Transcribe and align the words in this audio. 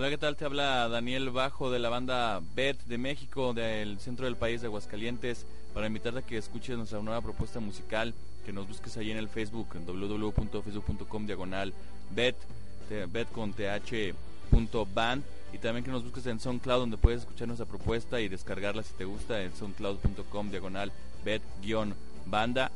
Hola, 0.00 0.08
¿qué 0.08 0.16
tal? 0.16 0.34
Te 0.34 0.46
habla 0.46 0.88
Daniel 0.88 1.28
Bajo 1.28 1.70
de 1.70 1.78
la 1.78 1.90
banda 1.90 2.40
BET 2.54 2.84
de 2.84 2.96
México, 2.96 3.52
del 3.52 4.00
centro 4.00 4.24
del 4.24 4.34
país 4.34 4.62
de 4.62 4.68
Aguascalientes, 4.68 5.44
para 5.74 5.88
invitarte 5.88 6.20
a 6.20 6.22
que 6.22 6.38
escuches 6.38 6.78
nuestra 6.78 7.02
nueva 7.02 7.20
propuesta 7.20 7.60
musical, 7.60 8.14
que 8.46 8.52
nos 8.54 8.66
busques 8.66 8.96
ahí 8.96 9.10
en 9.10 9.18
el 9.18 9.28
Facebook, 9.28 9.68
en 9.74 9.84
www.facebook.com 9.84 11.26
diagonal 11.26 11.74
BET, 12.12 12.34
BET 13.12 13.30
con 13.30 13.52
th.band, 13.52 15.22
y 15.52 15.58
también 15.58 15.84
que 15.84 15.90
nos 15.90 16.02
busques 16.02 16.24
en 16.24 16.40
SoundCloud, 16.40 16.80
donde 16.80 16.96
puedes 16.96 17.20
escuchar 17.20 17.48
nuestra 17.48 17.66
propuesta 17.66 18.22
y 18.22 18.28
descargarla 18.28 18.82
si 18.82 18.94
te 18.94 19.04
gusta, 19.04 19.42
en 19.42 19.54
soundcloud.com 19.54 20.50
diagonal 20.50 20.92
BET-banda. 21.26 22.70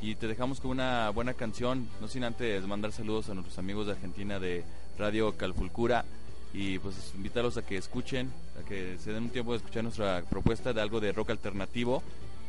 Y 0.00 0.14
te 0.14 0.28
dejamos 0.28 0.60
con 0.60 0.70
una 0.70 1.10
buena 1.10 1.34
canción, 1.34 1.90
no 2.00 2.08
sin 2.08 2.24
antes 2.24 2.66
mandar 2.66 2.92
saludos 2.92 3.28
a 3.28 3.34
nuestros 3.34 3.58
amigos 3.58 3.84
de 3.84 3.92
Argentina 3.92 4.40
de 4.40 4.64
Radio 4.96 5.36
Calfulcura 5.36 6.06
y 6.52 6.78
pues 6.78 7.12
invitarlos 7.14 7.56
a 7.56 7.62
que 7.62 7.76
escuchen, 7.76 8.32
a 8.60 8.66
que 8.66 8.98
se 8.98 9.12
den 9.12 9.24
un 9.24 9.30
tiempo 9.30 9.52
de 9.52 9.58
escuchar 9.58 9.84
nuestra 9.84 10.22
propuesta 10.28 10.72
de 10.72 10.80
algo 10.80 11.00
de 11.00 11.12
rock 11.12 11.30
alternativo. 11.30 12.02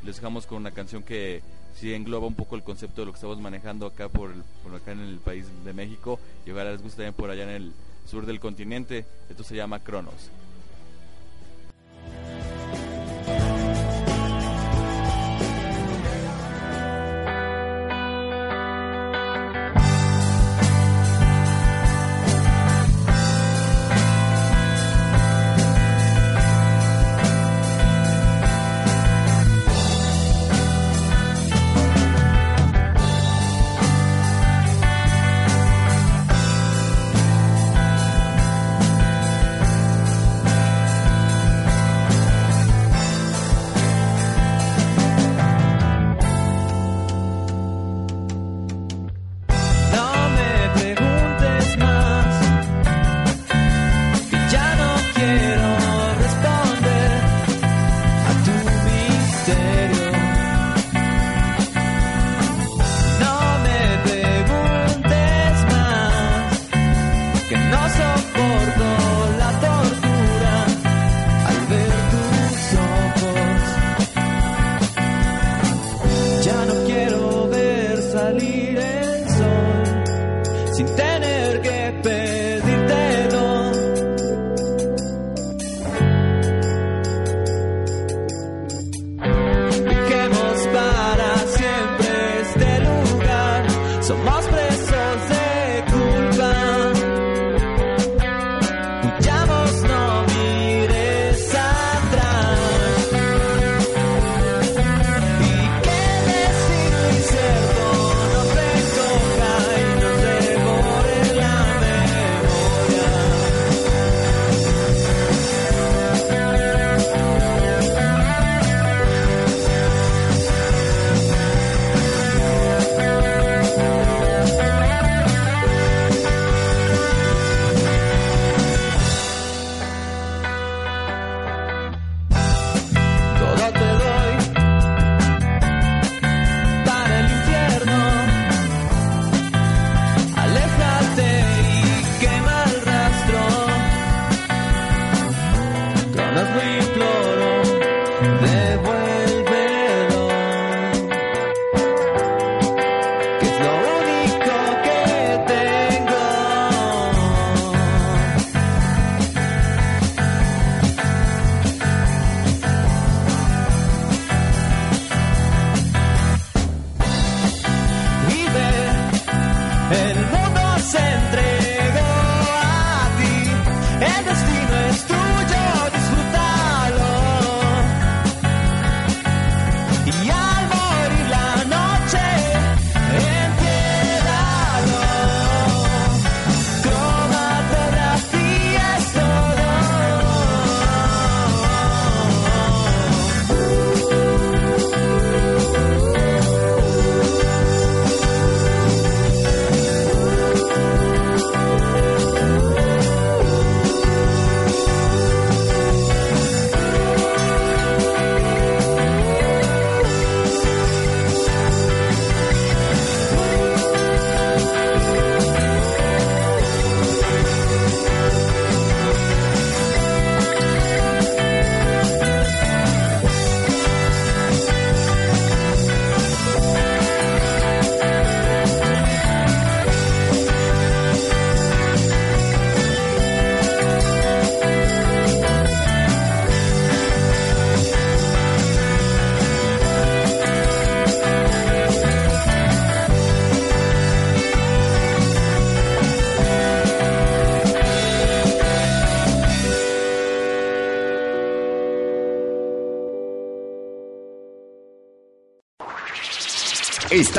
Les 0.03 0.16
dejamos 0.16 0.47
con 0.47 0.57
una 0.57 0.71
canción 0.71 1.03
que 1.03 1.41
sí 1.75 1.94
engloba 1.94 2.27
un 2.27 2.35
poco 2.35 2.55
el 2.55 2.63
concepto 2.63 3.02
de 3.02 3.05
lo 3.05 3.11
que 3.11 3.17
estamos 3.17 3.39
manejando 3.39 3.85
acá 3.85 4.09
por, 4.09 4.31
por 4.63 4.75
acá 4.75 4.91
en 4.91 4.99
el 5.02 5.19
país 5.19 5.45
de 5.63 5.73
México 5.73 6.19
y 6.45 6.52
ojalá 6.52 6.72
les 6.72 6.81
guste 6.81 6.97
también 6.97 7.13
por 7.13 7.29
allá 7.29 7.44
en 7.44 7.49
el 7.49 7.73
sur 8.09 8.25
del 8.25 8.39
continente. 8.39 9.05
Esto 9.29 9.44
se 9.44 9.55
llama 9.55 9.79
Cronos. 9.79 10.31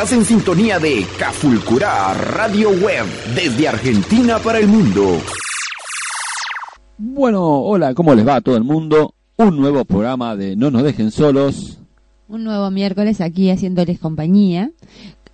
Estás 0.03 0.19
en 0.19 0.25
sintonía 0.25 0.81
de 0.81 1.07
Cafulcurá 1.17 2.13
Radio 2.15 2.71
Web 2.71 3.07
desde 3.37 3.69
Argentina 3.69 4.41
para 4.41 4.59
el 4.59 4.67
mundo. 4.67 5.21
Bueno, 6.99 7.61
hola, 7.61 7.95
¿cómo 7.95 8.13
les 8.13 8.27
va 8.27 8.35
a 8.35 8.41
todo 8.41 8.57
el 8.57 8.65
mundo? 8.65 9.15
Un 9.37 9.59
nuevo 9.59 9.85
programa 9.85 10.35
de 10.35 10.57
No 10.57 10.73
nos 10.73 10.83
dejen 10.83 11.13
solos. 11.13 11.79
Un 12.27 12.43
nuevo 12.43 12.69
miércoles 12.73 13.21
aquí 13.21 13.49
haciéndoles 13.51 14.01
compañía. 14.01 14.73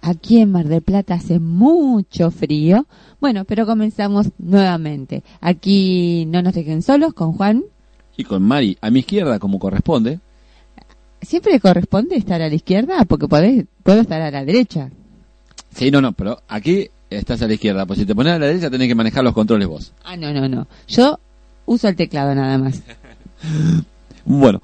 Aquí 0.03 0.39
en 0.39 0.53
Mar 0.53 0.69
del 0.69 0.83
Plata 0.83 1.15
hace 1.15 1.39
mucho 1.39 2.31
frío. 2.31 2.87
Bueno, 3.23 3.47
pero 3.47 3.65
comenzamos 3.65 4.33
nuevamente. 4.37 5.25
Aquí 5.41 6.27
No 6.27 6.43
nos 6.43 6.53
dejen 6.53 6.83
solos 6.83 7.15
con 7.15 7.33
Juan. 7.33 7.65
Y 8.19 8.25
con 8.25 8.43
Mari 8.43 8.77
a 8.83 8.91
mi 8.91 8.99
izquierda 8.99 9.39
como 9.39 9.59
corresponde. 9.59 10.21
¿Siempre 11.23 11.59
corresponde 11.61 12.17
estar 12.17 12.41
a 12.43 12.49
la 12.49 12.55
izquierda? 12.55 13.05
Porque 13.05 13.29
podés, 13.29 13.65
puedo 13.83 14.01
estar 14.01 14.21
a 14.21 14.31
la 14.31 14.45
derecha. 14.45 14.91
Sí, 15.75 15.91
no, 15.91 16.01
no, 16.01 16.13
pero 16.13 16.43
aquí 16.49 16.89
estás 17.11 17.43
a 17.43 17.47
la 17.49 17.55
izquierda. 17.55 17.87
Pues 17.87 17.99
si 17.99 18.07
te 18.07 18.15
pones 18.15 18.33
a 18.35 18.39
la 18.39 18.47
derecha 18.47 18.71
tenés 18.71 18.89
que 18.89 18.95
manejar 18.95 19.25
los 19.25 19.35
controles 19.35 19.69
vos. 19.69 19.93
Ah, 20.05 20.17
no, 20.17 20.33
no, 20.33 20.49
no. 20.49 20.67
Yo 20.87 21.19
uso 21.67 21.89
el 21.89 21.97
teclado 21.97 22.35
nada 22.35 22.59
más. 22.59 22.83
Bueno, 24.25 24.61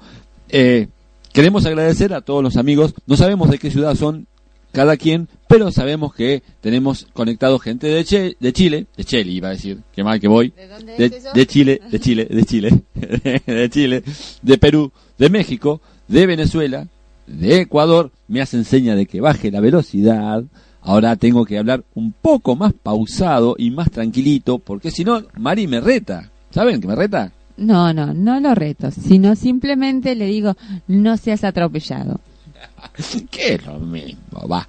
eh, 0.49 0.87
queremos 1.33 1.65
agradecer 1.65 2.13
a 2.13 2.21
todos 2.21 2.43
los 2.43 2.57
amigos. 2.57 2.93
No 3.07 3.17
sabemos 3.17 3.49
de 3.49 3.57
qué 3.57 3.71
ciudad 3.71 3.95
son 3.95 4.27
cada 4.71 4.97
quien, 4.97 5.27
pero 5.47 5.71
sabemos 5.71 6.13
que 6.13 6.43
tenemos 6.61 7.07
conectado 7.13 7.57
gente 7.59 7.87
de, 7.87 8.03
Che- 8.03 8.35
de 8.39 8.53
Chile, 8.53 8.85
de 8.97 9.03
Chile 9.05 9.31
iba 9.31 9.47
a 9.47 9.51
decir, 9.51 9.79
qué 9.95 10.03
mal 10.03 10.19
que 10.19 10.27
voy, 10.27 10.49
¿De 10.49 10.67
dónde 10.67 10.97
de, 10.97 11.05
es 11.05 11.13
eso? 11.13 11.29
de 11.33 11.47
Chile, 11.47 11.81
de 11.89 11.99
Chile, 11.99 12.25
de 12.29 12.43
Chile, 12.43 12.81
de 13.47 13.69
Chile, 13.69 14.03
de 14.41 14.57
Perú, 14.57 14.91
de 15.17 15.29
México, 15.29 15.79
de 16.07 16.25
Venezuela, 16.25 16.87
de 17.27 17.61
Ecuador, 17.61 18.11
me 18.27 18.41
hacen 18.41 18.65
seña 18.65 18.95
de 18.95 19.05
que 19.05 19.21
baje 19.21 19.51
la 19.51 19.59
velocidad. 19.59 20.43
Ahora 20.81 21.15
tengo 21.15 21.45
que 21.45 21.57
hablar 21.57 21.83
un 21.95 22.11
poco 22.11 22.55
más 22.55 22.73
pausado 22.73 23.55
y 23.57 23.71
más 23.71 23.89
tranquilito, 23.89 24.59
porque 24.59 24.91
si 24.91 25.03
no, 25.03 25.23
Mari 25.37 25.67
me 25.67 25.81
reta. 25.81 26.29
¿Saben 26.51 26.79
que 26.79 26.87
me 26.87 26.95
reta? 26.95 27.31
No, 27.57 27.93
no, 27.93 28.13
no 28.13 28.39
lo 28.39 28.53
reto, 28.53 28.91
sino 28.91 29.35
simplemente 29.35 30.13
le 30.15 30.25
digo, 30.25 30.55
no 30.87 31.17
seas 31.17 31.43
atropellado. 31.43 32.19
que 33.31 33.55
es 33.55 33.65
lo 33.65 33.79
mismo, 33.79 34.47
va. 34.47 34.67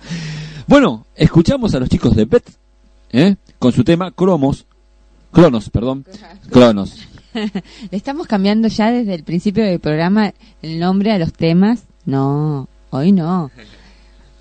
Bueno, 0.67 1.07
escuchamos 1.15 1.75
a 1.75 1.81
los 1.81 1.89
chicos 1.89 2.15
de 2.17 2.27
PET, 2.27 2.45
¿eh? 3.13 3.37
Con 3.59 3.73
su 3.73 3.85
tema 3.85 4.11
Cromos, 4.11 4.67
Cronos, 5.33 5.71
perdón, 5.71 6.05
Cronos. 6.51 6.97
¿Le 7.91 7.97
estamos 7.97 8.27
cambiando 8.27 8.69
ya 8.69 8.91
desde 8.91 9.15
el 9.15 9.23
principio 9.23 9.65
del 9.65 9.81
programa 9.81 10.33
el 10.63 10.79
nombre 10.79 11.13
a 11.13 11.19
los 11.19 11.33
temas? 11.33 11.85
No, 12.05 12.69
hoy 12.91 13.13
no. 13.13 13.51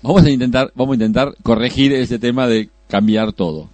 Vamos 0.02 0.24
a 0.24 0.30
intentar, 0.30 0.72
vamos 0.74 0.92
a 0.92 0.96
intentar 0.96 1.34
corregir 1.42 1.92
ese 1.92 2.18
tema 2.18 2.46
de 2.46 2.70
cambiar 2.88 3.32
todo. 3.32 3.68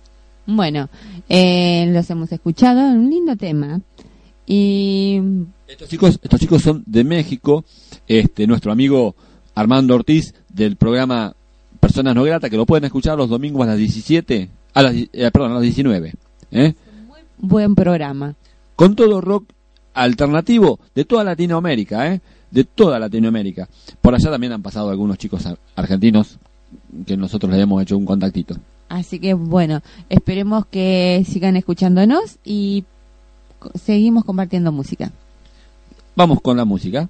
Bueno, 0.46 0.88
eh, 1.28 1.86
los 1.88 2.08
hemos 2.10 2.32
escuchado, 2.32 2.80
un 2.80 3.10
lindo 3.10 3.36
tema. 3.36 3.80
Y 4.46 5.20
Estos 5.68 5.88
chicos, 5.88 6.18
estos 6.22 6.40
chicos 6.40 6.62
son 6.62 6.82
de 6.86 7.04
México, 7.04 7.64
este, 8.08 8.46
nuestro 8.46 8.72
amigo 8.72 9.14
Armando 9.54 9.94
Ortiz 9.94 10.34
del 10.48 10.76
programa 10.76 11.34
Personas 11.78 12.14
No 12.14 12.24
Grata, 12.24 12.50
que 12.50 12.56
lo 12.56 12.66
pueden 12.66 12.84
escuchar 12.84 13.16
los 13.16 13.28
domingos 13.28 13.62
a 13.62 13.70
las 13.70 13.78
17, 13.78 14.48
a 14.74 14.82
las, 14.82 14.94
eh, 14.94 15.30
perdón, 15.32 15.52
a 15.52 15.54
las 15.54 15.62
19, 15.62 16.14
¿eh? 16.50 16.74
buen 17.38 17.74
programa. 17.74 18.34
Con 18.82 18.96
todo 18.96 19.20
rock 19.20 19.44
alternativo 19.94 20.80
de 20.92 21.04
toda 21.04 21.22
Latinoamérica, 21.22 22.12
¿eh? 22.12 22.20
De 22.50 22.64
toda 22.64 22.98
Latinoamérica. 22.98 23.68
Por 24.00 24.12
allá 24.12 24.28
también 24.28 24.52
han 24.52 24.60
pasado 24.62 24.90
algunos 24.90 25.18
chicos 25.18 25.46
ar- 25.46 25.56
argentinos 25.76 26.36
que 27.06 27.16
nosotros 27.16 27.52
les 27.52 27.60
hemos 27.60 27.80
hecho 27.80 27.96
un 27.96 28.04
contactito. 28.04 28.56
Así 28.88 29.20
que 29.20 29.34
bueno, 29.34 29.82
esperemos 30.08 30.66
que 30.66 31.24
sigan 31.30 31.54
escuchándonos 31.56 32.38
y 32.44 32.82
seguimos 33.80 34.24
compartiendo 34.24 34.72
música. 34.72 35.12
Vamos 36.16 36.40
con 36.40 36.56
la 36.56 36.64
música. 36.64 37.08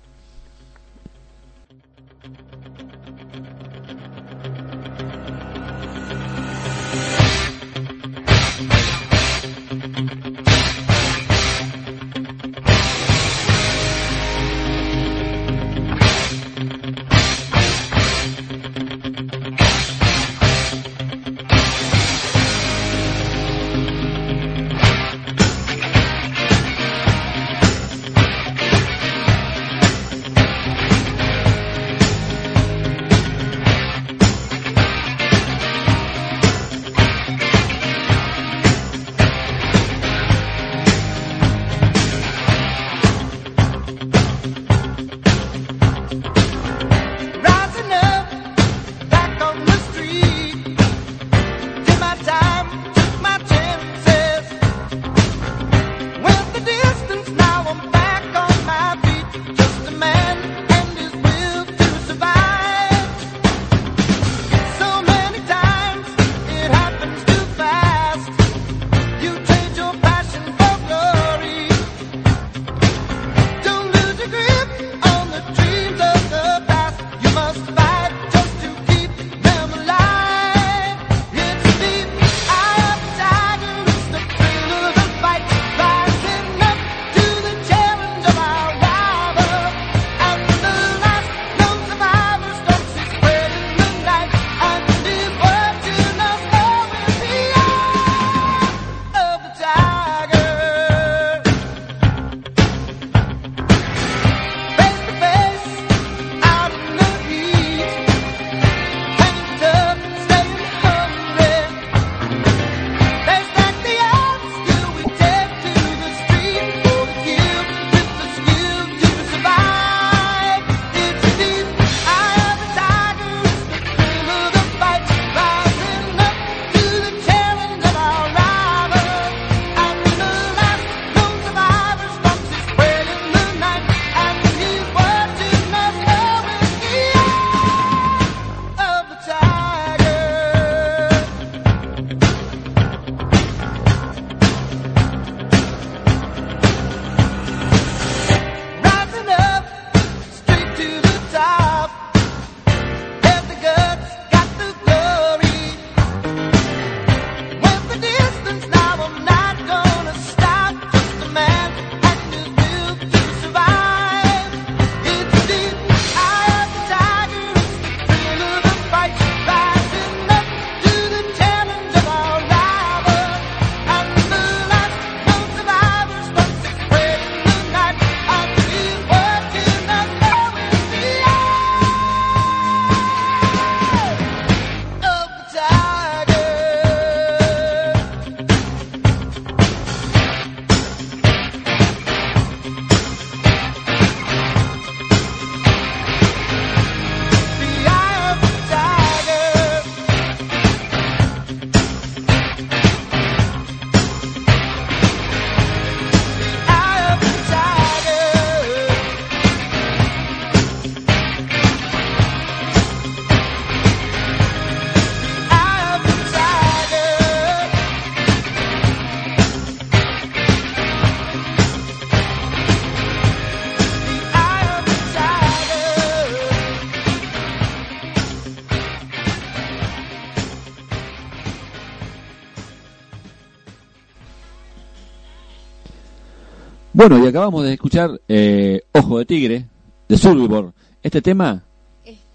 Bueno, 237.04 237.24
y 237.24 237.26
acabamos 237.26 237.64
de 237.64 237.72
escuchar 237.72 238.20
eh, 238.28 238.82
Ojo 238.92 239.18
de 239.18 239.24
Tigre, 239.24 239.64
de 240.08 240.16
Survivor. 240.16 240.72
Este 241.02 241.20
tema, 241.20 241.64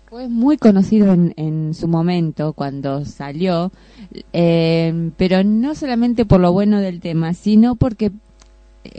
Fue 0.09 0.27
muy 0.27 0.57
conocido 0.57 1.13
en, 1.13 1.33
en 1.37 1.73
su 1.73 1.87
momento 1.87 2.51
cuando 2.51 3.05
salió, 3.05 3.71
eh, 4.33 5.11
pero 5.15 5.41
no 5.45 5.73
solamente 5.73 6.25
por 6.25 6.41
lo 6.41 6.51
bueno 6.51 6.81
del 6.81 6.99
tema, 6.99 7.33
sino 7.33 7.75
porque 7.75 8.11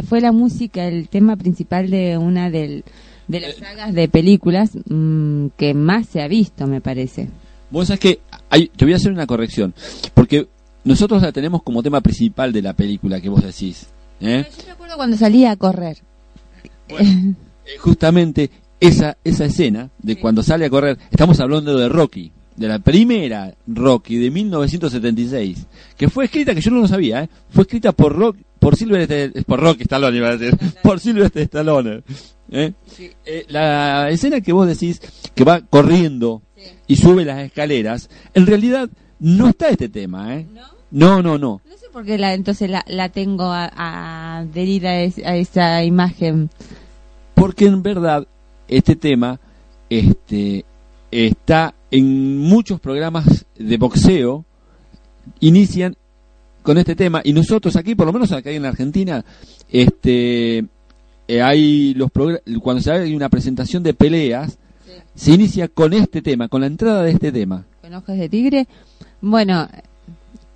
fue 0.06 0.22
la 0.22 0.32
música 0.32 0.87
el 0.87 1.10
tema 1.10 1.37
principal 1.37 1.90
de 1.90 2.16
una 2.16 2.48
del- 2.50 2.82
de 3.26 3.40
las 3.40 3.56
sagas 3.56 3.92
de 3.92 4.08
películas 4.08 4.70
mm, 4.88 5.48
que 5.58 5.75
más 5.75 6.06
se 6.08 6.22
ha 6.22 6.28
visto, 6.28 6.66
me 6.66 6.80
parece. 6.80 7.28
vos 7.70 7.88
sabés 7.88 8.00
que 8.00 8.20
hay, 8.48 8.68
te 8.68 8.87
voy 8.87 8.94
a 8.94 8.96
hacer 8.96 9.12
una 9.12 9.26
corrección, 9.26 9.75
porque 10.14 10.48
nosotros 10.84 11.20
la 11.20 11.30
tenemos 11.30 11.62
como 11.62 11.82
tema 11.82 12.00
principal 12.00 12.54
de 12.54 12.62
la 12.62 12.72
película 12.72 13.20
que 13.20 13.28
vos 13.28 13.42
decís. 13.44 13.88
¿Eh? 14.20 14.46
Yo 14.58 14.66
me 14.66 14.72
acuerdo 14.72 14.96
cuando 14.96 15.16
salía 15.16 15.52
a 15.52 15.56
correr. 15.56 15.98
Eh, 16.88 17.34
justamente 17.78 18.50
esa, 18.80 19.16
esa 19.25 19.44
escena 19.44 19.90
de 19.98 20.18
cuando 20.18 20.42
sale 20.42 20.66
a 20.66 20.70
correr, 20.70 20.98
estamos 21.10 21.38
hablando 21.40 21.76
de 21.76 21.88
Rocky, 21.88 22.32
de 22.56 22.68
la 22.68 22.78
primera 22.78 23.54
Rocky 23.66 24.16
de 24.16 24.30
1976, 24.30 25.66
que 25.96 26.08
fue 26.08 26.26
escrita, 26.26 26.54
que 26.54 26.60
yo 26.60 26.70
no 26.70 26.80
lo 26.80 26.88
sabía, 26.88 27.25
¿eh? 27.25 27.30
fue 27.50 27.62
escrita 27.62 27.92
por 27.92 28.14
Rock, 28.14 28.37
por 28.58 28.76
por 29.46 29.60
Rocky 29.60 29.82
Stallone, 29.82 30.16
iba 30.16 30.28
a 30.28 30.37
decir, 30.37 30.58
por 30.82 31.00
Sylvester 31.00 31.42
Stallone. 31.42 32.02
¿eh? 32.50 32.72
Eh, 33.25 33.46
la 33.48 34.10
escena 34.10 34.40
que 34.40 34.52
vos 34.52 34.66
decís 34.66 35.00
que 35.34 35.44
va 35.44 35.60
corriendo 35.60 36.42
y 36.87 36.96
sube 36.96 37.25
las 37.25 37.40
escaleras, 37.40 38.10
en 38.34 38.46
realidad 38.46 38.88
no 39.20 39.48
está 39.48 39.68
este 39.68 39.88
tema, 39.88 40.37
¿eh? 40.37 40.46
No, 40.52 40.77
no, 40.90 41.23
no. 41.38 41.61
No 41.68 41.76
sé 41.76 41.87
por 41.92 42.04
qué 42.04 42.16
la, 42.18 42.35
entonces 42.35 42.71
la, 42.71 42.85
la 42.88 43.09
tengo 43.09 43.45
a- 43.45 44.38
adherida 44.38 44.90
a, 44.90 45.00
es- 45.00 45.18
a 45.25 45.37
esa 45.37 45.85
imagen. 45.85 46.50
porque 47.35 47.66
en 47.66 47.83
verdad 47.83 48.26
este 48.68 48.97
tema 48.97 49.38
este 49.90 50.64
está 51.11 51.75
en 51.90 52.38
muchos 52.38 52.80
programas 52.80 53.47
de 53.57 53.76
boxeo 53.78 54.45
inician 55.40 55.97
con 56.62 56.76
este 56.78 56.95
tema 56.95 57.23
y 57.25 57.33
nosotros 57.33 57.76
aquí 57.76 57.95
por 57.95 58.07
lo 58.07 58.12
menos 58.12 58.33
acá 58.33 58.50
en 58.50 58.66
Argentina 58.66 59.25
este 59.71 60.59
eh, 61.28 61.42
hay 61.42 61.95
los 61.95 62.11
cuando 62.62 62.83
se 62.83 62.90
hay 62.92 63.14
una 63.14 63.28
presentación 63.28 63.83
de 63.83 63.95
peleas 63.95 64.59
se 65.14 65.33
inicia 65.33 65.68
con 65.68 65.92
este 65.95 66.21
tema 66.23 66.49
con 66.49 66.61
la 66.61 66.66
entrada 66.66 67.02
de 67.02 67.12
este 67.12 67.33
tema 67.33 67.64
con 67.80 67.95
ojos 67.95 68.16
de 68.18 68.28
tigre. 68.28 68.66
Bueno, 69.23 69.66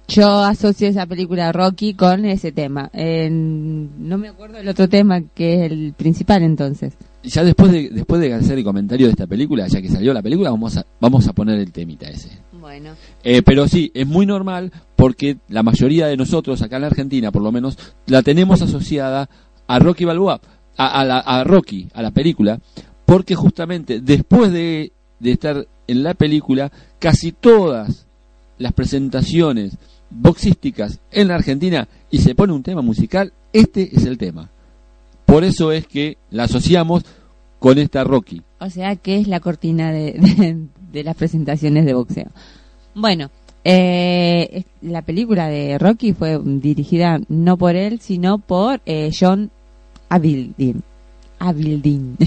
yo 0.08 0.40
asocio 0.40 0.88
esa 0.88 1.06
película 1.06 1.52
Rocky 1.52 1.94
con 1.94 2.24
ese 2.24 2.52
tema. 2.52 2.90
Eh, 2.92 3.28
no 3.30 4.18
me 4.18 4.28
acuerdo 4.28 4.58
del 4.58 4.68
otro 4.68 4.88
tema 4.88 5.22
que 5.34 5.54
es 5.64 5.72
el 5.72 5.94
principal 5.96 6.42
entonces. 6.42 6.94
ya 7.22 7.44
después 7.44 7.70
de 7.72 7.88
después 7.90 8.20
de 8.20 8.34
hacer 8.34 8.58
el 8.58 8.64
comentario 8.64 9.06
de 9.06 9.12
esta 9.12 9.26
película 9.26 9.66
ya 9.68 9.80
que 9.80 9.88
salió 9.88 10.12
la 10.12 10.22
película 10.22 10.50
vamos 10.50 10.76
a 10.76 10.84
vamos 11.00 11.26
a 11.28 11.32
poner 11.32 11.58
el 11.60 11.70
temita 11.72 12.08
ese 12.08 12.30
Bueno, 12.60 12.90
Eh, 13.24 13.42
pero 13.42 13.66
sí, 13.68 13.90
es 13.94 14.06
muy 14.06 14.26
normal 14.26 14.72
porque 14.96 15.36
la 15.48 15.62
mayoría 15.62 16.06
de 16.08 16.16
nosotros 16.16 16.60
acá 16.62 16.76
en 16.76 16.82
la 16.82 16.88
Argentina, 16.88 17.30
por 17.32 17.42
lo 17.42 17.50
menos, 17.52 17.78
la 18.06 18.22
tenemos 18.22 18.60
asociada 18.62 19.28
a 19.66 19.78
Rocky 19.78 20.04
Balboa, 20.04 20.40
a, 20.76 21.00
a 21.00 21.04
la- 21.04 21.18
a 21.20 21.44
Rocky, 21.44 21.88
a 21.94 22.02
la 22.02 22.10
película, 22.10 22.58
porque 23.06 23.34
justamente 23.34 24.00
después 24.00 24.52
de, 24.52 24.92
de 25.20 25.30
estar 25.32 25.66
en 25.86 26.02
la 26.02 26.14
película, 26.14 26.70
casi 26.98 27.32
todas 27.32 28.06
las 28.58 28.72
presentaciones 28.72 29.76
boxísticas 30.14 31.00
en 31.10 31.28
la 31.28 31.34
Argentina 31.36 31.88
y 32.10 32.18
se 32.18 32.34
pone 32.34 32.52
un 32.52 32.62
tema 32.62 32.82
musical, 32.82 33.32
este 33.52 33.94
es 33.96 34.04
el 34.04 34.18
tema. 34.18 34.50
Por 35.26 35.44
eso 35.44 35.72
es 35.72 35.86
que 35.86 36.18
la 36.30 36.44
asociamos 36.44 37.04
con 37.58 37.78
esta 37.78 38.04
Rocky. 38.04 38.42
o 38.60 38.68
sea 38.70 38.96
que 38.96 39.18
es 39.18 39.28
la 39.28 39.40
cortina 39.40 39.92
de, 39.92 40.12
de- 40.18 40.66
de 40.92 41.04
las 41.04 41.16
presentaciones 41.16 41.84
de 41.86 41.94
boxeo. 41.94 42.28
Bueno, 42.94 43.30
eh, 43.64 44.64
la 44.82 45.02
película 45.02 45.46
de 45.48 45.78
Rocky 45.78 46.12
fue 46.12 46.38
dirigida 46.44 47.20
no 47.28 47.56
por 47.56 47.76
él, 47.76 48.00
sino 48.00 48.38
por 48.38 48.80
eh, 48.84 49.10
John 49.18 49.50
Avildin. 50.08 50.82
Avildin. 51.38 52.16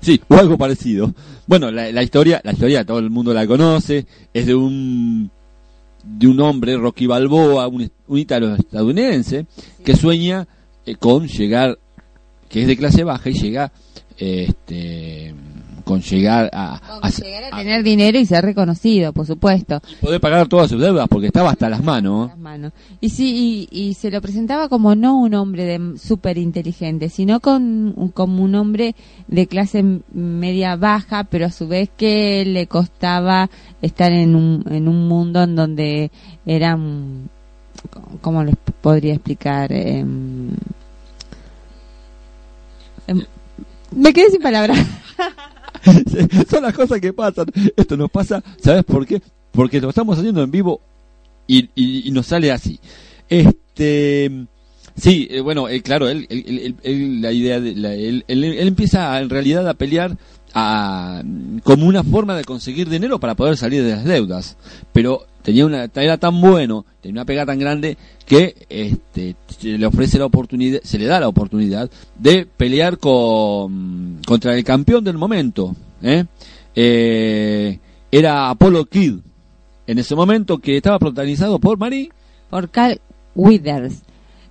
Sí, 0.00 0.20
o 0.28 0.36
algo 0.36 0.56
parecido. 0.56 1.12
Bueno, 1.48 1.72
la, 1.72 1.90
la 1.90 2.02
historia, 2.04 2.40
la 2.44 2.52
historia 2.52 2.84
todo 2.86 3.00
el 3.00 3.10
mundo 3.10 3.34
la 3.34 3.48
conoce, 3.48 4.06
es 4.32 4.46
de 4.46 4.54
un 4.54 5.28
de 6.04 6.26
un 6.26 6.40
hombre, 6.40 6.76
Rocky 6.76 7.06
Balboa, 7.06 7.68
un, 7.68 7.90
un 8.06 8.18
ítalo 8.18 8.54
estadounidense, 8.54 9.46
que 9.84 9.96
sueña 9.96 10.46
eh, 10.86 10.96
con 10.96 11.26
llegar, 11.28 11.78
que 12.48 12.62
es 12.62 12.66
de 12.66 12.76
clase 12.76 13.04
baja 13.04 13.30
y 13.30 13.34
llega, 13.34 13.72
este, 14.16 15.34
con 15.88 16.02
llegar 16.02 16.50
a, 16.52 16.80
a- 17.00 17.08
llegar 17.10 17.44
a 17.44 17.56
tener 17.56 17.82
dinero 17.82 18.18
y 18.18 18.26
ser 18.26 18.44
reconocido, 18.44 19.14
por 19.14 19.26
supuesto. 19.26 19.80
y 19.90 19.94
poder 20.04 20.20
pagar 20.20 20.46
todas 20.46 20.68
sus 20.70 20.78
deudas, 20.78 21.08
porque 21.08 21.28
estaba 21.28 21.50
hasta 21.50 21.70
las 21.70 21.82
manos. 21.82 22.28
las 22.28 22.38
manos. 22.38 22.72
Y 23.00 23.08
sí, 23.08 23.66
y, 23.72 23.88
y 23.88 23.94
se 23.94 24.10
lo 24.10 24.20
presentaba 24.20 24.68
como 24.68 24.94
no 24.94 25.18
un 25.18 25.32
hombre 25.32 25.64
de 25.64 25.98
súper 25.98 26.36
inteligente, 26.36 27.08
sino 27.08 27.40
con, 27.40 28.10
como 28.12 28.42
un 28.44 28.54
hombre 28.54 28.94
de 29.28 29.46
clase 29.46 29.82
media 30.12 30.76
baja, 30.76 31.24
pero 31.24 31.46
a 31.46 31.50
su 31.50 31.66
vez 31.68 31.88
que 31.96 32.44
le 32.44 32.66
costaba 32.66 33.48
estar 33.80 34.12
en 34.12 34.36
un, 34.36 34.64
en 34.70 34.88
un 34.88 35.08
mundo 35.08 35.42
en 35.42 35.56
donde 35.56 36.10
eran, 36.44 37.30
¿cómo 38.20 38.44
les 38.44 38.56
podría 38.82 39.14
explicar? 39.14 39.72
Em, 39.72 40.50
em, 43.06 43.22
me 43.92 44.12
quedé 44.12 44.30
sin 44.30 44.42
palabras. 44.42 44.78
Son 46.50 46.62
las 46.62 46.74
cosas 46.74 47.00
que 47.00 47.12
pasan. 47.12 47.46
Esto 47.76 47.96
nos 47.96 48.10
pasa, 48.10 48.42
¿sabes 48.62 48.84
por 48.84 49.06
qué? 49.06 49.20
Porque 49.52 49.80
lo 49.80 49.88
estamos 49.90 50.18
haciendo 50.18 50.42
en 50.42 50.50
vivo 50.50 50.80
y, 51.46 51.68
y- 51.74 52.10
nos 52.10 52.26
sale 52.26 52.52
así. 52.52 52.78
Este, 53.28 54.30
sí, 54.96 55.28
eh, 55.30 55.40
bueno, 55.40 55.68
eh, 55.68 55.82
claro, 55.82 56.08
él, 56.08 56.26
la 57.20 57.32
idea, 57.32 57.60
de, 57.60 57.74
la- 57.74 57.94
él, 57.94 58.24
empieza 58.28 59.18
en 59.20 59.30
realidad 59.30 59.68
a 59.68 59.74
pelear 59.74 60.16
como 60.52 61.86
una 61.86 62.02
forma 62.02 62.36
de 62.36 62.44
conseguir 62.44 62.88
dinero 62.88 63.18
para 63.18 63.34
poder 63.34 63.56
salir 63.56 63.82
de 63.82 63.92
las 63.92 64.04
deudas. 64.04 64.56
Pero 64.92 65.26
tenía 65.42 65.66
una, 65.66 65.84
era 65.94 66.18
tan 66.18 66.40
bueno, 66.40 66.84
tenía 67.00 67.20
una 67.20 67.24
pega 67.24 67.46
tan 67.46 67.58
grande 67.58 67.96
que 68.26 68.66
este, 68.68 69.36
se 69.46 69.78
le 69.78 69.86
ofrece 69.86 70.18
la 70.18 70.26
oportunidad, 70.26 70.80
se 70.82 70.98
le 70.98 71.06
da 71.06 71.20
la 71.20 71.28
oportunidad 71.28 71.90
de 72.18 72.46
pelear 72.46 72.98
con, 72.98 74.20
contra 74.26 74.54
el 74.54 74.64
campeón 74.64 75.04
del 75.04 75.16
momento. 75.16 75.74
¿eh? 76.02 76.24
Eh, 76.74 77.78
era 78.10 78.50
Apollo 78.50 78.86
Kid, 78.86 79.20
en 79.86 79.98
ese 79.98 80.14
momento 80.14 80.58
que 80.58 80.76
estaba 80.76 80.98
protagonizado 80.98 81.58
por 81.58 81.78
Mari. 81.78 82.10
por 82.50 82.70
Carl 82.70 83.00
Withers. 83.34 84.02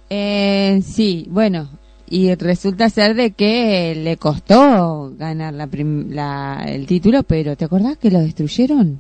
Eh, 0.09 0.81
sí, 0.83 1.27
bueno, 1.29 1.69
y 2.09 2.33
resulta 2.35 2.89
ser 2.89 3.15
de 3.15 3.31
que 3.31 3.95
le 3.95 4.17
costó 4.17 5.13
ganar 5.17 5.53
la 5.53 5.67
prim- 5.67 6.09
la- 6.11 6.63
el 6.67 6.85
título, 6.85 7.23
pero 7.23 7.55
¿te 7.55 7.65
acordás 7.65 7.97
que 7.97 8.11
lo 8.11 8.19
destruyeron? 8.19 8.99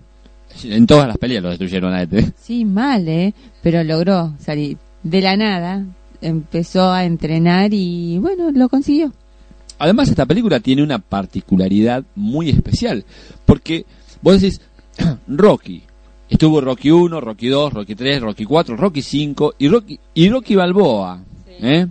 En 0.63 0.87
todas 0.87 1.07
las 1.07 1.17
peleas 1.17 1.43
lo 1.43 1.49
destruyeron 1.49 1.93
a 1.93 2.03
este. 2.03 2.31
Sí, 2.41 2.65
mal, 2.65 3.07
¿eh? 3.07 3.33
Pero 3.61 3.83
logró 3.83 4.33
salir 4.39 4.77
de 5.03 5.21
la 5.21 5.37
nada, 5.37 5.85
empezó 6.21 6.89
a 6.91 7.05
entrenar 7.05 7.73
y 7.73 8.17
bueno, 8.17 8.51
lo 8.51 8.67
consiguió. 8.69 9.13
Además, 9.79 10.09
esta 10.09 10.25
película 10.25 10.59
tiene 10.59 10.81
una 10.81 10.97
particularidad 10.99 12.03
muy 12.15 12.49
especial, 12.49 13.05
porque 13.45 13.85
vos 14.21 14.41
decís, 14.41 14.59
Rocky, 15.27 15.83
estuvo 16.29 16.59
Rocky 16.61 16.89
1, 16.89 17.21
Rocky 17.21 17.47
2, 17.47 17.73
Rocky 17.73 17.93
3, 17.95 18.21
Rocky 18.21 18.43
4, 18.45 18.75
Rocky 18.75 19.01
5 19.03 19.53
y 19.59 19.67
Rocky, 19.67 19.99
y 20.15 20.29
Rocky 20.29 20.55
Balboa. 20.55 21.21
¿eh? 21.61 21.85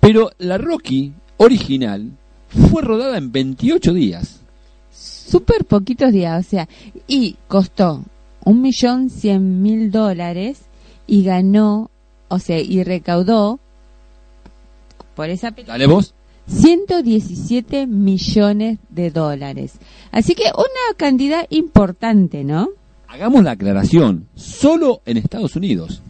Pero 0.00 0.30
la 0.38 0.58
Rocky 0.58 1.12
original 1.36 2.10
fue 2.48 2.82
rodada 2.82 3.18
en 3.18 3.30
28 3.30 3.92
días. 3.92 4.40
Súper 4.90 5.64
poquitos 5.64 6.12
días, 6.12 6.46
o 6.46 6.48
sea, 6.48 6.68
y 7.06 7.36
costó 7.46 8.02
un 8.44 8.62
millón 8.62 9.10
cien 9.10 9.62
mil 9.62 9.90
dólares 9.90 10.62
y 11.06 11.22
ganó, 11.22 11.90
o 12.28 12.38
sea, 12.38 12.60
y 12.60 12.82
recaudó 12.82 13.60
por 15.14 15.28
esa 15.28 15.50
película. 15.52 15.74
Dale 15.74 15.86
vos. 15.86 16.14
117 16.48 17.86
millones 17.86 18.78
de 18.88 19.10
dólares. 19.10 19.74
Así 20.10 20.34
que 20.34 20.44
una 20.56 20.96
cantidad 20.96 21.46
importante, 21.50 22.42
¿no? 22.42 22.70
Hagamos 23.06 23.44
la 23.44 23.52
aclaración, 23.52 24.26
solo 24.34 25.02
en 25.04 25.16
Estados 25.16 25.54
Unidos. 25.54 26.02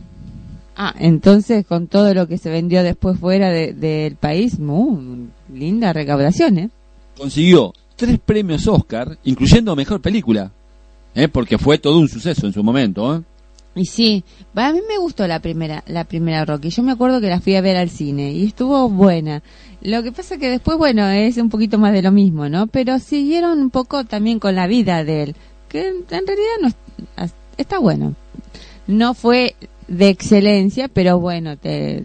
Ah, 0.76 0.94
entonces 0.98 1.66
con 1.66 1.88
todo 1.88 2.14
lo 2.14 2.26
que 2.26 2.38
se 2.38 2.48
vendió 2.50 2.82
después 2.82 3.18
fuera 3.18 3.50
de- 3.50 3.72
del 3.74 4.16
país, 4.16 4.58
muy 4.58 5.28
linda 5.52 5.92
recaudación, 5.92 6.58
¿eh? 6.58 6.70
Consiguió 7.16 7.72
tres 7.96 8.18
premios 8.18 8.66
Oscar, 8.66 9.18
incluyendo 9.24 9.76
Mejor 9.76 10.00
Película, 10.00 10.50
¿eh? 11.14 11.28
porque 11.28 11.58
fue 11.58 11.76
todo 11.78 11.98
un 11.98 12.08
suceso 12.08 12.46
en 12.46 12.52
su 12.54 12.62
momento. 12.64 13.16
¿eh? 13.16 13.20
Y 13.74 13.84
sí, 13.84 14.24
a 14.54 14.72
mí 14.72 14.80
me 14.88 14.96
gustó 14.98 15.26
la 15.28 15.40
primera, 15.40 15.84
la 15.86 16.04
primera 16.04 16.44
Rocky. 16.46 16.70
Yo 16.70 16.82
me 16.82 16.92
acuerdo 16.92 17.20
que 17.20 17.28
la 17.28 17.40
fui 17.40 17.56
a 17.56 17.60
ver 17.60 17.76
al 17.76 17.90
cine 17.90 18.32
y 18.32 18.46
estuvo 18.46 18.88
buena. 18.88 19.42
Lo 19.82 20.02
que 20.02 20.12
pasa 20.12 20.38
que 20.38 20.48
después, 20.48 20.78
bueno, 20.78 21.06
es 21.08 21.36
un 21.36 21.50
poquito 21.50 21.78
más 21.78 21.92
de 21.92 22.02
lo 22.02 22.10
mismo, 22.10 22.48
¿no? 22.48 22.66
Pero 22.68 22.98
siguieron 22.98 23.60
un 23.60 23.70
poco 23.70 24.04
también 24.04 24.38
con 24.38 24.54
la 24.54 24.66
vida 24.66 25.04
de 25.04 25.22
él, 25.24 25.36
que 25.68 25.88
en 25.88 26.04
realidad 26.08 26.56
no 26.62 26.68
es- 26.68 27.34
está 27.58 27.78
bueno. 27.78 28.14
No 28.86 29.14
fue 29.14 29.54
de 29.90 30.08
excelencia, 30.08 30.88
pero 30.88 31.20
bueno, 31.20 31.58
te 31.58 32.04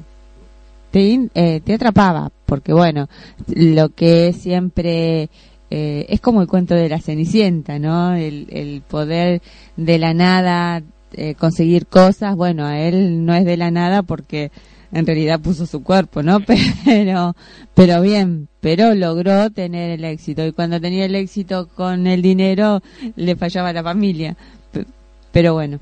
te, 0.91 1.29
eh, 1.35 1.61
te 1.63 1.73
atrapaba, 1.73 2.31
porque 2.45 2.73
bueno, 2.73 3.07
lo 3.47 3.89
que 3.89 4.33
siempre 4.33 5.29
eh, 5.69 6.05
es 6.09 6.21
como 6.21 6.41
el 6.41 6.47
cuento 6.47 6.73
de 6.75 6.89
la 6.89 6.99
Cenicienta, 7.01 7.79
¿no? 7.79 8.13
El, 8.15 8.47
el 8.49 8.81
poder 8.81 9.41
de 9.77 9.97
la 9.99 10.13
nada 10.13 10.81
eh, 11.13 11.35
conseguir 11.35 11.85
cosas, 11.87 12.35
bueno, 12.35 12.65
a 12.65 12.79
él 12.79 13.25
no 13.25 13.33
es 13.35 13.45
de 13.45 13.57
la 13.57 13.71
nada 13.71 14.03
porque 14.03 14.51
en 14.93 15.05
realidad 15.05 15.41
puso 15.41 15.65
su 15.65 15.83
cuerpo, 15.83 16.23
¿no? 16.23 16.39
Pero, 16.85 17.35
pero 17.73 18.01
bien, 18.01 18.47
pero 18.61 18.93
logró 18.95 19.49
tener 19.49 19.91
el 19.91 20.05
éxito 20.05 20.45
y 20.45 20.53
cuando 20.53 20.79
tenía 20.79 21.05
el 21.05 21.15
éxito 21.15 21.67
con 21.67 22.07
el 22.07 22.21
dinero 22.21 22.81
le 23.17 23.35
fallaba 23.35 23.73
la 23.73 23.83
familia. 23.83 24.37
Pe- 24.71 24.85
Pero 25.33 25.53
bueno, 25.55 25.79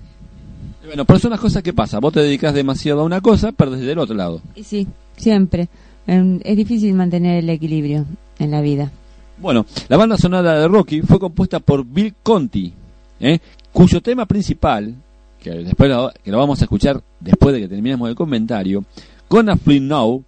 Bueno, 0.85 1.05
pero 1.05 1.19
son 1.19 1.31
las 1.31 1.39
cosas 1.39 1.63
que 1.63 1.73
pasan. 1.73 2.01
Vos 2.01 2.13
te 2.13 2.19
dedicas 2.19 2.53
demasiado 2.53 3.01
a 3.01 3.05
una 3.05 3.21
cosa, 3.21 3.51
perdés 3.51 3.81
del 3.81 3.99
otro 3.99 4.15
lado. 4.15 4.41
y 4.55 4.63
sí, 4.63 4.87
siempre. 5.17 5.69
Em, 6.05 6.39
Es 6.43 6.57
difícil 6.57 6.93
mantener 6.93 7.43
el 7.43 7.49
equilibrio 7.49 8.05
en 8.39 8.51
la 8.51 8.61
vida. 8.61 8.91
Bueno, 9.37 9.65
la 9.87 9.97
banda 9.97 10.17
sonora 10.17 10.59
de 10.59 10.67
Rocky 10.67 11.01
fue 11.01 11.19
compuesta 11.19 11.59
por 11.59 11.85
Bill 11.85 12.13
Conti, 12.21 12.73
¿eh? 13.19 13.39
cuyo 13.71 14.01
tema 14.01 14.25
principal, 14.25 14.93
que 15.41 15.49
después 15.51 15.89
lo, 15.89 16.11
que 16.23 16.31
lo 16.31 16.37
vamos 16.37 16.61
a 16.61 16.65
escuchar 16.65 17.01
después 17.19 17.53
de 17.53 17.61
que 17.61 17.67
terminemos 17.67 18.09
el 18.09 18.15
comentario, 18.15 18.83
Gonna 19.29 19.57
Flee 19.57 19.79
Now, 19.79 20.23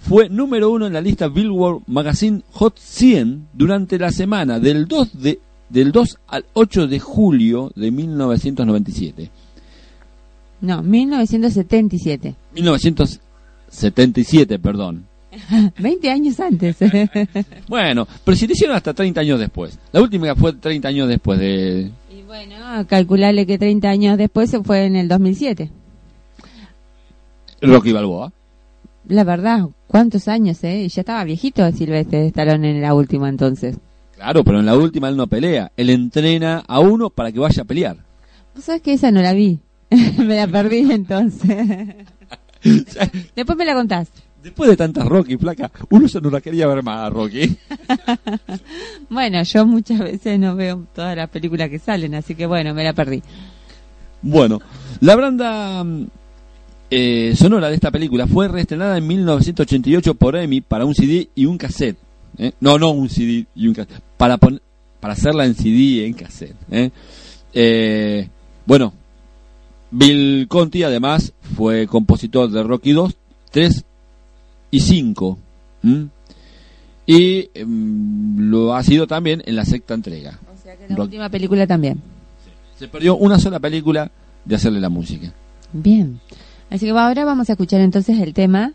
fue 0.00 0.28
número 0.28 0.70
uno 0.70 0.86
en 0.86 0.92
la 0.92 1.00
lista 1.00 1.28
Billboard 1.28 1.82
Magazine 1.86 2.42
Hot 2.52 2.78
100 2.78 3.48
durante 3.52 3.98
la 3.98 4.10
semana 4.10 4.58
del 4.58 4.86
2, 4.86 5.22
de, 5.22 5.40
del 5.68 5.92
2 5.92 6.18
al 6.28 6.46
8 6.54 6.86
de 6.86 6.98
julio 6.98 7.70
de 7.76 7.90
1997. 7.90 9.30
No, 10.60 10.82
1977. 10.82 12.34
1977, 12.54 14.58
perdón. 14.58 15.06
20 15.78 16.10
años 16.10 16.40
antes. 16.40 16.76
Bueno, 17.68 18.08
pero 18.24 18.36
si 18.36 18.46
hicieron 18.46 18.76
hasta 18.76 18.94
30 18.94 19.20
años 19.20 19.38
después. 19.38 19.78
La 19.92 20.00
última 20.00 20.34
fue 20.34 20.54
30 20.54 20.88
años 20.88 21.08
después 21.08 21.38
de, 21.38 21.92
y 22.10 22.22
bueno, 22.22 22.56
calcularle 22.86 23.46
que 23.46 23.58
30 23.58 23.88
años 23.88 24.18
después 24.18 24.50
se 24.50 24.62
fue 24.62 24.86
en 24.86 24.96
el 24.96 25.08
2007. 25.08 25.70
Rocky 27.60 27.92
Balboa. 27.92 28.32
La 29.06 29.24
verdad, 29.24 29.68
¿cuántos 29.86 30.28
años, 30.28 30.62
eh? 30.64 30.84
Y 30.84 30.88
ya 30.88 31.00
estaba 31.00 31.24
viejito 31.24 31.70
Silvestre 31.72 32.20
de 32.20 32.26
Stallone 32.28 32.70
en 32.70 32.82
la 32.82 32.94
última 32.94 33.28
entonces. 33.28 33.76
Claro, 34.14 34.44
pero 34.44 34.60
en 34.60 34.66
la 34.66 34.76
última 34.76 35.08
él 35.08 35.16
no 35.16 35.26
pelea. 35.26 35.72
Él 35.76 35.90
entrena 35.90 36.62
a 36.66 36.80
uno 36.80 37.10
para 37.10 37.32
que 37.32 37.38
vaya 37.38 37.62
a 37.62 37.66
pelear. 37.66 37.96
Vos 38.54 38.64
sabés 38.64 38.82
que 38.82 38.92
esa 38.92 39.10
no 39.10 39.22
la 39.22 39.32
vi. 39.32 39.60
me 40.18 40.36
la 40.36 40.46
perdí 40.46 40.90
entonces. 40.90 41.66
Después 43.36 43.58
me 43.58 43.64
la 43.64 43.74
contás. 43.74 44.08
Después 44.42 44.70
de 44.70 44.76
tantas 44.76 45.04
Rocky, 45.06 45.36
flaca, 45.36 45.70
uno 45.90 46.06
ya 46.06 46.20
no 46.20 46.30
la 46.30 46.40
quería 46.40 46.66
ver 46.68 46.82
más 46.82 47.00
a 47.00 47.10
Rocky. 47.10 47.56
Bueno, 49.10 49.42
yo 49.42 49.66
muchas 49.66 50.00
veces 50.00 50.38
no 50.38 50.54
veo 50.54 50.86
todas 50.94 51.16
las 51.16 51.30
películas 51.30 51.70
que 51.70 51.78
salen, 51.78 52.14
así 52.14 52.34
que 52.34 52.46
bueno, 52.46 52.74
me 52.74 52.84
la 52.84 52.92
perdí. 52.92 53.22
Bueno, 54.20 54.60
la 55.00 55.16
banda 55.16 55.82
mm, 55.82 56.06
eh, 56.90 57.34
sonora 57.34 57.68
de 57.68 57.74
esta 57.74 57.90
película 57.90 58.26
fue 58.26 58.48
reestrenada 58.48 58.98
en 58.98 59.06
1988 59.06 60.14
por 60.14 60.36
Emmy 60.36 60.60
para 60.60 60.84
un 60.84 60.94
CD 60.94 61.30
y 61.34 61.46
un 61.46 61.56
cassette. 61.56 61.96
¿eh? 62.36 62.52
No, 62.60 62.78
no 62.78 62.90
un 62.90 63.08
CD 63.08 63.46
y 63.54 63.66
un 63.66 63.74
cassette. 63.74 64.02
Para, 64.16 64.36
para 64.36 65.12
hacerla 65.14 65.46
en 65.46 65.54
CD 65.54 65.76
y 65.76 66.04
en 66.04 66.12
cassette. 66.12 66.56
¿eh? 66.70 66.90
Eh, 67.52 68.28
bueno, 68.66 68.92
Bill 69.90 70.46
Conti 70.48 70.82
además 70.82 71.32
fue 71.56 71.86
compositor 71.86 72.50
de 72.50 72.62
Rocky 72.62 72.92
2, 72.92 73.16
3 73.50 73.84
y 74.70 74.80
5. 74.80 75.38
¿m? 75.84 76.08
Y 77.06 77.48
em, 77.54 78.50
lo 78.50 78.74
ha 78.74 78.82
sido 78.82 79.06
también 79.06 79.42
en 79.46 79.56
la 79.56 79.64
sexta 79.64 79.94
entrega. 79.94 80.38
O 80.52 80.62
sea 80.62 80.76
que 80.76 80.88
la 80.88 80.96
Rock. 80.96 81.04
última 81.06 81.28
película 81.30 81.66
también. 81.66 82.00
Se 82.78 82.86
perdió 82.88 83.16
una 83.16 83.38
sola 83.38 83.58
película 83.60 84.10
de 84.44 84.54
hacerle 84.54 84.80
la 84.80 84.90
música. 84.90 85.32
Bien. 85.72 86.20
Así 86.70 86.84
que 86.86 86.90
ahora 86.90 87.24
vamos 87.24 87.48
a 87.48 87.52
escuchar 87.52 87.80
entonces 87.80 88.18
el 88.20 88.34
tema 88.34 88.72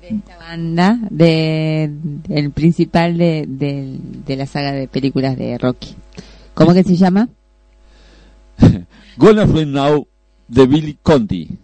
de 0.00 0.08
esta 0.16 0.38
banda, 0.38 0.98
de, 1.10 1.90
el 2.28 2.50
principal 2.52 3.18
de, 3.18 3.46
de, 3.48 3.98
de 4.26 4.36
la 4.36 4.46
saga 4.46 4.70
de 4.72 4.86
películas 4.86 5.36
de 5.36 5.58
Rocky. 5.58 5.96
¿Cómo 6.54 6.72
que 6.72 6.84
se 6.84 6.94
llama? 6.94 7.28
Gonna 9.18 9.46
Fly 9.46 9.64
Now 9.64 10.06
de 10.48 10.66
Billy 10.66 10.98
Conti. 11.02 11.58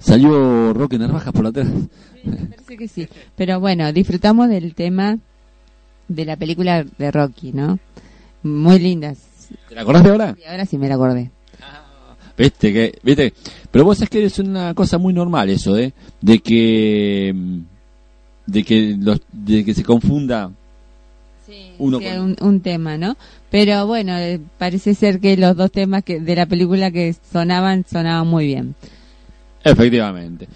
Salió 0.00 0.72
Roque 0.72 0.98
Narvaja 0.98 1.30
por 1.30 1.46
atrás. 1.46 1.68
Parece 2.50 2.76
que 2.76 2.88
sí. 2.88 3.06
Pero 3.36 3.60
bueno, 3.60 3.92
disfrutamos 3.92 4.48
del 4.48 4.74
tema 4.74 5.18
de 6.08 6.24
la 6.24 6.36
película 6.36 6.84
de 6.98 7.10
Rocky, 7.10 7.52
¿no? 7.52 7.78
Muy 8.42 8.78
lindas. 8.78 9.18
¿Te 9.68 9.74
la 9.74 9.82
acordaste 9.82 10.08
ahora? 10.10 10.36
Y 10.40 10.44
ahora 10.50 10.66
sí 10.66 10.78
me 10.78 10.88
la 10.88 10.94
acordé. 10.94 11.30
Viste 12.36 12.72
que, 12.72 12.98
viste, 13.02 13.34
pero 13.70 13.84
vos 13.84 13.98
sabés 13.98 14.08
que 14.10 14.24
es 14.24 14.38
una 14.38 14.72
cosa 14.72 14.96
muy 14.96 15.12
normal 15.12 15.50
eso, 15.50 15.76
¿eh? 15.76 15.92
De 16.22 16.38
que, 16.38 17.34
de 18.46 18.64
que 18.64 18.96
los, 18.98 19.20
de 19.30 19.62
que 19.64 19.74
se 19.74 19.82
confunda 19.84 20.50
uno 21.78 21.98
Sí, 21.98 22.04
con- 22.04 22.18
un, 22.20 22.36
un 22.40 22.60
tema, 22.60 22.96
¿no? 22.96 23.16
Pero 23.50 23.86
bueno, 23.86 24.16
eh, 24.16 24.40
parece 24.56 24.94
ser 24.94 25.20
que 25.20 25.36
los 25.36 25.54
dos 25.56 25.70
temas 25.70 26.02
que 26.04 26.20
de 26.20 26.36
la 26.36 26.46
película 26.46 26.90
que 26.90 27.14
sonaban, 27.32 27.84
sonaban 27.90 28.26
muy 28.28 28.46
bien. 28.46 28.74
Efectivamente. 29.62 30.48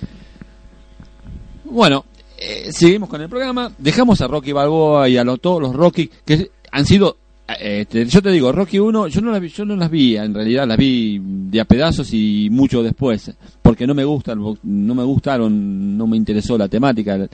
Bueno, 1.65 2.05
eh, 2.39 2.71
seguimos 2.73 3.09
con 3.09 3.21
el 3.21 3.29
programa. 3.29 3.73
Dejamos 3.79 4.21
a 4.21 4.27
Rocky 4.29 4.53
Balboa 4.53 5.09
y 5.09 5.17
a 5.17 5.25
lo- 5.25 5.39
todos 5.39 5.61
los 5.61 5.75
Rocky 5.75 6.11
que 6.25 6.51
han 6.73 6.87
sido. 6.87 7.17
eh, 7.49 7.81
este, 7.83 8.07
yo 8.07 8.23
te 8.23 8.31
digo, 8.31 8.51
Rocky 8.53 8.79
1, 8.79 9.09
yo 9.09 9.21
no, 9.21 9.31
las 9.31 9.41
vi, 9.41 9.49
yo 9.49 9.65
no 9.67 9.77
las 9.77 9.91
vi, 9.91 10.17
en 10.17 10.33
realidad 10.33 10.67
las 10.67 10.79
vi 10.79 11.21
de 11.23 11.61
a 11.61 11.65
pedazos 11.67 12.09
y 12.15 12.49
mucho 12.51 12.83
después, 12.83 13.31
porque 13.61 13.87
no 13.87 13.95
me 13.95 14.05
gustan, 14.05 14.39
no 14.63 14.95
me 14.95 15.03
gustaron, 15.03 15.97
no 15.99 16.07
me 16.07 16.17
interesó 16.17 16.57
la 16.57 16.69
temática, 16.69 17.29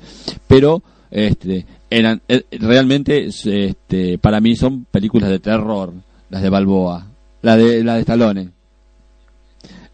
pero 0.48 0.82
este, 1.12 1.64
eran 1.88 2.20
eh, 2.26 2.44
realmente, 2.58 3.26
este, 3.26 4.18
para 4.18 4.40
mí 4.40 4.56
son 4.56 4.84
películas 4.90 5.30
de 5.30 5.38
terror, 5.38 5.92
las 6.28 6.42
de 6.42 6.50
Balboa, 6.50 7.06
la 7.42 7.56
de 7.56 7.84
la 7.84 7.94
de 7.94 8.00
Stallone. 8.00 8.48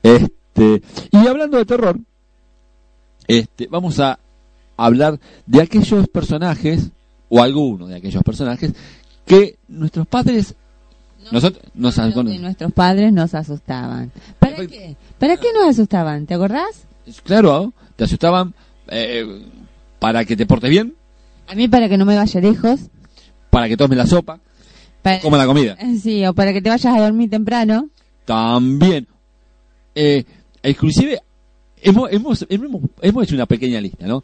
Este, 0.03 0.33
y 0.57 1.27
hablando 1.27 1.59
de 1.59 1.64
terror, 1.64 1.99
este, 3.29 3.66
vamos 3.66 4.01
a 4.01 4.19
hablar 4.77 5.19
de 5.47 5.62
aquellos 5.62 6.09
personajes, 6.09 6.90
o 7.29 7.42
algunos 7.42 7.88
de 7.88 7.97
aquellos 7.97 8.23
personajes, 8.23 8.73
que 9.25 9.57
nuestros 9.69 10.07
padres 10.07 10.55
nosotros 11.33 11.64
nos 11.75 11.97
de 11.97 12.38
nuestros 12.38 12.73
padres 12.73 13.12
nos 13.12 13.35
asustaban. 13.35 14.12
¿Para 14.38 14.57
Perfecto. 14.57 14.77
qué? 14.79 14.97
¿Para 15.19 15.37
qué 15.37 15.49
nos 15.53 15.69
asustaban? 15.71 16.27
¿Te 16.27 16.35
acordás? 16.35 16.87
claro, 17.25 17.73
te 17.97 18.05
asustaban 18.05 18.55
eh, 18.88 19.25
para 19.99 20.25
que 20.25 20.37
te 20.37 20.47
portes 20.47 20.71
bien, 20.71 20.95
A 21.49 21.55
mí 21.55 21.69
para 21.69 21.88
que 21.88 21.97
no 21.97 22.05
me 22.05 22.16
vaya 22.16 22.40
lejos. 22.40 22.81
para 23.51 23.69
que 23.69 23.77
tomes 23.77 23.99
la 23.99 24.07
sopa, 24.07 24.40
Para... 25.03 25.21
comas 25.21 25.40
la 25.40 25.47
comida. 25.47 25.77
Sí, 26.03 26.25
o 26.27 26.35
para 26.35 26.53
que 26.53 26.62
te 26.62 26.69
vayas 26.69 26.95
a 26.95 27.01
dormir 27.01 27.31
temprano. 27.31 27.88
También, 28.25 29.07
eh, 29.95 30.25
inclusive 30.68 31.20
hemos, 31.81 32.12
hemos, 32.12 32.46
hemos, 32.48 32.83
hemos 33.00 33.24
hecho 33.24 33.35
una 33.35 33.46
pequeña 33.46 33.81
lista, 33.81 34.07
¿no? 34.07 34.22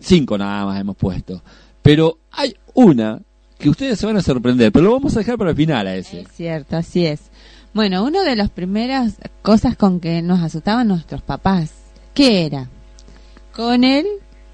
Cinco 0.00 0.36
nada 0.36 0.66
más 0.66 0.80
hemos 0.80 0.96
puesto, 0.96 1.42
pero 1.80 2.18
hay 2.30 2.54
una 2.74 3.20
que 3.58 3.70
ustedes 3.70 3.98
se 3.98 4.06
van 4.06 4.16
a 4.16 4.22
sorprender, 4.22 4.72
pero 4.72 4.86
lo 4.86 4.92
vamos 4.92 5.14
a 5.14 5.20
dejar 5.20 5.38
para 5.38 5.50
el 5.50 5.56
final 5.56 5.86
a 5.86 5.94
ese. 5.94 6.22
Es 6.22 6.28
cierto, 6.32 6.76
así 6.76 7.06
es. 7.06 7.30
Bueno, 7.74 8.04
una 8.04 8.24
de 8.24 8.36
las 8.36 8.50
primeras 8.50 9.18
cosas 9.40 9.76
con 9.76 10.00
que 10.00 10.20
nos 10.20 10.40
asustaban 10.40 10.88
nuestros 10.88 11.22
papás, 11.22 11.70
¿qué 12.12 12.44
era? 12.44 12.68
Con 13.54 13.84
el 13.84 14.06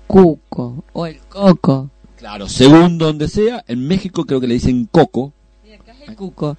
cuco 0.07 0.85
o 0.93 1.07
el 1.07 1.19
coco. 1.21 1.91
Claro, 2.17 2.49
según 2.49 2.99
donde 2.99 3.29
sea, 3.29 3.65
en 3.67 3.87
México 3.87 4.25
creo 4.25 4.41
que 4.41 4.47
le 4.47 4.55
dicen 4.55 4.87
coco. 4.91 5.33
El 6.07 6.17
cuco. 6.17 6.57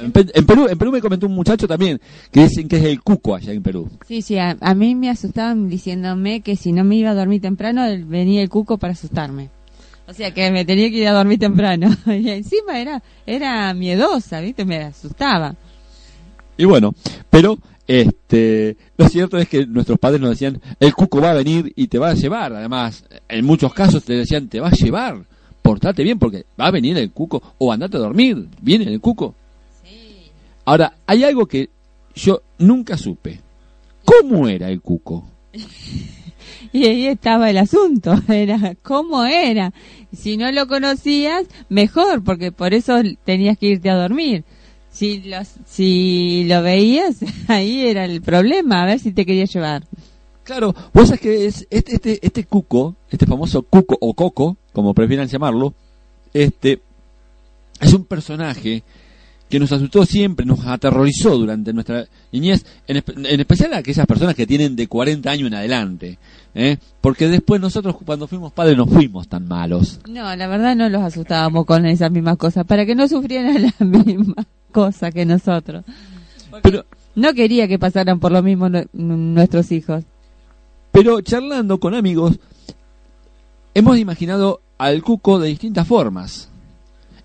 En, 0.00 0.12
Pe- 0.12 0.26
en 0.34 0.44
Perú, 0.46 0.66
en 0.68 0.78
Perú 0.78 0.92
me 0.92 1.00
comentó 1.00 1.26
un 1.26 1.34
muchacho 1.34 1.66
también 1.66 2.00
que 2.30 2.40
dicen 2.44 2.68
que 2.68 2.76
es 2.76 2.84
el 2.84 3.02
cuco 3.02 3.34
allá 3.34 3.52
en 3.52 3.62
Perú. 3.62 3.88
Sí, 4.06 4.22
sí, 4.22 4.36
a, 4.38 4.56
a 4.60 4.74
mí 4.74 4.94
me 4.94 5.10
asustaban 5.10 5.68
diciéndome 5.68 6.40
que 6.42 6.56
si 6.56 6.72
no 6.72 6.84
me 6.84 6.96
iba 6.96 7.10
a 7.10 7.14
dormir 7.14 7.40
temprano, 7.40 7.82
venía 8.06 8.42
el 8.42 8.48
cuco 8.48 8.78
para 8.78 8.92
asustarme. 8.92 9.50
O 10.06 10.12
sea 10.14 10.32
que 10.32 10.50
me 10.50 10.64
tenía 10.64 10.88
que 10.90 10.96
ir 10.98 11.08
a 11.08 11.12
dormir 11.12 11.38
temprano. 11.38 11.88
Y 12.06 12.30
encima 12.30 12.78
era, 12.80 13.02
era 13.26 13.74
miedosa, 13.74 14.40
¿viste? 14.40 14.64
Me 14.64 14.78
asustaba. 14.78 15.54
Y 16.56 16.64
bueno, 16.64 16.94
pero 17.30 17.58
este, 17.86 18.76
lo 18.96 19.08
cierto 19.08 19.38
es 19.38 19.48
que 19.48 19.66
nuestros 19.66 19.98
padres 19.98 20.20
nos 20.20 20.30
decían, 20.30 20.60
el 20.80 20.94
cuco 20.94 21.20
va 21.20 21.30
a 21.30 21.34
venir 21.34 21.72
y 21.76 21.88
te 21.88 21.98
va 21.98 22.10
a 22.10 22.14
llevar. 22.14 22.52
Además, 22.54 23.04
en 23.28 23.44
muchos 23.44 23.72
casos 23.74 24.04
te 24.04 24.14
decían, 24.14 24.48
te 24.48 24.60
va 24.60 24.68
a 24.68 24.72
llevar. 24.72 25.24
Portate 25.62 26.02
bien 26.02 26.18
porque 26.18 26.46
va 26.58 26.66
a 26.66 26.70
venir 26.70 26.96
el 26.96 27.10
cuco 27.10 27.42
o 27.58 27.70
andate 27.72 27.96
a 27.96 28.00
dormir. 28.00 28.48
Viene 28.62 28.84
el 28.84 29.00
cuco. 29.00 29.34
Ahora, 30.68 30.98
hay 31.06 31.24
algo 31.24 31.46
que 31.46 31.70
yo 32.14 32.42
nunca 32.58 32.98
supe. 32.98 33.40
¿Cómo 34.04 34.48
era 34.48 34.68
el 34.68 34.82
cuco? 34.82 35.26
Y 36.70 36.84
ahí 36.84 37.06
estaba 37.06 37.48
el 37.48 37.56
asunto, 37.56 38.12
era 38.28 38.74
cómo 38.82 39.24
era. 39.24 39.72
Si 40.12 40.36
no 40.36 40.52
lo 40.52 40.68
conocías, 40.68 41.46
mejor, 41.70 42.22
porque 42.22 42.52
por 42.52 42.74
eso 42.74 43.00
tenías 43.24 43.56
que 43.56 43.68
irte 43.68 43.88
a 43.88 43.96
dormir. 43.96 44.44
Si, 44.90 45.22
los, 45.22 45.48
si 45.64 46.44
lo 46.44 46.62
veías, 46.62 47.16
ahí 47.48 47.86
era 47.86 48.04
el 48.04 48.20
problema, 48.20 48.82
a 48.82 48.86
ver 48.86 48.98
si 48.98 49.12
te 49.12 49.24
quería 49.24 49.46
llevar. 49.46 49.86
Claro, 50.44 50.74
vos 50.92 51.08
sabés 51.08 51.20
que 51.20 51.46
es 51.46 51.66
este, 51.70 51.94
este, 51.94 52.18
este 52.20 52.44
cuco, 52.44 52.96
este 53.10 53.24
famoso 53.24 53.62
cuco 53.62 53.96
o 53.98 54.12
coco, 54.12 54.58
como 54.74 54.92
prefieran 54.92 55.28
llamarlo, 55.28 55.72
este, 56.34 56.82
es 57.80 57.94
un 57.94 58.04
personaje 58.04 58.82
que 59.48 59.58
nos 59.58 59.72
asustó 59.72 60.04
siempre, 60.04 60.44
nos 60.44 60.64
aterrorizó 60.66 61.36
durante 61.38 61.72
nuestra 61.72 62.06
niñez, 62.32 62.66
en, 62.86 62.98
espe- 62.98 63.14
en 63.26 63.40
especial 63.40 63.72
a 63.74 63.78
aquellas 63.78 64.06
personas 64.06 64.34
que 64.34 64.46
tienen 64.46 64.76
de 64.76 64.86
40 64.88 65.30
años 65.30 65.46
en 65.48 65.54
adelante, 65.54 66.18
¿eh? 66.54 66.76
porque 67.00 67.28
después 67.28 67.60
nosotros 67.60 67.96
cuando 68.04 68.28
fuimos 68.28 68.52
padres 68.52 68.76
no 68.76 68.86
fuimos 68.86 69.26
tan 69.28 69.48
malos. 69.48 70.00
No, 70.08 70.34
la 70.36 70.46
verdad 70.48 70.76
no 70.76 70.88
los 70.88 71.02
asustábamos 71.02 71.64
con 71.64 71.86
esas 71.86 72.10
mismas 72.10 72.36
cosas, 72.36 72.66
para 72.66 72.84
que 72.84 72.94
no 72.94 73.08
sufrieran 73.08 73.62
la 73.78 73.86
misma 73.86 74.46
cosa 74.70 75.10
que 75.10 75.24
nosotros. 75.24 75.84
Pero, 76.62 76.84
No 77.14 77.32
quería 77.34 77.66
que 77.68 77.78
pasaran 77.78 78.20
por 78.20 78.32
lo 78.32 78.42
mismo 78.42 78.68
nue- 78.68 78.88
nuestros 78.92 79.72
hijos. 79.72 80.04
pero 80.92 81.20
charlando 81.22 81.80
con 81.80 81.94
amigos, 81.94 82.38
hemos 83.74 83.98
imaginado 83.98 84.60
al 84.78 85.02
cuco 85.02 85.38
de 85.38 85.48
distintas 85.48 85.86
formas. 85.86 86.48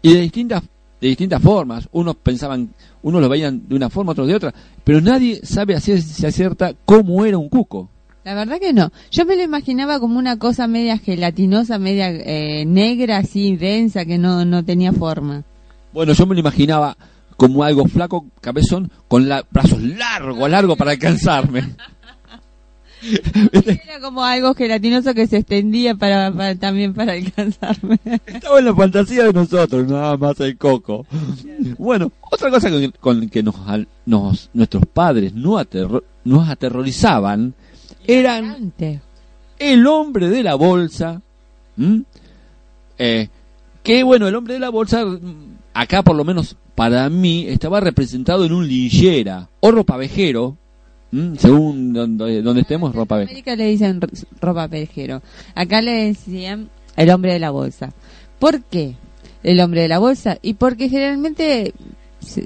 Y 0.02 0.14
de 0.14 0.22
distintas, 0.22 0.64
de 1.04 1.10
distintas 1.10 1.42
formas. 1.42 1.89
Unos 1.92 2.16
pensaban, 2.16 2.70
unos 3.02 3.22
lo 3.22 3.28
veían 3.28 3.68
de 3.68 3.76
una 3.76 3.89
forma, 3.89 4.13
otros 4.13 4.26
de 4.26 4.36
otra. 4.36 4.54
Pero 4.86 5.02
nadie 5.02 5.42
sabe 5.44 5.76
hacer 5.76 6.02
si 6.02 6.26
acierta 6.26 6.74
cómo 6.86 7.26
era 7.26 7.38
un 7.38 7.50
cuco. 7.50 7.89
La 8.24 8.34
verdad 8.34 8.58
que 8.58 8.72
no. 8.72 8.89
Yo 9.12 9.26
me 9.26 9.36
lo 9.36 9.44
imaginaba 9.44 10.00
como 10.00 10.18
una 10.18 10.39
cosa 10.39 10.66
media 10.66 10.98
gelatinosa, 10.98 11.78
media 11.78 12.10
eh, 12.10 12.63
negra, 12.66 13.18
así 13.18 13.58
densa, 13.58 14.06
que 14.06 14.18
no, 14.18 14.46
no 14.46 14.63
tenía 14.63 14.94
forma. 14.94 15.44
Bueno, 15.92 16.13
yo 16.13 16.26
me 16.26 16.36
lo 16.36 16.39
imaginaba 16.39 16.96
como 17.36 17.66
algo 17.66 17.86
flaco, 17.86 18.26
cabezón, 18.39 18.89
con 19.10 19.28
la, 19.28 19.46
brazos 19.52 19.82
largos, 19.82 20.50
largos 20.50 20.78
para 20.78 20.92
alcanzarme. 20.92 21.63
Era 23.54 24.00
como 24.02 24.24
algo 24.24 24.54
gelatinoso 24.54 25.13
que 25.13 25.28
se 25.28 25.38
extendía 25.38 25.96
para, 25.96 26.32
para- 26.32 26.56
también 26.56 26.94
para 26.94 27.13
alcanzarme. 27.13 28.00
Estaba 28.26 28.60
en 28.60 28.66
la 28.66 28.76
fantasía 28.76 29.24
de 29.26 29.34
nosotros, 29.34 29.88
nada 29.88 30.16
más 30.18 30.39
el 30.39 30.58
coco. 30.58 31.06
Bueno, 31.78 32.12
otra 32.32 32.50
cosa 32.50 32.70
con, 32.70 32.92
con 33.00 33.30
que 33.30 33.44
nos, 33.44 33.56
nos- 34.06 34.50
nuestros 34.54 34.84
padres 34.92 35.34
no 35.34 35.58
aterro- 35.60 36.04
nos 36.24 36.48
aterrorizaban 36.50 37.54
eran 38.08 38.74
el 39.60 39.88
hombre 39.88 40.30
de 40.30 40.44
la 40.44 40.56
bolsa. 40.56 41.22
Eh, 42.98 43.28
que 43.82 44.04
bueno, 44.04 44.28
el 44.28 44.36
hombre 44.36 44.54
de 44.56 44.60
la 44.60 44.70
bolsa, 44.70 45.04
mm, 45.06 45.58
acá 45.74 46.04
por 46.04 46.16
lo 46.16 46.24
menos 46.24 46.56
para 46.76 47.10
mí, 47.10 47.46
estaba 47.48 47.80
representado 47.80 48.46
en 48.46 48.54
un 48.54 48.68
linchera 48.68 49.50
o 49.60 49.72
ropavejero, 49.72 50.58
¿m? 51.13 51.38
según 51.38 51.93
donde, 51.93 52.41
donde 52.41 52.62
estemos, 52.62 52.91
En 52.91 52.97
ropavejero. 52.97 53.32
América 53.32 53.56
le 53.56 53.65
dicen 53.65 54.02
ropa 54.41 54.67
perjero. 54.67 55.21
Acá 55.56 55.82
le 55.82 56.08
decían 56.08 56.69
el 56.95 57.10
hombre 57.10 57.34
de 57.34 57.39
la 57.39 57.52
bolsa. 57.52 57.93
¿Por 58.39 58.63
qué 58.63 58.95
el 59.43 59.60
hombre 59.60 59.82
de 59.82 59.88
la 59.88 59.99
bolsa? 59.99 60.38
Y 60.41 60.56
porque 60.56 60.89
generalmente 60.89 61.73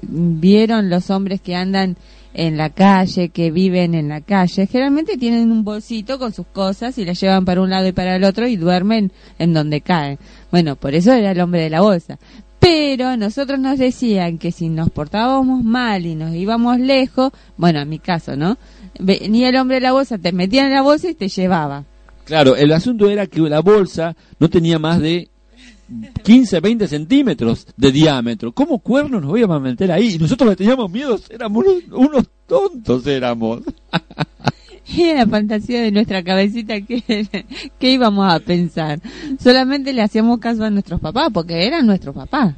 vieron 0.03 0.89
los 0.89 1.09
hombres 1.09 1.41
que 1.41 1.55
andan 1.55 1.97
en 2.33 2.55
la 2.55 2.69
calle, 2.69 3.29
que 3.29 3.49
viven 3.49 3.95
en 3.95 4.09
la 4.09 4.21
calle, 4.21 4.67
generalmente 4.67 5.17
tienen 5.17 5.51
un 5.51 5.63
bolsito 5.63 6.19
con 6.19 6.31
sus 6.31 6.45
cosas 6.45 6.97
y 6.99 7.05
las 7.05 7.19
llevan 7.19 7.45
para 7.45 7.61
un 7.61 7.71
lado 7.71 7.87
y 7.87 7.93
para 7.93 8.15
el 8.15 8.23
otro 8.23 8.47
y 8.47 8.55
duermen 8.57 9.11
en 9.39 9.53
donde 9.53 9.81
caen. 9.81 10.19
Bueno, 10.51 10.75
por 10.75 10.93
eso 10.93 11.13
era 11.13 11.31
el 11.31 11.39
hombre 11.39 11.61
de 11.61 11.71
la 11.71 11.81
bolsa. 11.81 12.19
Pero 12.67 13.15
nosotros 13.15 13.59
nos 13.59 13.79
decían 13.79 14.37
que 14.37 14.51
si 14.51 14.67
nos 14.67 14.89
portábamos 14.89 15.63
mal 15.63 16.05
y 16.05 16.15
nos 16.15 16.33
íbamos 16.35 16.77
lejos, 16.77 17.31
bueno, 17.55 17.79
en 17.79 17.87
mi 17.87 17.97
caso, 17.97 18.35
¿no? 18.35 18.57
Venía 18.99 19.47
el 19.47 19.55
hombre 19.55 19.75
de 19.75 19.81
la 19.81 19.93
bolsa, 19.93 20.17
te 20.17 20.33
metían 20.33 20.65
en 20.65 20.73
la 20.73 20.81
bolsa 20.81 21.09
y 21.09 21.13
te 21.13 21.29
llevaba. 21.29 21.85
Claro, 22.25 22.57
el 22.57 22.73
asunto 22.73 23.09
era 23.09 23.25
que 23.25 23.39
la 23.39 23.61
bolsa 23.61 24.17
no 24.37 24.49
tenía 24.49 24.79
más 24.79 24.99
de 24.99 25.29
15, 26.23 26.59
20 26.59 26.87
centímetros 26.89 27.67
de 27.77 27.89
diámetro. 27.89 28.51
¿Cómo 28.51 28.79
cuernos 28.79 29.21
nos 29.21 29.37
íbamos 29.37 29.55
a 29.55 29.61
meter 29.61 29.89
ahí? 29.89 30.15
Y 30.15 30.17
nosotros 30.17 30.49
le 30.49 30.57
teníamos 30.57 30.91
miedo, 30.91 31.17
éramos 31.29 31.63
unos 31.89 32.25
tontos, 32.47 33.07
éramos. 33.07 33.61
Imagina 34.87 35.13
la 35.25 35.27
fantasía 35.27 35.81
de 35.81 35.91
nuestra 35.91 36.23
cabecita 36.23 36.79
que, 36.81 37.27
que 37.79 37.91
íbamos 37.91 38.31
a 38.31 38.39
pensar. 38.39 38.99
Solamente 39.39 39.93
le 39.93 40.01
hacíamos 40.01 40.39
caso 40.39 40.63
a 40.63 40.69
nuestros 40.69 40.99
papás, 40.99 41.29
porque 41.33 41.65
eran 41.65 41.85
nuestros 41.85 42.15
papás. 42.15 42.55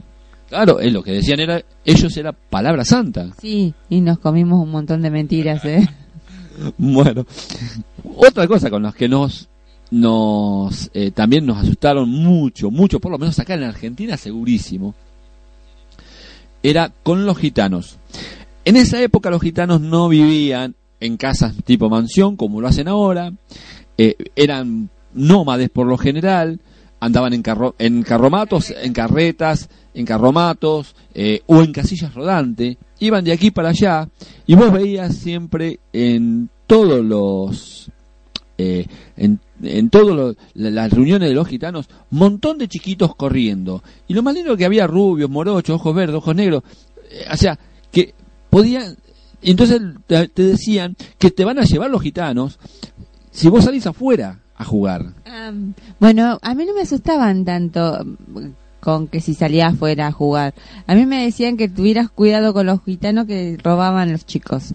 Claro, 0.50 0.80
es 0.80 0.92
lo 0.92 1.04
que 1.04 1.12
decían 1.12 1.40
era, 1.40 1.62
ellos 1.86 2.16
era 2.18 2.32
palabra 2.32 2.84
santa. 2.84 3.30
Sí, 3.40 3.74
y 3.90 4.02
nos 4.02 4.20
comimos 4.20 4.62
un 4.62 4.72
montón 4.72 5.02
de 5.02 5.12
mentiras, 5.12 5.64
¿eh? 5.66 5.88
Bueno, 6.78 7.26
otra 8.18 8.46
cosa 8.46 8.70
con 8.70 8.84
las 8.84 8.94
que 8.94 9.08
nos 9.08 9.48
nos 9.92 10.92
eh, 10.94 11.12
también 11.12 11.46
nos 11.46 11.58
asustaron 11.58 12.10
mucho, 12.10 12.70
mucho, 12.70 13.00
por 13.00 13.12
lo 13.12 13.18
menos 13.18 13.40
acá 13.40 13.54
en 13.54 13.64
Argentina 13.64 14.18
segurísimo, 14.18 14.94
era 16.62 16.92
con 17.02 17.26
los 17.26 17.38
gitanos. 17.38 17.98
En 18.66 18.76
esa 18.76 19.02
época 19.02 19.30
los 19.30 19.42
gitanos 19.42 19.80
no 19.80 20.10
vivían 20.10 20.76
en 21.00 21.18
casas 21.18 21.56
tipo 21.64 21.90
mansión 21.90 22.36
como 22.36 22.62
lo 22.62 22.68
hacen 22.68 22.88
ahora, 22.88 23.34
eh, 23.98 24.16
eran 24.36 24.90
nómades 25.14 25.70
por 25.70 25.88
lo 25.88 25.98
general, 25.98 26.60
andaban 27.00 27.34
en, 27.34 27.42
carro, 27.42 27.76
en 27.80 28.04
carromatos, 28.04 28.74
en 28.82 28.94
carretas, 28.94 29.70
en 29.94 30.06
carromatos 30.06 30.96
eh, 31.14 31.42
o 31.48 31.62
en 31.62 31.72
casillas 31.72 32.14
rodantes, 32.14 32.78
iban 33.00 33.24
de 33.24 33.32
aquí 33.32 33.52
para 33.52 33.70
allá 33.70 34.10
y 34.46 34.56
vos 34.56 34.72
veías 34.72 35.16
siempre 35.16 35.80
en 35.94 36.50
todos 36.68 37.04
los 37.04 37.92
eh, 38.62 38.86
en, 39.16 39.40
en 39.64 39.90
todas 39.90 40.36
las 40.54 40.92
reuniones 40.92 41.30
de 41.30 41.36
los 41.36 41.48
gitanos, 41.48 41.88
montón 42.10 42.58
de 42.58 42.68
chiquitos 42.68 43.16
corriendo. 43.16 43.82
Y 44.08 44.14
lo 44.14 44.22
más 44.22 44.34
lindo 44.36 44.58
que 44.58 44.66
había 44.66 44.86
rubios, 44.86 45.30
morochos, 45.30 45.76
ojos 45.76 45.96
verdes, 45.96 46.18
ojos 46.18 46.36
negros. 46.36 46.64
Eh, 47.10 47.26
o 47.32 47.38
sea, 47.38 47.58
que 47.90 48.14
podían... 48.50 48.98
Entonces 49.42 49.82
te, 50.08 50.28
decían 50.44 50.96
que 51.18 51.32
te 51.32 51.46
van 51.46 51.60
a 51.60 51.64
llevar 51.64 51.90
los 51.90 52.02
gitanos 52.02 52.60
si 53.32 53.48
vos 53.50 53.64
salís 53.66 53.86
afuera 53.88 54.40
a 54.58 54.66
jugar. 54.66 55.14
Bueno, 56.00 56.38
a 56.42 56.54
mí 56.56 56.66
no 56.66 56.74
me 56.74 56.82
asustaban 56.82 57.46
tanto 57.46 58.04
mm, 58.04 58.40
con 58.82 59.08
que 59.08 59.22
si 59.22 59.34
salía 59.34 59.68
afuera 59.68 60.08
a 60.08 60.12
jugar. 60.12 60.54
A 60.88 60.96
mí 60.96 61.06
me 61.06 61.24
decían 61.24 61.56
que 61.58 61.70
tuvieras 61.70 62.10
cuidado 62.10 62.54
con 62.54 62.66
los 62.66 62.84
gitanos 62.84 63.26
que 63.28 63.58
robaban 63.64 64.12
los 64.12 64.26
chicos. 64.26 64.74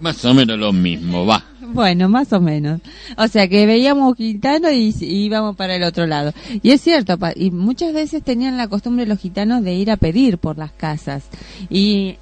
Más 0.00 0.24
o 0.24 0.34
menos 0.34 0.58
lo 0.58 0.72
mismo, 0.72 1.26
va. 1.26 1.44
Bueno, 1.70 2.08
más 2.08 2.32
o 2.32 2.40
menos. 2.40 2.80
O 3.18 3.28
sea, 3.28 3.46
que 3.46 3.66
veíamos 3.66 4.16
gitanos 4.16 4.72
y, 4.72 4.94
y 5.02 5.24
íbamos 5.26 5.54
para 5.54 5.76
el 5.76 5.82
otro 5.82 6.06
lado. 6.06 6.32
Y 6.62 6.70
es 6.70 6.80
cierto, 6.80 7.18
pa- 7.18 7.34
y 7.36 7.50
muchas 7.50 7.92
veces 7.92 8.22
tenían 8.22 8.56
la 8.56 8.68
costumbre 8.68 9.04
los 9.04 9.18
gitanos 9.18 9.62
de 9.62 9.74
ir 9.74 9.90
a 9.90 9.98
pedir 9.98 10.38
por 10.38 10.56
las 10.56 10.72
casas. 10.72 11.24
Y 11.68 12.16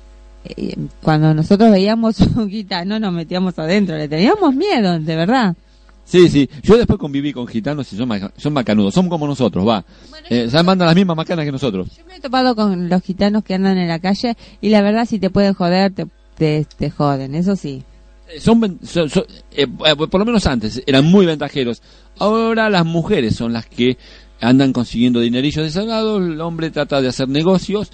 cuando 1.03 1.33
nosotros 1.35 1.71
veíamos 1.71 2.21
un 2.37 2.49
gitano 2.51 2.99
nos 2.99 3.13
metíamos 3.13 3.59
adentro, 3.59 3.97
le 3.97 4.09
teníamos 4.09 4.55
miedo, 4.55 4.99
de 4.99 5.17
verdad. 5.17 5.57
Sí, 6.05 6.29
sí. 6.29 6.49
Yo 6.63 6.77
después 6.77 6.99
conviví 7.01 7.33
con 7.33 7.49
gitanos 7.49 7.93
y 7.93 7.97
son, 7.97 8.09
son 8.37 8.53
macanudos. 8.53 8.95
Son 8.95 9.09
como 9.09 9.27
nosotros, 9.27 9.67
va. 9.67 9.85
Eh, 10.31 10.49
se 10.49 10.63
mandan 10.63 10.87
las 10.87 10.95
mismas 10.95 11.17
macanas 11.17 11.45
que 11.45 11.51
nosotros. 11.51 11.89
Yo 11.99 12.05
me 12.07 12.17
he 12.17 12.21
topado 12.21 12.55
con 12.55 12.89
los 12.89 13.03
gitanos 13.03 13.43
que 13.43 13.55
andan 13.55 13.77
en 13.77 13.89
la 13.89 13.99
calle 13.99 14.37
y 14.61 14.69
la 14.69 14.83
verdad 14.83 15.05
si 15.05 15.19
te 15.19 15.31
pueden 15.31 15.55
joder, 15.55 15.93
te, 15.93 16.07
te, 16.37 16.65
te 16.79 16.91
joden, 16.91 17.35
eso 17.35 17.57
sí. 17.57 17.83
Eh, 18.29 18.39
Son, 18.41 18.79
son- 18.85 19.11
son- 19.11 19.25
eh, 19.51 19.67
eh, 19.85 19.97
por 19.97 20.19
lo 20.21 20.25
menos 20.25 20.47
antes 20.47 20.81
eran 20.87 21.05
muy 21.07 21.27
ventajeros. 21.27 21.83
Ahora 22.21 22.71
las 22.71 22.87
mujeres 22.87 23.35
son 23.35 23.53
las 23.53 23.67
que 23.67 23.99
andan 24.41 24.73
consiguiendo 24.73 25.19
dinerillos 25.19 25.65
de 25.65 25.71
ese 25.71 25.85
lado. 25.87 26.19
El 26.19 26.41
hombre 26.41 26.71
trata 26.71 27.01
de 27.03 27.09
hacer 27.09 27.29
negocios. 27.29 27.91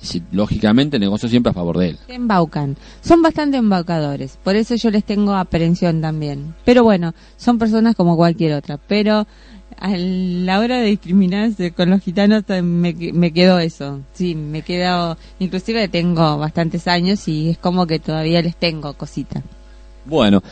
Sí, 0.00 0.22
lógicamente, 0.32 0.98
negocios 0.98 1.30
siempre 1.30 1.50
a 1.50 1.54
favor 1.54 1.78
de 1.78 1.90
él. 1.90 1.98
Embaucan. 2.08 2.76
Son 3.00 3.22
bastante 3.22 3.56
embaucadores. 3.56 4.38
Por 4.42 4.56
eso 4.56 4.74
yo 4.74 4.90
les 4.90 5.04
tengo 5.04 5.34
aprehensión 5.34 6.00
también. 6.00 6.54
Pero 6.64 6.84
bueno, 6.84 7.14
son 7.36 7.58
personas 7.58 7.96
como 7.96 8.16
cualquier 8.16 8.54
otra. 8.54 8.78
Pero 8.78 9.26
a 9.78 9.90
la 9.96 10.58
hora 10.58 10.78
de 10.78 10.86
discriminarse 10.86 11.72
con 11.72 11.90
los 11.90 12.00
gitanos 12.02 12.44
eh, 12.48 12.62
me, 12.62 12.92
me 12.92 13.32
quedó 13.32 13.58
eso. 13.58 14.00
Sí, 14.12 14.34
me 14.34 14.62
quedó. 14.62 15.16
Inclusive 15.38 15.88
tengo 15.88 16.38
bastantes 16.38 16.86
años 16.88 17.26
y 17.28 17.50
es 17.50 17.58
como 17.58 17.86
que 17.86 17.98
todavía 17.98 18.42
les 18.42 18.56
tengo 18.56 18.94
cosita. 18.94 19.42
Bueno, 20.04 20.42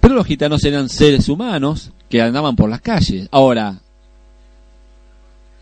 pero 0.00 0.14
los 0.14 0.26
gitanos 0.26 0.64
eran 0.64 0.88
seres 0.88 1.28
humanos 1.28 1.92
que 2.08 2.20
andaban 2.20 2.56
por 2.56 2.68
las 2.68 2.80
calles. 2.80 3.28
Ahora, 3.30 3.78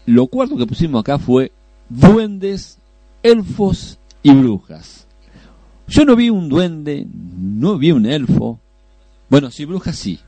lo 0.06 0.26
cuarto 0.26 0.56
que 0.56 0.66
pusimos 0.66 1.00
acá 1.00 1.18
fue 1.18 1.52
duendes, 1.88 2.78
elfos 3.22 3.98
y 4.22 4.32
brujas. 4.32 5.06
Yo 5.86 6.04
no 6.04 6.16
vi 6.16 6.30
un 6.30 6.48
duende, 6.48 7.06
no 7.10 7.78
vi 7.78 7.92
un 7.92 8.06
elfo. 8.06 8.60
Bueno, 9.30 9.50
sí, 9.50 9.64
brujas 9.64 9.96
sí. 9.96 10.18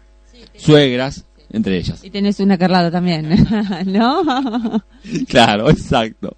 Suegras, 0.57 1.25
entre 1.51 1.77
ellas. 1.79 2.03
Y 2.05 2.11
tenés 2.11 2.40
una 2.40 2.57
carlada 2.59 2.90
también, 2.90 3.29
¿no? 3.87 4.23
Claro, 5.29 5.70
exacto. 5.70 6.37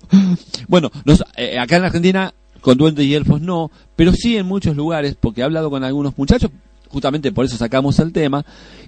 Bueno, 0.68 0.90
nos- 1.04 1.24
eh, 1.36 1.58
acá 1.58 1.76
en 1.76 1.84
Argentina 1.84 2.32
con 2.60 2.78
duendes 2.78 3.04
y 3.06 3.14
elfos 3.14 3.40
no, 3.40 3.70
pero 3.96 4.12
sí 4.12 4.36
en 4.36 4.46
muchos 4.46 4.76
lugares, 4.76 5.16
porque 5.18 5.40
he 5.40 5.44
hablado 5.44 5.68
con 5.70 5.82
algunos 5.82 6.16
muchachos, 6.16 6.50
justamente 6.88 7.32
por 7.32 7.44
eso 7.44 7.56
sacamos 7.56 7.98
el 7.98 8.12
tema, 8.12 8.44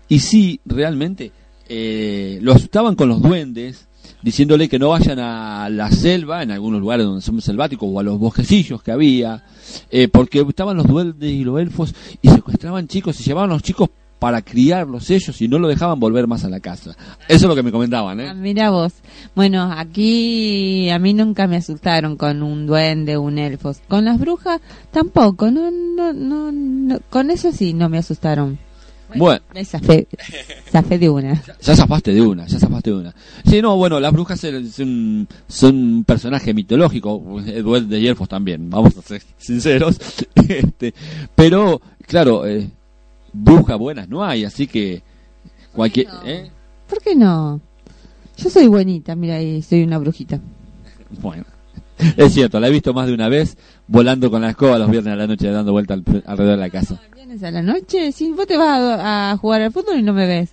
y 0.09 0.21
sí, 0.21 0.61
realmente, 0.65 1.33
eh, 1.69 2.39
lo 2.41 2.53
asustaban 2.53 2.95
con 2.95 3.09
los 3.09 3.21
duendes, 3.21 3.89
diciéndole 4.23 4.69
que 4.69 4.79
no 4.79 4.91
vayan 4.91 5.19
a 5.19 5.69
la 5.69 5.91
selva, 5.91 6.43
en 6.43 6.51
algunos 6.51 6.81
lugares 6.81 7.07
donde 7.07 7.23
son 7.23 7.41
selváticos, 7.41 7.89
o 7.93 8.01
a 8.01 8.03
los 8.03 8.19
bosquecillos 8.19 8.83
que 8.83 8.93
había, 8.93 9.45
eh, 9.91 10.09
porque 10.09 10.41
estaban 10.41 10.77
los 10.77 10.87
duendes 10.87 11.31
y 11.31 11.45
los 11.45 11.61
elfos 11.61 11.95
y 12.23 12.29
secuestraban 12.29 12.89
chicos 12.89 13.21
y 13.21 13.25
llevaban 13.25 13.51
a 13.51 13.55
los 13.55 13.63
chicos 13.63 13.91
para 14.25 14.41
criarlos 14.41 15.11
ellos 15.11 15.39
y 15.43 15.49
no 15.49 15.59
lo 15.59 15.69
dejaban 15.69 16.01
volver 16.01 16.27
más 16.27 16.45
a 16.45 16.49
la 16.49 16.61
casa. 16.61 16.97
Eso 17.29 17.45
es 17.45 17.49
lo 17.49 17.55
que 17.55 17.63
me 17.63 17.71
comentaban, 17.71 18.21
¿eh? 18.21 18.29
Ah, 18.31 18.35
mira 18.35 18.71
vos. 18.71 18.95
Bueno, 19.35 19.71
aquí 19.71 20.89
a 20.89 20.99
mí 20.99 21.13
nunca 21.13 21.47
me 21.47 21.57
asustaron 21.57 22.17
con 22.17 22.43
un 22.43 22.67
duende, 22.67 23.19
un 23.19 23.37
elfo. 23.39 23.73
Con 23.87 24.07
las 24.07 24.19
brujas 24.19 24.63
tampoco. 24.91 25.51
No, 25.51 25.71
no, 25.71 26.15
no, 26.15 26.51
no. 26.53 27.01
Con 27.11 27.31
eso 27.31 27.53
sí 27.53 27.75
no 27.75 27.91
me 27.91 27.99
asustaron. 27.99 28.59
Bueno. 29.15 29.43
Me 29.55 29.65
zafé, 29.65 30.07
zafé 30.71 30.99
de 30.99 31.09
una. 31.09 31.43
Ya 31.61 31.77
zafaste 31.77 32.13
de 32.13 32.21
una, 32.21 32.47
ya 32.47 32.59
zafaste 32.59 32.91
de 32.91 32.97
una. 32.97 33.15
Sí, 33.45 33.63
no, 33.63 33.77
bueno, 33.77 34.01
las 34.01 34.13
brujas 34.13 34.41
son, 34.41 35.29
son 35.49 35.77
un 35.77 36.05
personaje 36.05 36.53
mitológico, 36.55 37.41
eh, 37.47 37.63
duendes 37.63 38.01
y 38.01 38.07
elfos 38.07 38.29
también, 38.29 38.69
vamos 38.71 38.97
a 38.97 39.03
ser 39.03 39.23
sinceros. 39.39 39.99
Este, 40.47 40.93
pero, 41.35 41.81
claro, 42.07 42.47
eh, 42.47 42.69
brujas 43.33 43.79
buenas 43.79 44.09
no 44.11 44.23
hay, 44.23 44.45
así 44.45 44.67
que 44.67 45.03
cualquier... 45.73 46.07
no? 46.09 46.27
¿eh? 46.27 46.51
¿Por 46.87 47.01
qué 47.01 47.15
no? 47.15 47.61
Yo 48.37 48.51
soy 48.51 48.67
buenita, 48.67 49.15
mira 49.15 49.39
soy 49.63 49.85
una 49.85 49.97
brujita. 49.97 50.39
Bueno, 51.23 51.45
es 52.17 52.33
cierto, 52.33 52.59
la 52.61 52.69
he 52.69 52.71
visto 52.71 52.93
más 52.93 53.07
de 53.07 53.15
una 53.15 53.29
vez 53.29 53.57
volando 53.87 54.31
con 54.31 54.43
la 54.43 54.51
escoba 54.51 54.79
los 54.79 54.91
viernes 54.91 55.13
a 55.13 55.17
la 55.17 55.27
noche 55.27 55.51
dando 55.51 55.73
vuelta 55.73 55.95
al- 55.95 56.05
alrededor 56.27 56.57
de 56.57 56.61
la 56.65 56.71
casa. 56.71 57.01
¿Vienes 57.15 57.43
a 57.43 57.51
la 57.51 57.63
noche? 57.63 58.13
Sí, 58.13 58.33
vos 58.33 58.47
te 58.47 58.57
vas 58.57 58.81
a, 58.81 59.31
a 59.33 59.37
jugar 59.37 59.63
al 59.63 59.73
fútbol 59.73 59.99
y 59.99 60.03
no 60.03 60.13
me 60.13 60.27
ves. 60.27 60.51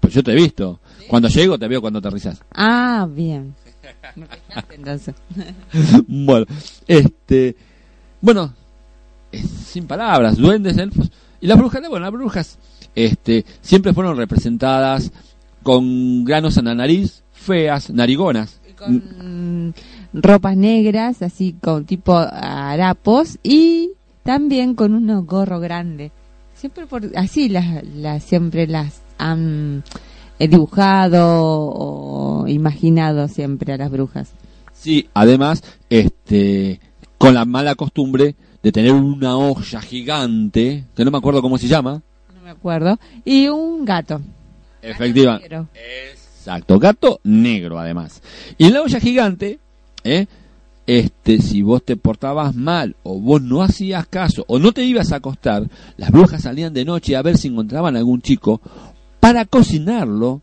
Pues 0.00 0.14
yo 0.14 0.22
te 0.22 0.32
he 0.32 0.36
visto. 0.36 0.80
Cuando 1.08 1.28
llego 1.28 1.58
te 1.58 1.66
veo 1.68 1.80
cuando 1.80 1.98
aterrizas. 1.98 2.40
Ah, 2.54 3.06
bien. 3.10 3.54
Me 4.16 4.26
Entonces. 4.74 5.14
bueno, 6.06 6.46
este, 6.86 7.56
bueno, 8.20 8.52
es 9.32 9.48
sin 9.48 9.86
palabras, 9.86 10.36
duendes, 10.36 10.76
elfos 10.78 11.10
y 11.40 11.46
las 11.46 11.56
brujas, 11.58 11.80
bueno, 11.88 12.00
las 12.04 12.12
brujas, 12.12 12.58
este, 12.94 13.44
siempre 13.60 13.92
fueron 13.94 14.16
representadas 14.16 15.10
con 15.62 16.24
granos 16.24 16.56
en 16.58 16.66
la 16.66 16.74
nariz, 16.74 17.22
feas, 17.32 17.90
narigonas. 17.90 18.60
con 18.76 19.74
ropas 20.22 20.56
negras, 20.56 21.22
así 21.22 21.54
con 21.60 21.84
tipo 21.84 22.16
harapos 22.16 23.38
y 23.42 23.90
también 24.22 24.74
con 24.74 24.94
unos 24.94 25.24
gorros 25.26 25.60
grandes. 25.60 26.12
Siempre 26.54 26.86
por 26.86 27.10
así 27.16 27.48
las, 27.48 27.84
las 27.84 28.22
siempre 28.22 28.66
las 28.66 29.00
han 29.18 29.84
eh, 30.38 30.48
dibujado 30.48 31.24
o 31.30 32.46
imaginado 32.48 33.28
siempre 33.28 33.72
a 33.72 33.76
las 33.76 33.90
brujas. 33.90 34.32
Sí, 34.72 35.08
además, 35.14 35.62
este, 35.90 36.80
con 37.16 37.34
la 37.34 37.44
mala 37.44 37.74
costumbre 37.74 38.36
de 38.62 38.72
tener 38.72 38.92
una 38.92 39.36
olla 39.36 39.80
gigante, 39.80 40.84
que 40.94 41.04
no 41.04 41.10
me 41.10 41.18
acuerdo 41.18 41.42
cómo 41.42 41.58
se 41.58 41.68
llama. 41.68 42.02
No 42.34 42.42
me 42.42 42.50
acuerdo. 42.50 42.98
Y 43.24 43.48
un 43.48 43.84
gato. 43.84 44.20
Efectiva. 44.80 45.40
Exacto, 46.12 46.78
gato 46.78 47.20
negro 47.24 47.78
además. 47.78 48.22
Y 48.56 48.66
en 48.66 48.74
la 48.74 48.82
olla 48.82 49.00
gigante, 49.00 49.58
¿eh? 50.04 50.26
este, 50.86 51.42
si 51.42 51.60
vos 51.60 51.82
te 51.84 51.96
portabas 51.96 52.54
mal 52.54 52.96
o 53.02 53.20
vos 53.20 53.42
no 53.42 53.62
hacías 53.62 54.06
caso 54.06 54.44
o 54.48 54.58
no 54.58 54.72
te 54.72 54.84
ibas 54.84 55.12
a 55.12 55.16
acostar, 55.16 55.68
las 55.98 56.10
brujas 56.10 56.42
salían 56.42 56.72
de 56.72 56.86
noche 56.86 57.14
a 57.14 57.22
ver 57.22 57.36
si 57.36 57.48
encontraban 57.48 57.96
algún 57.96 58.22
chico 58.22 58.60
para 59.20 59.44
cocinarlo, 59.44 60.40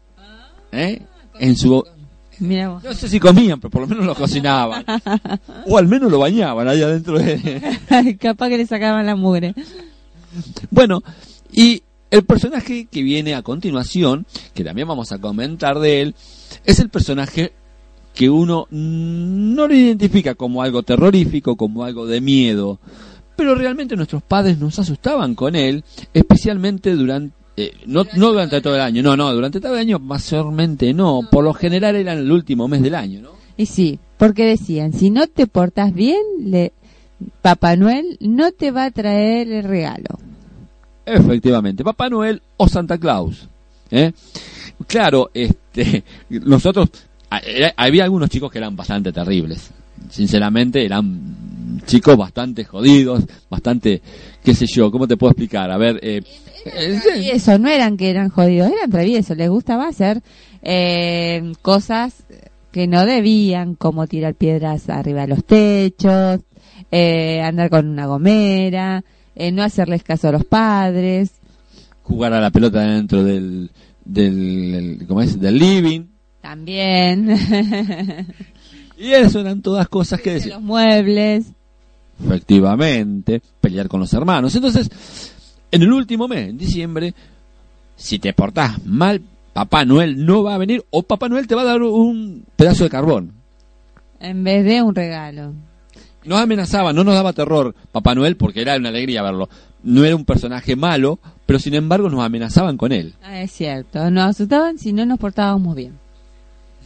¿eh? 0.71 1.01
En 1.39 1.57
su 1.57 1.83
no 2.39 2.93
sé 2.93 3.07
si 3.07 3.19
comían, 3.19 3.59
pero 3.59 3.71
por 3.71 3.81
lo 3.81 3.87
menos 3.87 4.05
lo 4.05 4.15
cocinaban. 4.15 4.85
O 5.67 5.77
al 5.77 5.87
menos 5.87 6.11
lo 6.11 6.19
bañaban 6.19 6.67
ahí 6.67 6.81
adentro 6.81 7.17
de... 7.17 8.17
Capaz 8.19 8.49
que 8.49 8.57
le 8.57 8.65
sacaban 8.67 9.05
la 9.05 9.15
mugre. 9.15 9.55
Bueno, 10.69 11.01
y 11.51 11.81
el 12.11 12.23
personaje 12.23 12.87
que 12.91 13.01
viene 13.01 13.35
a 13.35 13.41
continuación, 13.41 14.25
que 14.53 14.63
también 14.63 14.87
vamos 14.87 15.11
a 15.11 15.19
comentar 15.19 15.79
de 15.79 16.01
él, 16.01 16.15
es 16.65 16.79
el 16.79 16.89
personaje 16.89 17.53
que 18.15 18.29
uno 18.29 18.67
no 18.71 19.67
lo 19.67 19.73
identifica 19.73 20.35
como 20.35 20.61
algo 20.61 20.83
terrorífico, 20.83 21.55
como 21.55 21.83
algo 21.83 22.07
de 22.07 22.21
miedo, 22.21 22.79
pero 23.35 23.53
realmente 23.53 23.95
nuestros 23.95 24.23
padres 24.23 24.57
nos 24.57 24.79
asustaban 24.79 25.35
con 25.35 25.55
él, 25.55 25.83
especialmente 26.13 26.95
durante 26.95 27.35
eh, 27.57 27.71
no, 27.85 28.05
no 28.15 28.33
durante 28.33 28.59
todo 28.59 28.75
el 28.75 28.81
año, 28.81 29.01
no, 29.01 29.15
no, 29.15 29.33
durante 29.33 29.61
todo 29.61 29.73
el 29.73 29.79
año 29.79 29.99
mayormente 29.99 30.93
no, 30.93 31.21
por 31.31 31.43
lo 31.43 31.53
general 31.53 31.95
era 31.95 32.13
en 32.13 32.19
el 32.19 32.31
último 32.31 32.67
mes 32.67 32.81
del 32.81 32.95
año, 32.95 33.21
¿no? 33.21 33.29
Y 33.55 33.67
sí, 33.67 33.99
porque 34.17 34.45
decían, 34.45 34.91
si 34.91 35.09
no 35.09 35.27
te 35.27 35.47
portas 35.47 35.93
bien, 35.93 36.21
le, 36.39 36.73
Papá 37.41 37.75
Noel 37.75 38.17
no 38.19 38.51
te 38.51 38.71
va 38.71 38.85
a 38.85 38.91
traer 38.91 39.49
el 39.49 39.63
regalo. 39.63 40.19
Efectivamente, 41.05 41.83
Papá 41.83 42.09
Noel 42.09 42.41
o 42.57 42.67
Santa 42.67 42.97
Claus. 42.97 43.47
¿eh? 43.91 44.11
Claro, 44.87 45.29
este, 45.33 46.03
nosotros, 46.29 46.89
había 47.75 48.03
algunos 48.03 48.29
chicos 48.29 48.51
que 48.51 48.57
eran 48.57 48.75
bastante 48.75 49.11
terribles. 49.11 49.71
Sinceramente, 50.09 50.85
eran 50.85 51.81
chicos 51.85 52.17
bastante 52.17 52.63
jodidos, 52.63 53.23
bastante, 53.49 54.01
qué 54.43 54.53
sé 54.53 54.65
yo, 54.67 54.91
¿cómo 54.91 55.07
te 55.07 55.17
puedo 55.17 55.31
explicar? 55.31 55.71
A 55.71 55.77
ver, 55.77 55.99
eh, 56.01 56.21
eh, 56.65 56.99
eso, 57.33 57.57
no 57.59 57.69
eran 57.69 57.97
que 57.97 58.09
eran 58.09 58.29
jodidos, 58.29 58.71
eran 58.71 58.89
traviesos, 58.89 59.37
les 59.37 59.49
gustaba 59.49 59.87
hacer 59.87 60.21
eh, 60.61 61.53
cosas 61.61 62.25
que 62.71 62.87
no 62.87 63.05
debían, 63.05 63.75
como 63.75 64.07
tirar 64.07 64.35
piedras 64.35 64.89
arriba 64.89 65.21
de 65.21 65.27
los 65.27 65.45
techos, 65.45 66.41
eh, 66.91 67.41
andar 67.41 67.69
con 67.69 67.87
una 67.87 68.05
gomera, 68.05 69.03
eh, 69.35 69.51
no 69.51 69.63
hacerles 69.63 70.03
caso 70.03 70.27
a 70.29 70.31
los 70.33 70.43
padres. 70.43 71.31
jugar 72.03 72.33
a 72.33 72.41
la 72.41 72.51
pelota 72.51 72.81
dentro 72.81 73.23
del, 73.23 73.71
del, 74.03 75.05
¿cómo 75.07 75.21
es? 75.21 75.39
Del 75.39 75.57
living. 75.57 76.14
También 76.45 77.27
Y 78.99 79.11
eso 79.13 79.39
eran 79.39 79.63
todas 79.63 79.89
cosas 79.89 80.21
que 80.21 80.33
decían. 80.33 80.59
los 80.59 80.61
muebles. 80.61 81.47
Efectivamente, 82.23 83.41
pelear 83.59 83.87
con 83.87 83.99
los 83.99 84.13
hermanos. 84.13 84.53
Entonces, 84.55 85.33
en 85.71 85.81
el 85.81 85.91
último 85.91 86.27
mes, 86.27 86.49
en 86.49 86.57
diciembre, 86.59 87.15
si 87.95 88.19
te 88.19 88.31
portás 88.33 88.85
mal, 88.85 89.23
Papá 89.53 89.85
Noel 89.85 90.23
no 90.23 90.43
va 90.43 90.53
a 90.53 90.59
venir 90.59 90.85
o 90.91 91.01
Papá 91.01 91.29
Noel 91.29 91.47
te 91.47 91.55
va 91.55 91.63
a 91.63 91.65
dar 91.65 91.81
un 91.81 92.45
pedazo 92.55 92.83
de 92.83 92.91
carbón. 92.91 93.31
En 94.19 94.43
vez 94.43 94.63
de 94.63 94.83
un 94.83 94.93
regalo. 94.93 95.51
Nos 96.25 96.39
amenazaba, 96.39 96.93
no 96.93 97.03
nos 97.03 97.15
daba 97.15 97.33
terror 97.33 97.73
Papá 97.91 98.13
Noel 98.13 98.37
porque 98.37 98.61
era 98.61 98.77
una 98.77 98.89
alegría 98.89 99.23
verlo. 99.23 99.49
No 99.81 100.05
era 100.05 100.15
un 100.15 100.25
personaje 100.25 100.75
malo, 100.75 101.19
pero 101.47 101.57
sin 101.57 101.73
embargo 101.73 102.07
nos 102.07 102.23
amenazaban 102.23 102.77
con 102.77 102.91
él. 102.91 103.15
Ah, 103.23 103.41
es 103.41 103.51
cierto, 103.51 104.11
nos 104.11 104.25
asustaban 104.29 104.77
si 104.77 104.93
no 104.93 105.07
nos 105.07 105.17
portábamos 105.17 105.75
bien. 105.75 106.04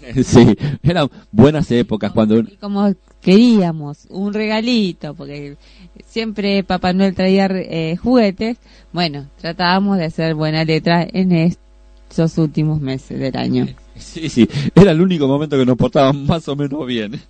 Sí, 0.24 0.56
eran 0.84 1.10
buenas 1.32 1.70
épocas 1.72 2.12
cuando... 2.12 2.40
Y 2.40 2.58
como 2.60 2.94
queríamos 3.22 4.08
un 4.10 4.34
regalito, 4.34 5.14
porque 5.14 5.58
siempre 6.06 6.64
Papá 6.64 6.94
Noel 6.94 7.16
traía 7.16 7.48
eh, 7.48 7.98
juguetes, 7.98 8.58
bueno, 8.94 9.28
tratábamos 9.40 9.98
de 9.98 10.06
hacer 10.06 10.36
buena 10.36 10.64
letra 10.64 11.06
en 11.12 11.32
estos 11.32 12.38
últimos 12.38 12.80
meses 12.80 13.20
del 13.20 13.36
año. 13.36 13.68
Sí, 13.96 14.30
sí, 14.30 14.48
era 14.74 14.92
el 14.92 15.02
único 15.02 15.28
momento 15.28 15.58
que 15.58 15.66
nos 15.66 15.76
portaban 15.78 16.26
más 16.26 16.48
o 16.48 16.56
menos 16.56 16.86
bien. 16.86 17.20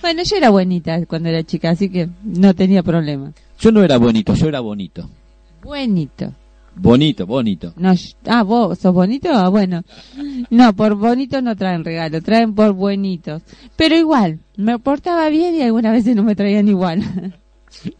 Bueno, 0.00 0.22
yo 0.22 0.36
era 0.36 0.50
buenita 0.50 1.04
cuando 1.06 1.28
era 1.28 1.42
chica, 1.42 1.70
así 1.70 1.88
que 1.90 2.08
no 2.22 2.54
tenía 2.54 2.82
problema. 2.82 3.32
Yo 3.58 3.72
no 3.72 3.82
era 3.82 3.98
bonito, 3.98 4.32
yo 4.34 4.46
era 4.48 4.60
bonito. 4.60 5.10
Buenito. 5.62 6.32
Bonito, 6.80 7.26
bonito. 7.26 7.72
No, 7.76 7.92
ah, 8.26 8.42
vos 8.42 8.78
sos 8.78 8.94
bonito, 8.94 9.28
ah, 9.32 9.48
bueno. 9.48 9.82
No, 10.50 10.74
por 10.74 10.94
bonito 10.94 11.42
no 11.42 11.56
traen 11.56 11.84
regalo, 11.84 12.22
traen 12.22 12.54
por 12.54 12.72
buenitos. 12.72 13.42
Pero 13.76 13.96
igual, 13.96 14.40
me 14.56 14.78
portaba 14.78 15.28
bien 15.28 15.54
y 15.54 15.62
algunas 15.62 15.92
veces 15.92 16.14
no 16.14 16.22
me 16.22 16.36
traían 16.36 16.68
igual. 16.68 17.34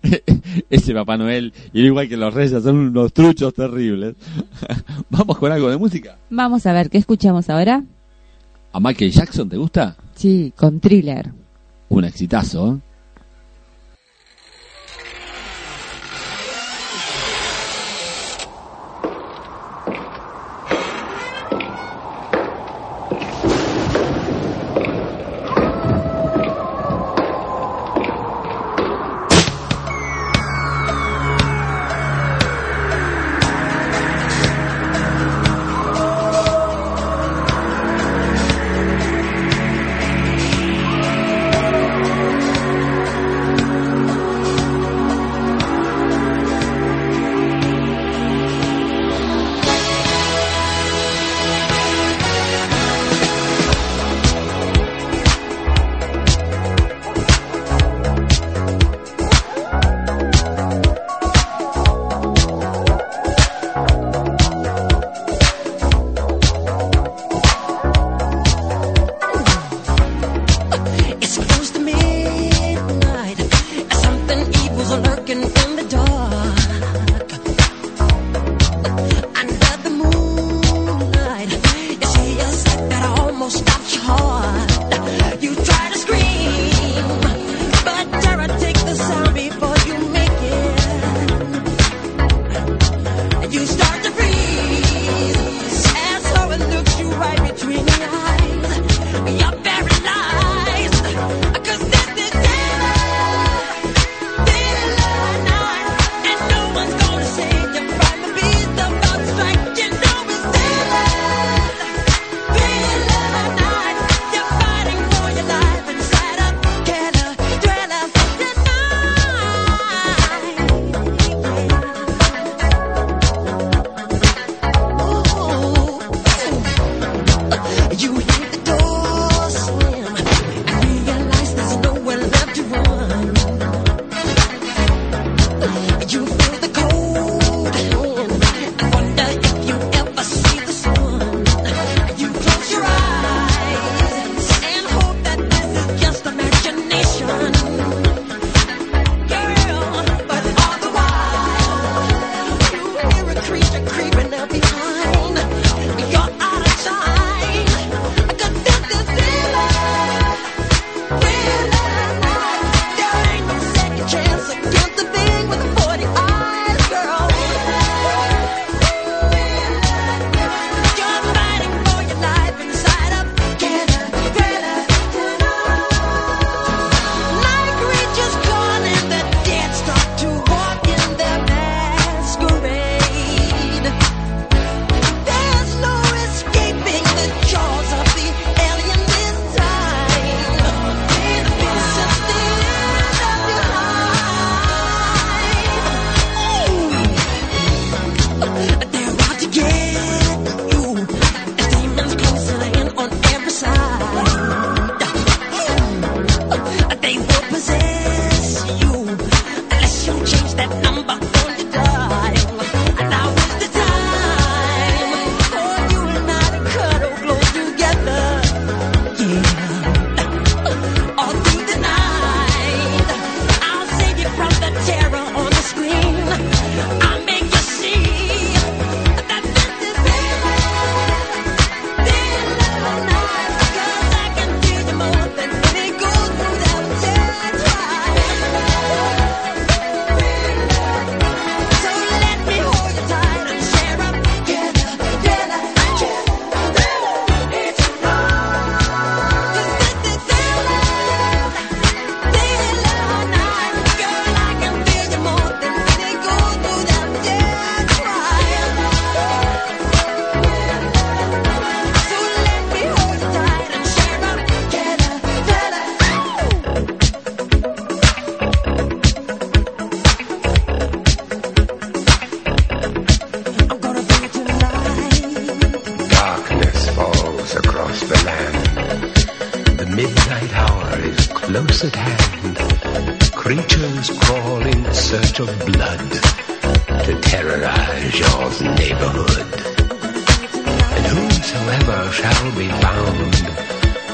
Ese 0.70 0.94
Papá 0.94 1.16
Noel, 1.16 1.52
y 1.72 1.82
igual 1.82 2.08
que 2.08 2.16
los 2.16 2.32
reyes, 2.32 2.62
son 2.62 2.76
unos 2.76 3.12
truchos 3.12 3.52
terribles. 3.54 4.14
Vamos 5.10 5.38
con 5.38 5.52
algo 5.52 5.70
de 5.70 5.76
música. 5.76 6.16
Vamos 6.30 6.66
a 6.66 6.72
ver, 6.72 6.88
¿qué 6.88 6.98
escuchamos 6.98 7.50
ahora? 7.50 7.84
¿A 8.72 8.80
Michael 8.80 9.10
Jackson 9.10 9.48
te 9.48 9.56
gusta? 9.56 9.96
Sí, 10.14 10.52
con 10.56 10.80
thriller. 10.80 11.32
Un 11.88 12.04
exitazo. 12.04 12.76
¿eh? 12.76 12.87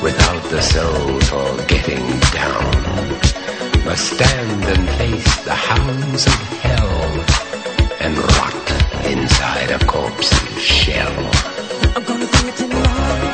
Without 0.03 0.43
the 0.51 0.61
soul 0.61 1.21
for 1.21 1.67
getting 1.67 2.07
down 2.31 2.75
must 3.85 4.13
stand 4.15 4.65
and 4.65 4.89
face 4.91 5.45
the 5.45 5.55
hounds 5.55 6.27
of 6.27 6.41
hell 6.63 7.25
and 8.01 8.17
rot 8.19 8.67
inside 9.07 9.71
a 9.71 9.85
corpse's 9.87 10.63
shell. 10.63 11.31
I'm 11.97 12.05
gonna 12.05 12.27
do 12.27 12.49
it 12.49 12.57
tonight. 12.57 13.34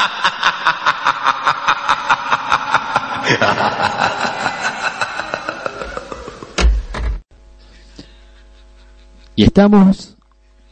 Y 9.36 9.44
estamos 9.44 10.16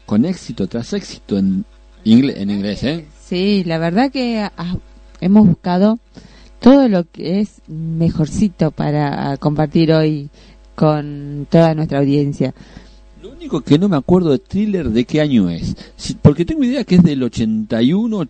con 0.07 0.25
éxito 0.25 0.67
tras 0.67 0.93
éxito 0.93 1.39
en, 1.39 1.65
ingle- 2.05 2.37
en 2.37 2.51
inglés, 2.51 2.83
¿eh? 2.85 3.07
Sí, 3.25 3.63
la 3.65 3.79
verdad 3.79 4.11
que 4.11 4.41
ah, 4.41 4.77
hemos 5.21 5.47
buscado 5.47 5.99
todo 6.61 6.89
lo 6.89 7.05
que 7.05 7.41
es 7.41 7.61
mejorcito 7.69 8.71
para 8.71 9.37
compartir 9.37 9.93
hoy 9.93 10.29
con 10.75 11.47
toda 11.51 11.75
nuestra 11.75 11.99
audiencia. 12.01 12.55
Lo 13.23 13.31
único 13.31 13.61
que 13.61 13.79
no 13.79 13.89
me 13.89 13.97
acuerdo 13.97 14.31
de 14.31 14.39
thriller 14.39 14.91
de 14.91 15.05
qué 15.05 15.21
año 15.21 15.51
es. 15.51 15.75
Porque 16.23 16.45
tengo 16.45 16.65
idea 16.65 16.85
que 16.85 16.97
es 16.97 17.03
del 17.03 17.23
81 17.23 18.27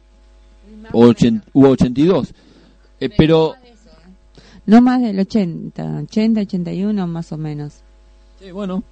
o 0.93 1.07
80 1.07 1.47
u 1.53 1.67
82. 1.67 2.35
Eh, 3.01 3.11
pero 3.17 3.55
No 4.67 4.81
más 4.83 5.01
del 5.01 5.19
80, 5.21 6.01
80, 6.05 6.41
81 6.43 7.07
más 7.07 7.33
o 7.33 7.39
menos. 7.39 7.83
Sí, 8.41 8.51
bueno, 8.51 8.85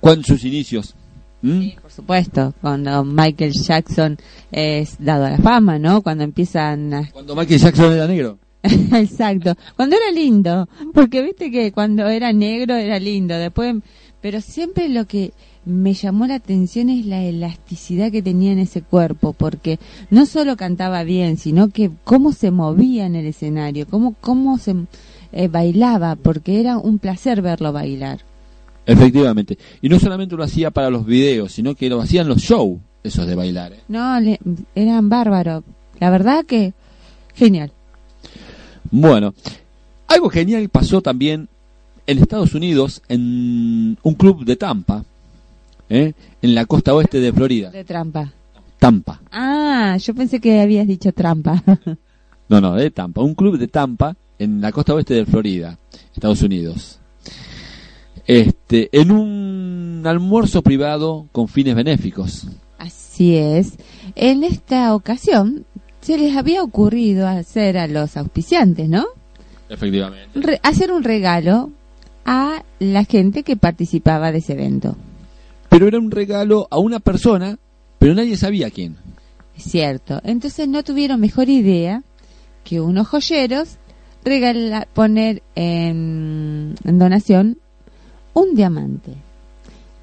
cuando 0.00 0.24
sus 0.24 0.44
inicios. 0.44 0.94
¿Mm? 1.42 1.70
Por 1.80 1.90
supuesto, 1.90 2.54
cuando 2.60 3.04
Michael 3.04 3.52
Jackson 3.52 4.16
es 4.52 4.96
dado 4.98 5.24
a 5.24 5.30
la 5.30 5.38
fama, 5.38 5.78
¿no? 5.78 6.02
Cuando 6.02 6.22
empiezan 6.22 6.94
a... 6.94 7.10
Cuando 7.10 7.34
Michael 7.34 7.60
Jackson 7.60 7.92
era 7.92 8.06
negro. 8.06 8.38
Exacto, 8.62 9.56
cuando 9.74 9.96
era 9.96 10.12
lindo, 10.12 10.68
porque 10.94 11.20
viste 11.20 11.50
que 11.50 11.72
cuando 11.72 12.06
era 12.08 12.32
negro 12.32 12.76
era 12.76 13.00
lindo, 13.00 13.36
después, 13.36 13.74
pero 14.20 14.40
siempre 14.40 14.88
lo 14.88 15.06
que 15.06 15.32
me 15.64 15.94
llamó 15.94 16.26
la 16.26 16.34
atención 16.36 16.88
es 16.88 17.06
la 17.06 17.22
elasticidad 17.22 18.10
que 18.10 18.22
tenía 18.22 18.52
en 18.52 18.58
ese 18.58 18.82
cuerpo, 18.82 19.32
porque 19.32 19.78
no 20.10 20.26
solo 20.26 20.56
cantaba 20.56 21.04
bien, 21.04 21.36
sino 21.36 21.68
que 21.68 21.90
cómo 22.04 22.32
se 22.32 22.50
movía 22.50 23.06
en 23.06 23.14
el 23.16 23.26
escenario, 23.26 23.86
cómo, 23.88 24.14
cómo 24.20 24.58
se 24.58 24.74
eh, 25.32 25.48
bailaba, 25.48 26.16
porque 26.16 26.60
era 26.60 26.78
un 26.78 26.98
placer 26.98 27.42
verlo 27.42 27.72
bailar. 27.72 28.20
Efectivamente. 28.86 29.56
Y 29.80 29.88
no 29.88 29.98
solamente 30.00 30.34
lo 30.36 30.42
hacía 30.42 30.70
para 30.72 30.90
los 30.90 31.06
videos, 31.06 31.52
sino 31.52 31.74
que 31.76 31.88
lo 31.88 32.00
hacían 32.00 32.26
los 32.28 32.38
shows, 32.38 32.78
esos 33.04 33.26
de 33.26 33.34
bailar. 33.36 33.72
¿eh? 33.74 33.80
No, 33.88 34.18
le- 34.18 34.40
eran 34.74 35.08
bárbaros. 35.08 35.62
La 36.00 36.10
verdad 36.10 36.44
que 36.44 36.74
genial. 37.34 37.70
Bueno, 38.90 39.34
algo 40.08 40.28
genial 40.28 40.68
pasó 40.68 41.00
también 41.00 41.48
en 42.06 42.18
Estados 42.18 42.54
Unidos, 42.54 43.00
en 43.08 43.96
un 44.02 44.14
club 44.14 44.44
de 44.44 44.56
Tampa, 44.56 45.04
¿eh? 45.92 46.14
en 46.40 46.54
la 46.54 46.64
costa 46.66 46.94
oeste 46.94 47.20
de 47.20 47.32
Florida. 47.32 47.70
De 47.70 47.84
trampa. 47.84 48.32
Tampa. 48.78 49.20
Ah, 49.30 49.96
yo 49.98 50.14
pensé 50.14 50.40
que 50.40 50.60
habías 50.60 50.86
dicho 50.86 51.12
trampa. 51.12 51.62
No, 52.48 52.60
no, 52.60 52.74
de 52.74 52.90
Tampa. 52.90 53.22
Un 53.22 53.34
club 53.34 53.56
de 53.56 53.66
Tampa 53.66 54.14
en 54.38 54.60
la 54.60 54.72
costa 54.72 54.92
oeste 54.94 55.14
de 55.14 55.24
Florida, 55.24 55.78
Estados 56.14 56.42
Unidos. 56.42 56.98
Este, 58.26 58.88
en 58.92 59.10
un 59.10 60.02
almuerzo 60.04 60.60
privado 60.62 61.28
con 61.32 61.48
fines 61.48 61.74
benéficos. 61.74 62.46
Así 62.78 63.36
es. 63.36 63.74
En 64.16 64.44
esta 64.44 64.94
ocasión 64.94 65.64
se 66.02 66.18
les 66.18 66.36
había 66.36 66.62
ocurrido 66.62 67.26
hacer 67.26 67.78
a 67.78 67.86
los 67.86 68.16
auspiciantes, 68.18 68.88
¿no? 68.88 69.06
Efectivamente. 69.70 70.28
Re- 70.38 70.60
hacer 70.62 70.92
un 70.92 71.04
regalo 71.04 71.70
a 72.26 72.62
la 72.80 73.04
gente 73.04 73.44
que 73.44 73.56
participaba 73.56 74.30
de 74.30 74.38
ese 74.38 74.52
evento. 74.52 74.96
Pero 75.72 75.88
era 75.88 75.98
un 75.98 76.10
regalo 76.10 76.68
a 76.70 76.78
una 76.78 77.00
persona, 77.00 77.58
pero 77.98 78.14
nadie 78.14 78.36
sabía 78.36 78.70
quién. 78.70 78.96
Es 79.56 79.64
cierto. 79.64 80.20
Entonces 80.22 80.68
no 80.68 80.82
tuvieron 80.82 81.18
mejor 81.18 81.48
idea 81.48 82.02
que 82.62 82.80
unos 82.82 83.08
joyeros 83.08 83.78
regala- 84.22 84.86
poner 84.92 85.42
en, 85.54 86.74
en 86.84 86.98
donación 86.98 87.56
un 88.34 88.54
diamante 88.54 89.12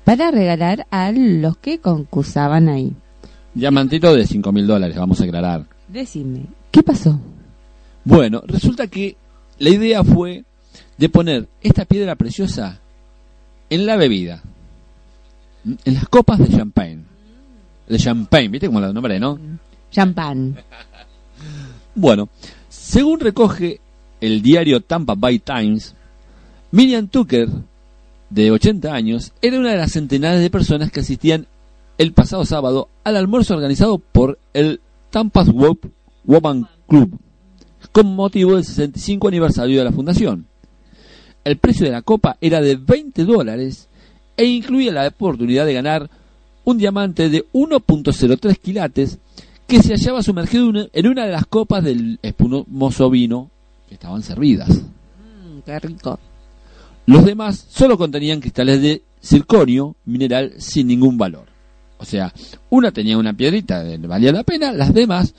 para 0.03 0.31
regalar 0.31 0.87
a 0.89 1.11
los 1.11 1.55
que 1.57 1.77
concursaban 1.77 2.67
ahí. 2.67 2.95
Diamantito 3.53 4.13
de 4.15 4.25
5 4.25 4.51
mil 4.51 4.65
dólares, 4.65 4.97
vamos 4.97 5.21
a 5.21 5.25
aclarar. 5.25 5.67
Decime, 5.87 6.45
¿qué 6.71 6.81
pasó? 6.81 7.19
Bueno, 8.05 8.41
resulta 8.47 8.87
que 8.87 9.17
la 9.59 9.69
idea 9.69 10.03
fue 10.03 10.45
de 10.97 11.09
poner 11.09 11.47
esta 11.61 11.85
piedra 11.85 12.15
preciosa 12.15 12.79
en 13.69 13.85
la 13.85 13.97
bebida, 13.97 14.41
en 15.65 15.93
las 15.93 16.07
copas 16.07 16.39
de 16.39 16.49
champagne. 16.49 17.03
De 17.87 17.97
champagne, 17.97 18.49
¿viste 18.49 18.67
cómo 18.67 18.79
la 18.79 18.93
nombré, 18.93 19.19
no? 19.19 19.37
Champán. 19.91 20.57
Bueno, 21.95 22.29
según 22.69 23.19
recoge 23.19 23.81
el 24.21 24.41
diario 24.41 24.81
Tampa 24.81 25.15
Bay 25.15 25.39
Times, 25.39 25.95
Miriam 26.71 27.07
Tucker, 27.07 27.49
de 28.29 28.51
80 28.51 28.93
años, 28.93 29.33
era 29.41 29.59
una 29.59 29.71
de 29.71 29.77
las 29.77 29.91
centenares 29.93 30.39
de 30.41 30.49
personas 30.49 30.91
que 30.91 30.99
asistían 30.99 31.47
el 31.97 32.13
pasado 32.13 32.45
sábado 32.45 32.89
al 33.03 33.17
almuerzo 33.17 33.55
organizado 33.55 33.97
por 33.97 34.39
el 34.53 34.79
Tampa's 35.09 35.49
Wo- 35.49 35.79
Woman 36.25 36.67
Club, 36.87 37.19
con 37.91 38.15
motivo 38.15 38.55
del 38.55 38.63
65 38.65 39.27
aniversario 39.27 39.79
de 39.79 39.85
la 39.85 39.91
fundación. 39.91 40.45
El 41.43 41.57
precio 41.57 41.85
de 41.85 41.91
la 41.91 42.01
copa 42.03 42.37
era 42.39 42.61
de 42.61 42.75
20 42.75 43.25
dólares 43.25 43.88
e 44.39 44.45
incluía 44.45 44.91
la 44.91 45.07
oportunidad 45.07 45.65
de 45.65 45.73
ganar 45.73 46.09
un 46.63 46.77
diamante 46.77 47.29
de 47.29 47.45
1.03 47.53 48.57
quilates 48.57 49.17
que 49.67 49.81
se 49.83 49.93
hallaba 49.93 50.23
sumergido 50.23 50.63
en 50.63 50.69
una- 50.69 51.11
una 51.11 51.25
de 51.25 51.31
las 51.31 51.45
copas 51.45 51.83
del 51.83 52.19
espumoso 52.21 53.09
vino 53.09 53.49
que 53.87 53.95
estaban 53.95 54.23
servidas. 54.23 54.69
Mm, 54.69 55.59
qué 55.65 55.79
rico. 55.79 56.19
Los 57.05 57.25
demás 57.25 57.65
solo 57.69 57.97
contenían 57.97 58.39
cristales 58.39 58.81
de 58.81 59.01
circonio 59.21 59.95
mineral 60.05 60.53
sin 60.57 60.87
ningún 60.87 61.17
valor. 61.17 61.47
O 61.97 62.05
sea, 62.05 62.33
una 62.69 62.91
tenía 62.91 63.17
una 63.17 63.33
piedrita, 63.33 63.83
que 63.83 63.97
valía 63.97 64.31
la 64.31 64.43
pena, 64.43 64.71
las 64.71 64.93
demás, 64.93 65.33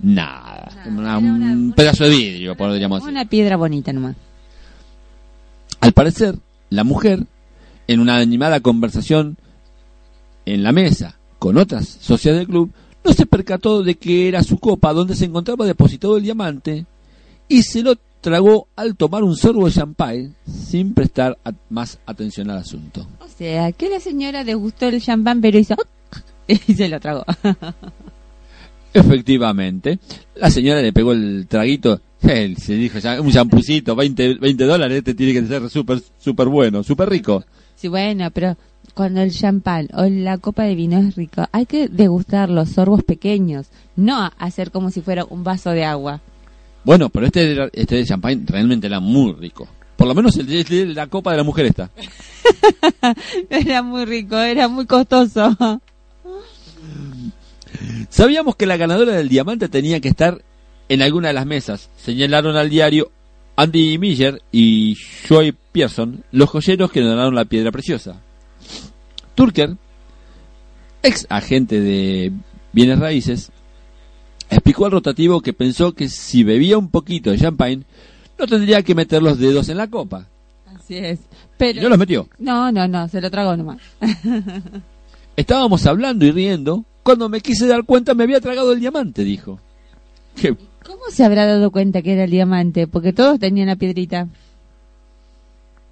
nada. 0.00 0.70
Una- 0.86 1.18
un 1.18 1.72
pedazo 1.76 2.04
de 2.04 2.10
vidrio, 2.10 2.56
podríamos 2.56 3.00
decir. 3.00 3.10
Una 3.12 3.24
piedra 3.28 3.56
bonita 3.56 3.92
nomás. 3.92 4.16
Al 5.80 5.92
parecer, 5.92 6.36
la 6.70 6.84
mujer, 6.84 7.24
en 7.88 8.00
una 8.00 8.16
animada 8.16 8.60
conversación 8.60 9.36
en 10.44 10.62
la 10.62 10.72
mesa 10.72 11.18
con 11.38 11.56
otras 11.58 11.86
socias 11.86 12.36
del 12.36 12.46
club, 12.46 12.70
no 13.04 13.12
se 13.12 13.26
percató 13.26 13.82
de 13.82 13.94
que 13.96 14.28
era 14.28 14.42
su 14.42 14.58
copa 14.58 14.92
donde 14.92 15.14
se 15.14 15.26
encontraba 15.26 15.66
depositado 15.66 16.16
el 16.16 16.22
diamante 16.24 16.86
y 17.48 17.62
se 17.62 17.82
lo 17.82 17.94
tragó 18.20 18.66
al 18.74 18.96
tomar 18.96 19.22
un 19.22 19.36
sorbo 19.36 19.66
de 19.66 19.72
champagne 19.72 20.32
sin 20.46 20.94
prestar 20.94 21.38
a- 21.44 21.52
más 21.70 21.98
atención 22.06 22.50
al 22.50 22.58
asunto. 22.58 23.06
O 23.20 23.28
sea, 23.28 23.70
que 23.72 23.88
la 23.88 24.00
señora 24.00 24.42
degustó 24.42 24.88
el 24.88 25.00
champán, 25.00 25.40
pero 25.40 25.58
hizo... 25.58 25.76
y 26.48 26.56
se 26.74 26.88
lo 26.88 26.98
tragó. 26.98 27.24
Efectivamente. 28.92 29.98
La 30.36 30.50
señora 30.50 30.80
le 30.82 30.92
pegó 30.92 31.12
el 31.12 31.46
traguito. 31.48 32.00
Él 32.22 32.56
se 32.56 32.74
dijo, 32.74 32.98
ya, 32.98 33.20
un 33.20 33.30
champucito, 33.30 33.94
20, 33.94 34.34
20 34.34 34.64
dólares, 34.64 34.98
este 34.98 35.14
tiene 35.14 35.32
que 35.34 35.46
ser 35.46 35.68
súper, 35.68 36.00
súper 36.18 36.48
bueno, 36.48 36.82
súper 36.82 37.08
rico. 37.10 37.44
Sí, 37.76 37.88
bueno, 37.88 38.30
pero 38.30 38.56
cuando 38.94 39.20
el 39.20 39.30
champán 39.32 39.88
o 39.94 40.04
la 40.04 40.38
copa 40.38 40.64
de 40.64 40.74
vino 40.74 40.98
es 40.98 41.14
rico, 41.16 41.46
hay 41.52 41.66
que 41.66 41.88
degustar 41.88 42.48
los 42.50 42.70
sorbos 42.70 43.02
pequeños, 43.04 43.66
no 43.96 44.30
hacer 44.38 44.70
como 44.70 44.90
si 44.90 45.02
fuera 45.02 45.24
un 45.28 45.44
vaso 45.44 45.70
de 45.70 45.84
agua. 45.84 46.20
Bueno, 46.84 47.08
pero 47.10 47.26
este, 47.26 47.52
era- 47.52 47.68
este 47.72 47.96
de 47.96 48.04
champagne 48.06 48.42
realmente 48.46 48.86
era 48.86 49.00
muy 49.00 49.32
rico. 49.34 49.68
Por 49.96 50.06
lo 50.06 50.14
menos 50.14 50.36
el 50.36 50.46
de, 50.46 50.60
el 50.60 50.66
de 50.68 50.86
la 50.94 51.06
copa 51.06 51.30
de 51.32 51.36
la 51.38 51.42
mujer 51.42 51.66
esta. 51.66 51.90
Era 53.50 53.82
muy 53.82 54.04
rico, 54.04 54.36
era 54.36 54.68
muy 54.68 54.84
costoso. 54.86 55.56
Sabíamos 58.08 58.56
que 58.56 58.66
la 58.66 58.76
ganadora 58.76 59.12
del 59.12 59.28
diamante 59.28 59.68
tenía 59.68 60.00
que 60.00 60.08
estar 60.08 60.42
en 60.88 61.02
alguna 61.02 61.28
de 61.28 61.34
las 61.34 61.46
mesas. 61.46 61.88
Señalaron 61.96 62.56
al 62.56 62.70
diario 62.70 63.10
Andy 63.56 63.98
Miller 63.98 64.42
y 64.52 64.94
Joy 65.26 65.54
Pearson, 65.72 66.24
los 66.30 66.50
joyeros 66.50 66.90
que 66.92 67.00
donaron 67.00 67.34
la 67.34 67.46
piedra 67.46 67.72
preciosa. 67.72 68.20
Turker, 69.34 69.76
ex 71.02 71.26
agente 71.30 71.80
de 71.80 72.32
bienes 72.72 72.98
raíces, 72.98 73.50
explicó 74.50 74.84
al 74.86 74.92
rotativo 74.92 75.40
que 75.40 75.54
pensó 75.54 75.92
que 75.92 76.08
si 76.08 76.44
bebía 76.44 76.76
un 76.76 76.90
poquito 76.90 77.30
de 77.30 77.38
champagne, 77.38 77.84
no 78.38 78.46
tendría 78.46 78.82
que 78.82 78.94
meter 78.94 79.22
los 79.22 79.38
dedos 79.38 79.68
en 79.70 79.78
la 79.78 79.88
copa. 79.88 80.26
Así 80.66 80.98
es. 80.98 81.20
Pero 81.56 81.82
no 81.82 81.88
los 81.88 81.98
metió. 81.98 82.28
no, 82.38 82.70
no, 82.70 82.86
no, 82.86 83.08
se 83.08 83.20
lo 83.20 83.30
tragó 83.30 83.56
nomás. 83.56 83.78
Estábamos 85.36 85.86
hablando 85.86 86.24
y 86.26 86.30
riendo. 86.30 86.84
Cuando 87.02 87.28
me 87.28 87.40
quise 87.40 87.66
dar 87.66 87.84
cuenta 87.84 88.14
me 88.14 88.24
había 88.24 88.40
tragado 88.40 88.72
el 88.72 88.80
diamante, 88.80 89.24
dijo. 89.24 89.60
Que 90.34 90.56
¿Cómo 90.86 91.02
se 91.10 91.24
habrá 91.24 91.46
dado 91.46 91.72
cuenta 91.72 92.00
que 92.00 92.12
era 92.12 92.24
el 92.24 92.30
diamante? 92.30 92.86
Porque 92.86 93.12
todos 93.12 93.40
tenían 93.40 93.66
la 93.66 93.76
piedrita. 93.76 94.28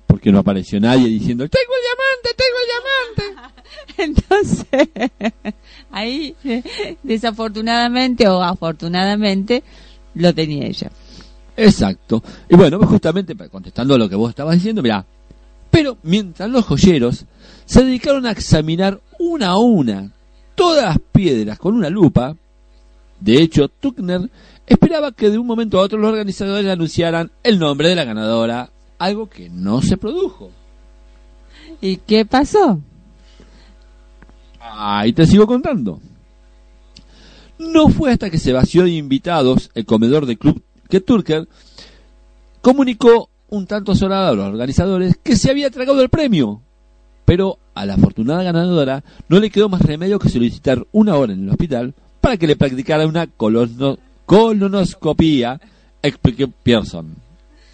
porque 0.07 0.30
no 0.30 0.38
apareció 0.38 0.78
nadie 0.78 1.09
diciendo, 1.09 1.49
tengo 1.49 1.72
el 1.74 1.82
diamante, 1.82 2.28
tengo 2.36 2.59
el 2.62 2.68
diamante. 2.70 3.34
Entonces, 4.68 5.55
ahí, 5.90 6.36
desafortunadamente 7.03 8.28
o 8.28 8.40
afortunadamente, 8.40 9.64
lo 10.14 10.32
tenía 10.32 10.66
ella. 10.66 10.90
Exacto. 11.57 12.22
Y 12.49 12.55
bueno, 12.55 12.78
justamente 12.86 13.34
contestando 13.49 13.95
a 13.95 13.99
lo 13.99 14.09
que 14.09 14.14
vos 14.14 14.30
estabas 14.30 14.55
diciendo, 14.55 14.82
mirá. 14.82 15.05
Pero 15.70 15.99
mientras 16.05 16.49
los 16.49 16.64
joyeros 16.64 17.24
se 17.64 17.84
dedicaron 17.84 18.26
a 18.26 18.30
examinar 18.30 19.01
una 19.18 19.49
a 19.49 19.59
una 19.59 20.12
todas 20.55 20.84
las 20.84 20.99
piedras 21.12 21.59
con 21.59 21.74
una 21.74 21.90
lupa, 21.90 22.36
de 23.20 23.40
hecho, 23.40 23.68
Tuckner 23.68 24.30
esperaba 24.66 25.12
que 25.12 25.30
de 25.30 25.38
un 25.38 25.46
momento 25.46 25.78
a 25.78 25.82
otro 25.82 25.98
los 25.98 26.10
organizadores 26.10 26.70
anunciaran 26.70 27.30
el 27.42 27.58
nombre 27.58 27.88
de 27.88 27.94
la 27.94 28.04
ganadora, 28.04 28.70
algo 28.98 29.28
que 29.28 29.48
no 29.50 29.82
se 29.82 29.96
produjo. 29.96 30.50
¿Y 31.80 31.96
qué 31.98 32.24
pasó? 32.24 32.80
Ahí 34.60 35.12
te 35.12 35.26
sigo 35.26 35.46
contando. 35.46 36.00
No 37.58 37.88
fue 37.88 38.12
hasta 38.12 38.30
que 38.30 38.38
se 38.38 38.52
vació 38.52 38.84
de 38.84 38.90
invitados 38.90 39.70
el 39.74 39.84
comedor 39.84 40.26
del 40.26 40.38
club 40.38 40.62
que 40.88 41.00
Turker 41.00 41.48
comunicó 42.60 43.30
un 43.50 43.66
tanto 43.66 43.94
sonado 43.94 44.28
a 44.28 44.34
los 44.34 44.46
organizadores 44.48 45.18
que 45.22 45.36
se 45.36 45.50
había 45.50 45.70
tragado 45.70 46.00
el 46.02 46.08
premio. 46.08 46.60
Pero 47.24 47.58
a 47.74 47.86
la 47.86 47.94
afortunada 47.94 48.42
ganadora 48.42 49.04
no 49.28 49.38
le 49.38 49.50
quedó 49.50 49.68
más 49.68 49.82
remedio 49.82 50.18
que 50.18 50.28
solicitar 50.28 50.86
una 50.92 51.16
hora 51.16 51.32
en 51.32 51.44
el 51.44 51.50
hospital 51.50 51.94
para 52.20 52.36
que 52.36 52.46
le 52.46 52.56
practicara 52.56 53.06
una 53.06 53.26
colono- 53.26 53.98
colonoscopía, 54.27 55.61
explicó 56.03 56.51
Pearson. 56.62 57.16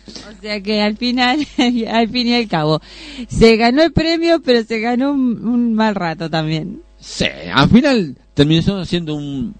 O 0.08 0.40
sea 0.42 0.60
que 0.60 0.82
al 0.82 0.96
final, 0.96 1.46
al 1.90 2.08
fin 2.08 2.26
y 2.26 2.34
al 2.34 2.48
cabo, 2.48 2.80
se 3.28 3.56
ganó 3.56 3.82
el 3.82 3.92
premio, 3.92 4.40
pero 4.42 4.64
se 4.64 4.80
ganó 4.80 5.12
un, 5.12 5.46
un 5.46 5.74
mal 5.74 5.94
rato 5.94 6.28
también. 6.28 6.82
Sí, 6.98 7.26
al 7.52 7.68
final 7.68 8.16
terminó 8.34 8.84
siendo 8.84 9.14
un, 9.14 9.54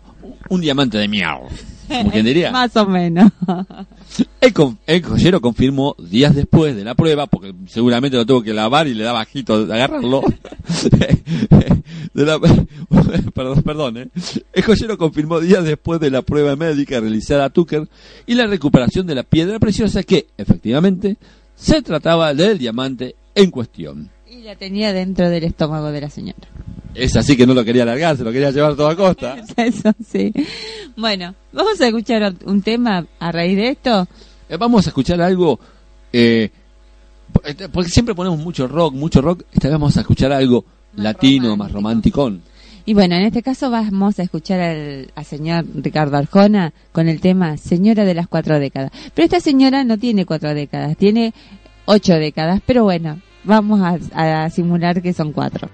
un 0.49 0.61
diamante 0.61 0.99
de 0.99 1.09
miau. 1.09 1.49
Como 1.99 2.11
quien 2.11 2.25
diría. 2.25 2.51
Más 2.51 2.75
o 2.77 2.87
menos. 2.87 3.31
El, 4.41 4.53
con- 4.55 4.79
el 4.87 5.03
joyero 5.05 5.41
confirmó 5.41 5.95
días 5.99 6.35
después 6.35 6.75
de 6.75 6.83
la 6.85 6.95
prueba, 6.95 7.27
porque 7.27 7.55
seguramente 7.69 8.17
lo 8.17 8.25
tuvo 8.27 8.43
que 8.43 8.53
lavar 8.55 8.89
y 8.89 8.95
le 8.95 9.05
daba 9.05 9.19
bajito 9.21 9.67
de 9.67 9.75
agarrarlo. 9.75 10.23
De 12.15 12.25
la- 12.27 12.41
perdón, 13.35 13.63
perdón, 13.63 13.97
¿eh? 13.99 14.09
El 14.53 14.63
joyero 14.65 14.99
confirmó 14.99 15.39
días 15.41 15.63
después 15.65 16.01
de 16.01 16.11
la 16.11 16.23
prueba 16.23 16.57
médica 16.57 16.99
realizada 17.01 17.45
a 17.47 17.51
Tucker 17.51 17.89
y 18.27 18.35
la 18.35 18.47
recuperación 18.47 19.07
de 19.07 19.15
la 19.15 19.23
piedra 19.23 19.59
preciosa 19.59 20.03
que, 20.03 20.27
efectivamente, 20.37 21.17
se 21.55 21.83
trataba 21.83 22.35
del 22.35 22.59
diamante 22.59 23.15
en 23.35 23.51
cuestión. 23.51 24.11
Y 24.31 24.43
la 24.43 24.55
tenía 24.55 24.93
dentro 24.93 25.29
del 25.29 25.43
estómago 25.43 25.91
de 25.91 26.03
la 26.03 26.09
señora. 26.09 26.39
Es 26.95 27.17
así 27.17 27.37
que 27.37 27.49
no 27.49 27.53
lo 27.53 27.65
quería 27.65 27.85
largar, 27.85 28.17
se 28.17 28.23
lo 28.23 28.31
quería 28.31 28.53
llevar 28.53 28.73
a 28.73 28.77
toda 28.77 28.95
costa. 28.95 29.37
Eso 29.57 29.93
sí. 30.09 30.33
Bueno, 30.97 31.35
vamos 31.53 31.81
a 31.81 31.89
escuchar 31.89 32.33
un 32.45 32.63
tema 32.63 33.05
a 33.19 33.33
raíz 33.33 33.57
de 33.57 33.71
esto. 33.71 34.07
Eh, 34.49 34.57
Vamos 34.57 34.87
a 34.87 34.91
escuchar 34.91 35.21
algo, 35.21 35.59
eh, 36.13 36.49
este, 37.45 37.69
porque 37.69 37.91
siempre 37.91 38.15
ponemos 38.15 38.39
mucho 38.39 38.69
rock, 38.69 38.95
mucho 38.95 39.21
rock, 39.21 39.43
esta 39.53 39.67
vez 39.67 39.73
vamos 39.73 39.97
a 39.97 40.01
escuchar 40.03 40.33
algo 40.33 40.65
Más 40.95 41.05
latino, 41.05 41.57
más 41.57 41.73
romanticón. 41.73 42.43
Y 42.87 42.95
bueno, 42.95 43.17
en 43.17 43.23
este 43.23 43.43
caso 43.43 43.69
vamos 43.71 44.21
a 44.21 44.23
escuchar 44.23 44.61
al, 44.61 45.11
al 45.15 45.25
señor 45.25 45.65
Ricardo 45.75 46.17
Arjona 46.17 46.73
con 46.93 47.09
el 47.09 47.21
tema 47.21 47.57
Señora 47.57 48.05
de 48.05 48.15
las 48.15 48.29
cuatro 48.29 48.61
décadas. 48.61 48.93
Pero 49.13 49.25
esta 49.25 49.41
señora 49.41 49.83
no 49.83 49.99
tiene 49.99 50.25
cuatro 50.25 50.55
décadas, 50.55 50.97
tiene 50.97 51.35
ocho 51.85 52.15
décadas, 52.15 52.61
pero 52.65 52.85
bueno, 52.85 53.21
vamos 53.45 53.81
a, 54.15 54.51
simular 54.51 55.01
que 55.03 55.13
son 55.13 55.33
cuatro. 55.33 55.69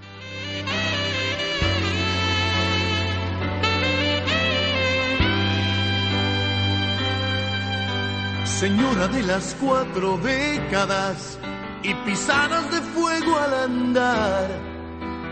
Señora 8.45 9.07
de 9.07 9.21
las 9.23 9.55
cuatro 9.61 10.17
décadas 10.17 11.37
y 11.83 11.93
pisadas 12.05 12.71
de 12.71 12.81
fuego 12.81 13.37
al 13.37 13.53
andar. 13.53 14.49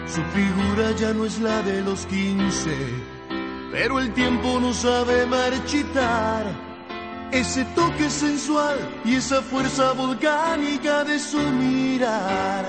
Su 0.07 0.21
figura 0.25 0.91
ya 0.95 1.11
no 1.13 1.25
es 1.25 1.39
la 1.39 1.63
de 1.63 1.81
los 1.81 2.05
quince, 2.05 2.75
pero 3.71 3.99
el 3.99 4.13
tiempo 4.13 4.59
no 4.59 4.71
sabe 4.73 5.25
marchitar. 5.25 6.64
Ese 7.35 7.65
toque 7.75 8.09
sensual 8.09 8.77
y 9.03 9.15
esa 9.15 9.41
fuerza 9.41 9.91
volcánica 9.91 11.03
de 11.03 11.19
su 11.19 11.37
mirar. 11.37 12.63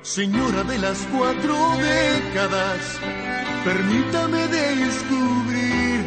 Señora 0.00 0.62
de 0.64 0.78
las 0.78 1.06
cuatro 1.12 1.54
décadas, 1.76 2.80
permítame 3.66 4.48
descubrir 4.48 6.06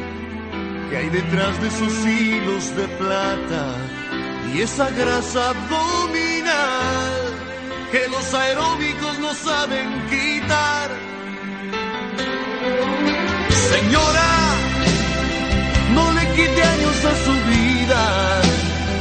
que 0.90 0.98
hay 0.98 1.10
detrás 1.12 1.62
de 1.62 1.68
esos 1.68 2.06
hilos 2.08 2.76
de 2.76 2.88
plata 2.98 3.76
y 4.52 4.62
esa 4.62 4.90
grasa 4.90 5.52
abdominal 5.52 7.22
que 7.92 8.08
los 8.08 8.34
aeróbicos 8.34 9.20
no 9.20 9.32
saben 9.36 9.88
quitar. 10.10 10.90
Señora, 13.70 14.37
a 17.06 17.16
su 17.26 17.34
vida, 17.54 18.42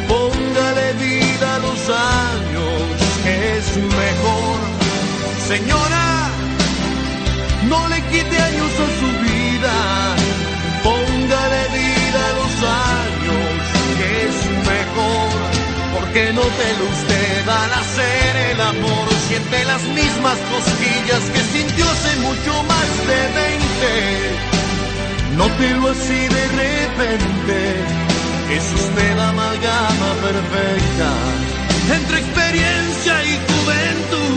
póngale 0.09 0.93
vida 0.95 1.55
a 1.55 1.59
los 1.59 1.81
años, 1.89 2.83
que 3.25 3.57
es 3.57 3.77
mejor. 3.77 4.59
Señora, 5.49 6.29
no 7.71 7.89
le 7.89 8.03
quite 8.13 8.37
años 8.39 8.73
a 8.87 8.89
su 9.01 9.09
vida, 9.29 9.75
póngale 10.85 11.63
vida 11.79 12.21
a 12.31 12.33
los 12.41 12.55
años, 12.93 13.49
que 13.99 14.09
es 14.29 14.39
mejor. 14.73 15.29
Porque 15.95 16.33
no 16.35 16.43
te 16.43 16.69
lo 16.79 16.85
usted 16.97 17.49
al 17.49 17.73
hacer 17.83 18.37
el 18.51 18.61
amor, 18.61 19.07
siente 19.29 19.65
las 19.65 19.83
mismas 19.83 20.39
cosquillas 20.53 21.23
que 21.33 21.43
sintió 21.59 21.85
hace 21.89 22.17
mucho 22.21 22.63
más 22.65 22.89
de 23.09 23.21
20. 23.41 24.66
Nótelo 25.37 25.89
así 25.91 26.21
de 26.37 26.45
repente, 26.63 27.59
es 28.57 28.73
usted 28.73 29.17
la 29.17 29.29
amalgama 29.29 30.11
perfecta 30.23 31.11
entre 31.95 32.19
experiencia 32.19 33.25
y 33.25 33.33
juventud. 33.49 34.37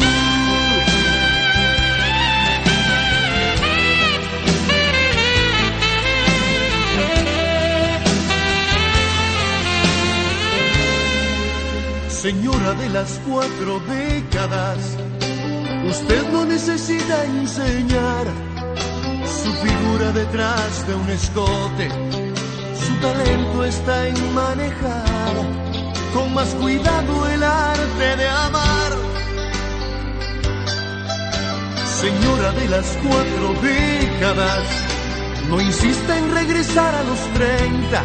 Señora 12.10 12.74
de 12.74 12.90
las 12.90 13.22
cuatro 13.26 13.80
décadas, 13.88 14.98
Usted 15.88 16.30
no 16.32 16.46
necesita 16.46 17.24
enseñar 17.24 18.28
detrás 20.14 20.88
de 20.88 20.96
un 20.96 21.10
escote. 21.10 21.90
Su 22.76 22.96
talento 23.02 23.64
está 23.66 24.08
en 24.08 24.34
manejar 24.34 25.36
con 26.14 26.34
más 26.34 26.50
cuidado 26.56 27.28
el 27.30 27.44
arte 27.44 28.16
de 28.18 28.28
amar. 28.28 28.92
Señora 31.86 32.52
de 32.54 32.68
las 32.70 32.98
cuatro 33.04 33.54
décadas, 33.62 34.64
no 35.50 35.60
insista 35.62 36.18
en 36.18 36.34
regresar 36.34 36.96
a 36.96 37.04
los 37.04 37.20
treinta, 37.34 38.04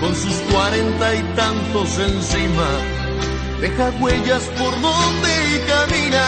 con 0.00 0.14
sus 0.16 0.34
cuarenta 0.50 1.14
y 1.14 1.22
tantos 1.36 1.98
encima. 1.98 2.68
Deja 3.60 3.90
huellas 4.00 4.42
por 4.58 4.72
donde 4.80 5.64
camina, 5.68 6.24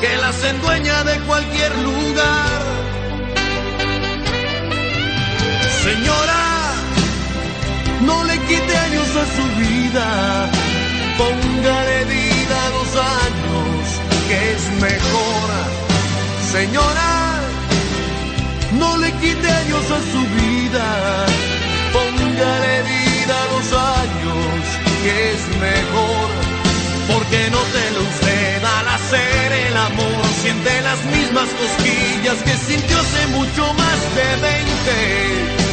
que 0.00 0.16
las 0.18 0.44
endueña 0.44 1.02
de 1.04 1.18
cualquier 1.20 1.76
lugar. 1.78 2.81
Señora, 5.82 6.74
no 8.02 8.22
le 8.22 8.38
quite 8.46 8.76
años 8.76 9.08
a 9.16 9.26
su 9.36 9.44
vida, 9.62 10.48
póngale 11.18 12.04
vida 12.04 12.56
a 12.66 12.70
los 12.70 12.90
años, 13.24 14.00
que 14.28 14.52
es 14.52 14.62
mejor. 14.80 15.48
Señora, 16.52 17.40
no 18.78 18.96
le 18.98 19.10
quite 19.14 19.48
años 19.50 19.84
a 19.98 20.00
su 20.12 20.20
vida, 20.40 20.86
póngale 21.92 22.82
vida 22.82 23.34
a 23.42 23.46
los 23.54 23.66
años, 23.98 24.62
que 25.02 25.32
es 25.32 25.42
mejor. 25.68 26.28
Porque 27.12 27.50
no 27.50 27.58
te 27.74 27.90
lo 27.90 28.02
usted 28.02 28.64
al 28.78 28.88
hacer 28.88 29.52
el 29.66 29.76
amor, 29.76 30.26
siente 30.42 30.80
las 30.82 31.04
mismas 31.06 31.48
cosquillas 31.60 32.38
que 32.44 32.56
sintió 32.56 32.96
hace 33.00 33.26
mucho 33.26 33.74
más 33.74 33.98
de 34.14 34.36
20. 34.42 35.71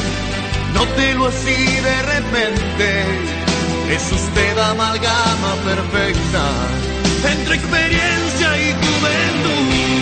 Nótelo 0.74 1.28
así 1.28 1.56
de 1.90 2.02
repente, 2.04 3.06
es 3.92 4.12
usted 4.12 4.58
amalgama 4.58 5.56
perfecta 5.66 6.46
entre 7.32 7.56
experiencia 7.56 8.58
y 8.58 8.74
juventud. 8.74 10.00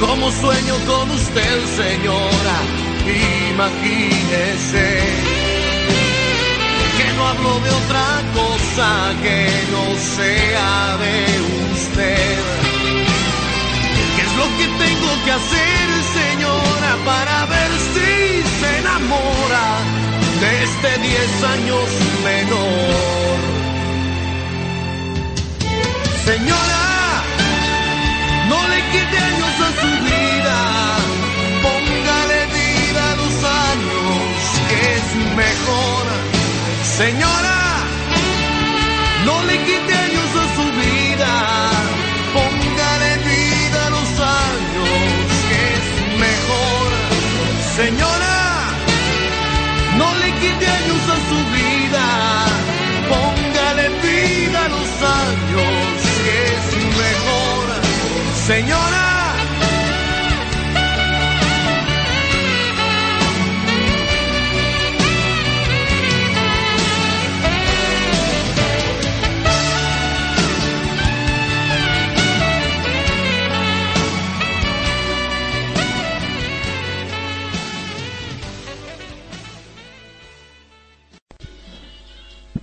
Como 0.00 0.30
sueño 0.30 0.74
con 0.86 1.10
usted, 1.10 1.64
señora, 1.76 2.58
imagínese 3.50 4.88
que 6.96 7.12
no 7.16 7.28
hablo 7.28 7.60
de 7.60 7.70
otra 7.70 8.22
cosa 8.34 9.14
que 9.22 9.48
no 9.70 9.84
sea 10.16 10.96
de 10.98 11.14
usted. 11.72 12.61
¿Qué 14.62 14.68
es 14.68 14.74
lo 14.74 14.78
que 14.78 14.84
tengo 14.84 15.24
que 15.24 15.32
hacer, 15.32 15.88
señora, 16.14 16.96
para 17.04 17.46
ver 17.46 17.70
si 17.94 18.42
se 18.60 18.78
enamora 18.78 19.66
de 20.40 20.62
este 20.62 20.98
10 20.98 21.44
años 21.54 21.88
menor? 22.22 23.38
Señora, 26.24 27.24
no 28.48 28.68
le 28.68 28.78
quite 28.92 29.18
años 29.18 29.54
a 29.66 29.70
su 29.80 29.90
vida, 30.10 30.58
póngale 31.64 32.40
vida 32.58 33.02
a 33.10 33.16
los 33.16 33.34
años, 33.66 34.22
que 34.68 34.78
es 34.94 35.06
mejor. 35.42 36.04
Señora, 36.98 37.58
no 39.24 39.42
le 39.44 39.58
quite 39.64 39.92
años 39.92 40.11
Señora, 58.46 59.36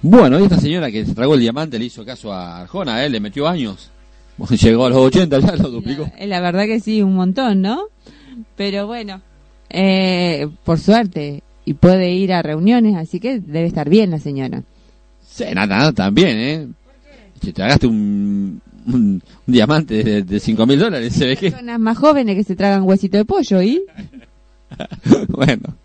Bueno, 0.02 0.40
y 0.40 0.44
esta 0.44 0.60
señora 0.60 0.92
que 0.92 1.06
se 1.06 1.14
tragó 1.14 1.36
el 1.36 1.40
diamante 1.40 1.80
le 1.80 1.86
hizo 1.86 2.04
caso 2.04 2.34
a 2.34 2.60
Arjona, 2.62 3.06
¿eh? 3.06 3.10
le 3.10 3.20
metió 3.20 3.48
años. 3.48 3.92
Llegó 4.62 4.86
a 4.86 4.90
los 4.90 5.00
80, 5.00 5.40
ya 5.40 5.56
lo 5.56 5.70
duplicó. 5.70 6.10
Eh, 6.18 6.28
La 6.28 6.42
verdad 6.42 6.66
que 6.66 6.80
sí, 6.80 7.02
un 7.02 7.16
montón, 7.16 7.62
¿no? 7.62 7.84
Pero 8.56 8.88
bueno, 8.88 9.22
eh, 9.70 10.48
por 10.64 10.80
suerte, 10.80 11.44
y 11.66 11.74
puede 11.74 12.12
ir 12.12 12.34
a 12.34 12.42
reuniones, 12.42 12.96
así 12.96 13.20
que 13.20 13.40
debe 13.40 13.68
estar 13.68 13.90
bien 13.90 14.12
la 14.12 14.20
señora. 14.20 14.64
Sí, 15.28 15.46
nada, 15.54 15.68
nada, 15.68 15.92
también, 15.94 16.38
¿eh? 16.38 16.68
Si 17.36 17.48
te 17.48 17.54
tragaste 17.54 17.88
un, 17.88 18.62
un, 18.88 18.94
un 18.96 19.22
diamante 19.46 20.04
de, 20.04 20.24
de 20.24 20.40
5 20.40 20.66
mil 20.66 20.80
dólares, 20.80 21.14
se 21.14 21.26
ve 21.26 21.38
que... 21.38 21.52
Personas 21.52 21.80
más 21.80 21.98
jóvenes 21.98 22.36
que 22.36 22.44
se 22.44 22.56
tragan 22.56 22.84
huesito 22.84 23.18
de 23.18 23.26
pollo, 23.26 23.62
¿y? 23.62 23.84
bueno. 25.30 25.76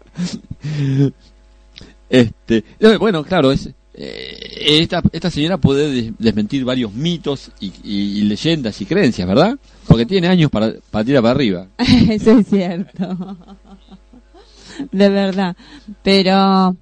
Este, 2.08 2.64
no, 2.80 2.98
bueno, 2.98 3.24
claro, 3.24 3.52
es, 3.52 3.70
eh, 3.94 4.80
esta, 4.80 5.02
esta 5.12 5.30
señora 5.30 5.58
puede 5.58 5.90
des- 5.90 6.12
desmentir 6.18 6.64
varios 6.64 6.92
mitos 6.92 7.50
y, 7.60 7.66
y- 7.84 8.18
y 8.18 8.22
leyendas 8.22 8.80
y 8.80 8.86
creencias, 8.86 9.26
¿verdad? 9.28 9.56
Porque 9.86 10.04
tiene 10.06 10.28
años 10.28 10.50
para, 10.50 10.72
para 10.90 11.04
tirar 11.04 11.22
para 11.22 11.32
arriba. 11.34 11.66
Eso 11.78 12.38
es 12.38 12.46
cierto. 12.48 13.16
De 14.92 15.08
verdad. 15.08 15.56
Pero 16.02 16.76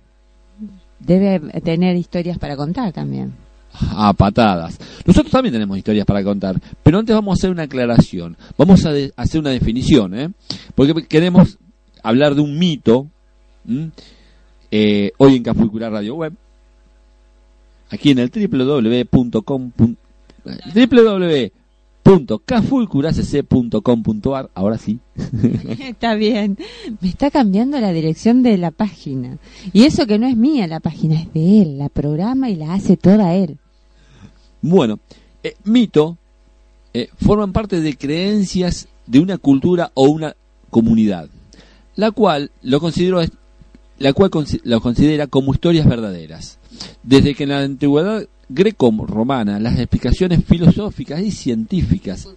debe 0.99 1.41
tener 1.61 1.97
historias 1.97 2.39
para 2.39 2.57
contar 2.57 2.93
también. 2.93 3.35
A 3.91 4.13
patadas. 4.13 4.79
Nosotros 5.07 5.31
también 5.33 5.53
tenemos 5.55 5.77
historias 5.79 6.05
para 6.07 6.23
contar, 6.23 6.61
pero 6.83 6.99
antes 6.99 7.15
vamos 7.15 7.33
a 7.33 7.37
hacer 7.39 7.51
una 7.51 7.63
aclaración. 7.65 8.37
Vamos 8.59 8.85
a 8.85 8.93
de- 8.93 9.13
hacer 9.17 9.41
una 9.41 9.51
definición, 9.51 10.15
¿eh? 10.19 10.29
Porque 10.75 11.07
queremos 11.07 11.59
hablar 12.03 12.35
de 12.35 12.43
un 12.43 12.59
mito. 12.59 13.07
Eh, 14.71 15.13
hoy 15.19 15.37
en 15.37 15.43
Cafulcular 15.43 15.93
Radio 15.93 16.15
Web, 16.17 16.35
aquí 17.93 18.11
en 18.11 18.19
el 18.19 18.31
www.com 18.31 19.71
www.cafulcuracc.com.ar 22.05 24.51
ahora 24.55 24.79
sí 24.79 24.99
Está 25.79 26.15
bien. 26.15 26.57
Me 27.01 27.09
está 27.09 27.31
cambiando 27.31 27.79
la 27.81 27.93
dirección 27.93 28.43
de 28.43 28.59
la 28.59 28.73
página. 28.73 29.39
Y 29.73 29.85
eso 29.85 30.07
que 30.07 30.19
no 30.19 30.27
es 30.27 30.37
mía 30.37 30.67
la 30.67 30.81
página, 30.81 31.21
es 31.21 31.33
de 31.33 31.63
él. 31.63 31.79
La 31.79 31.89
programa 31.89 32.51
y 32.51 32.57
la 32.57 32.75
hace 32.75 32.97
toda 32.97 33.35
él. 33.35 33.59
Bueno, 34.63 34.99
eh, 35.43 35.55
mito 35.65 36.19
eh, 36.95 37.09
forman 37.21 37.53
parte 37.53 37.81
de 37.81 37.97
creencias 37.97 38.89
de 39.07 39.21
una 39.21 39.39
cultura 39.39 39.93
o 39.95 40.09
una 40.09 40.35
comunidad, 40.71 41.29
la 41.97 42.11
cual 42.11 42.51
lo 42.63 42.81
considero 42.81 43.21
la 43.99 44.13
cual 44.13 44.31
lo 44.65 44.81
considera 44.81 45.27
como 45.27 45.53
historias 45.53 45.87
verdaderas. 45.87 46.59
Desde 47.03 47.35
que 47.35 47.45
en 47.45 47.51
la 47.51 47.61
antigüedad 47.61 48.27
greco-romana 48.49 49.59
las 49.59 49.79
explicaciones 49.79 50.45
filosóficas 50.45 51.21
y 51.21 51.31
científicas 51.31 52.29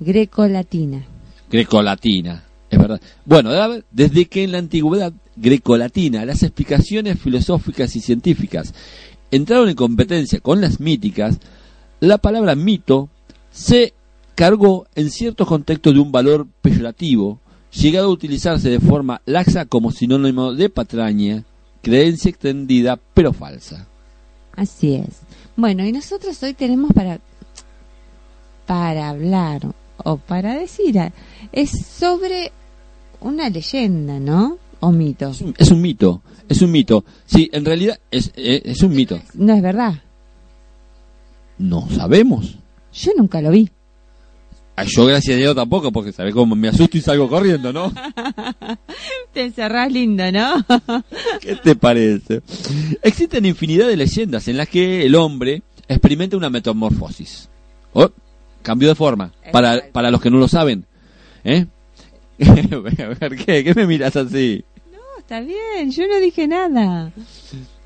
Greco-latina. 0.00 1.04
grecolatina, 1.50 2.44
es 2.70 2.78
verdad. 2.78 3.00
Bueno, 3.24 3.50
desde 3.90 4.26
que 4.26 4.44
en 4.44 4.52
la 4.52 4.58
antigüedad 4.58 5.12
grecolatina 5.36 6.24
las 6.24 6.42
explicaciones 6.42 7.18
filosóficas 7.18 7.96
y 7.96 8.00
científicas 8.00 8.74
entraron 9.30 9.68
en 9.68 9.74
competencia 9.74 10.40
con 10.40 10.60
las 10.60 10.78
míticas, 10.78 11.38
la 12.00 12.18
palabra 12.18 12.54
mito 12.54 13.08
se 13.50 13.92
cargó 14.36 14.86
en 14.94 15.10
ciertos 15.10 15.48
contextos 15.48 15.94
de 15.94 16.00
un 16.00 16.12
valor 16.12 16.46
peyorativo, 16.62 17.40
llegado 17.72 18.06
a 18.06 18.12
utilizarse 18.12 18.70
de 18.70 18.78
forma 18.78 19.20
laxa 19.26 19.66
como 19.66 19.90
sinónimo 19.90 20.54
de 20.54 20.70
patraña, 20.70 21.44
creencia 21.88 22.28
extendida 22.30 22.98
pero 23.14 23.32
falsa. 23.32 23.86
Así 24.54 24.94
es. 24.94 25.20
Bueno, 25.56 25.84
y 25.84 25.92
nosotros 25.92 26.42
hoy 26.42 26.54
tenemos 26.54 26.92
para 26.92 27.18
para 28.66 29.08
hablar 29.08 29.62
o 30.04 30.16
para 30.18 30.54
decir 30.58 30.98
a- 30.98 31.12
es 31.52 31.70
sobre 31.70 32.52
una 33.20 33.48
leyenda, 33.48 34.20
¿no? 34.20 34.58
O 34.80 34.92
mito. 34.92 35.30
Es 35.30 35.40
un, 35.40 35.54
es 35.58 35.70
un 35.70 35.80
mito, 35.80 36.22
es 36.48 36.62
un 36.62 36.70
mito. 36.70 37.04
Sí, 37.26 37.48
en 37.52 37.64
realidad 37.64 37.98
es, 38.10 38.30
es, 38.36 38.62
es 38.64 38.82
un 38.82 38.94
mito. 38.94 39.18
No 39.34 39.54
es 39.54 39.62
verdad. 39.62 39.94
No 41.58 41.88
sabemos. 41.90 42.56
Yo 42.92 43.12
nunca 43.16 43.40
lo 43.40 43.50
vi. 43.50 43.68
Ah, 44.80 44.84
Yo, 44.86 45.06
gracias 45.06 45.34
a 45.34 45.38
Dios, 45.38 45.56
tampoco, 45.56 45.90
porque 45.90 46.12
sabe 46.12 46.30
cómo 46.30 46.54
me 46.54 46.68
asusto 46.68 46.96
y 46.96 47.00
salgo 47.00 47.28
corriendo, 47.28 47.72
¿no? 47.72 47.92
Te 49.32 49.42
encerrás 49.42 49.90
lindo, 49.90 50.30
¿no? 50.30 50.64
¿Qué 51.40 51.56
te 51.56 51.74
parece? 51.74 52.42
Existen 53.02 53.44
infinidad 53.44 53.88
de 53.88 53.96
leyendas 53.96 54.46
en 54.46 54.56
las 54.56 54.68
que 54.68 55.04
el 55.04 55.16
hombre 55.16 55.64
experimenta 55.88 56.36
una 56.36 56.48
metamorfosis. 56.48 57.48
Oh, 57.92 58.08
cambio 58.62 58.88
de 58.88 58.94
forma. 58.94 59.32
Para, 59.50 59.82
para 59.90 60.12
los 60.12 60.20
que 60.20 60.30
no 60.30 60.38
lo 60.38 60.46
saben. 60.46 60.84
¿Eh? 61.42 61.66
¿Qué 62.38 63.72
me 63.74 63.84
miras 63.84 64.14
así? 64.14 64.64
No, 64.92 65.00
está 65.18 65.40
bien, 65.40 65.90
yo 65.90 66.06
no 66.06 66.20
dije 66.20 66.46
nada. 66.46 67.10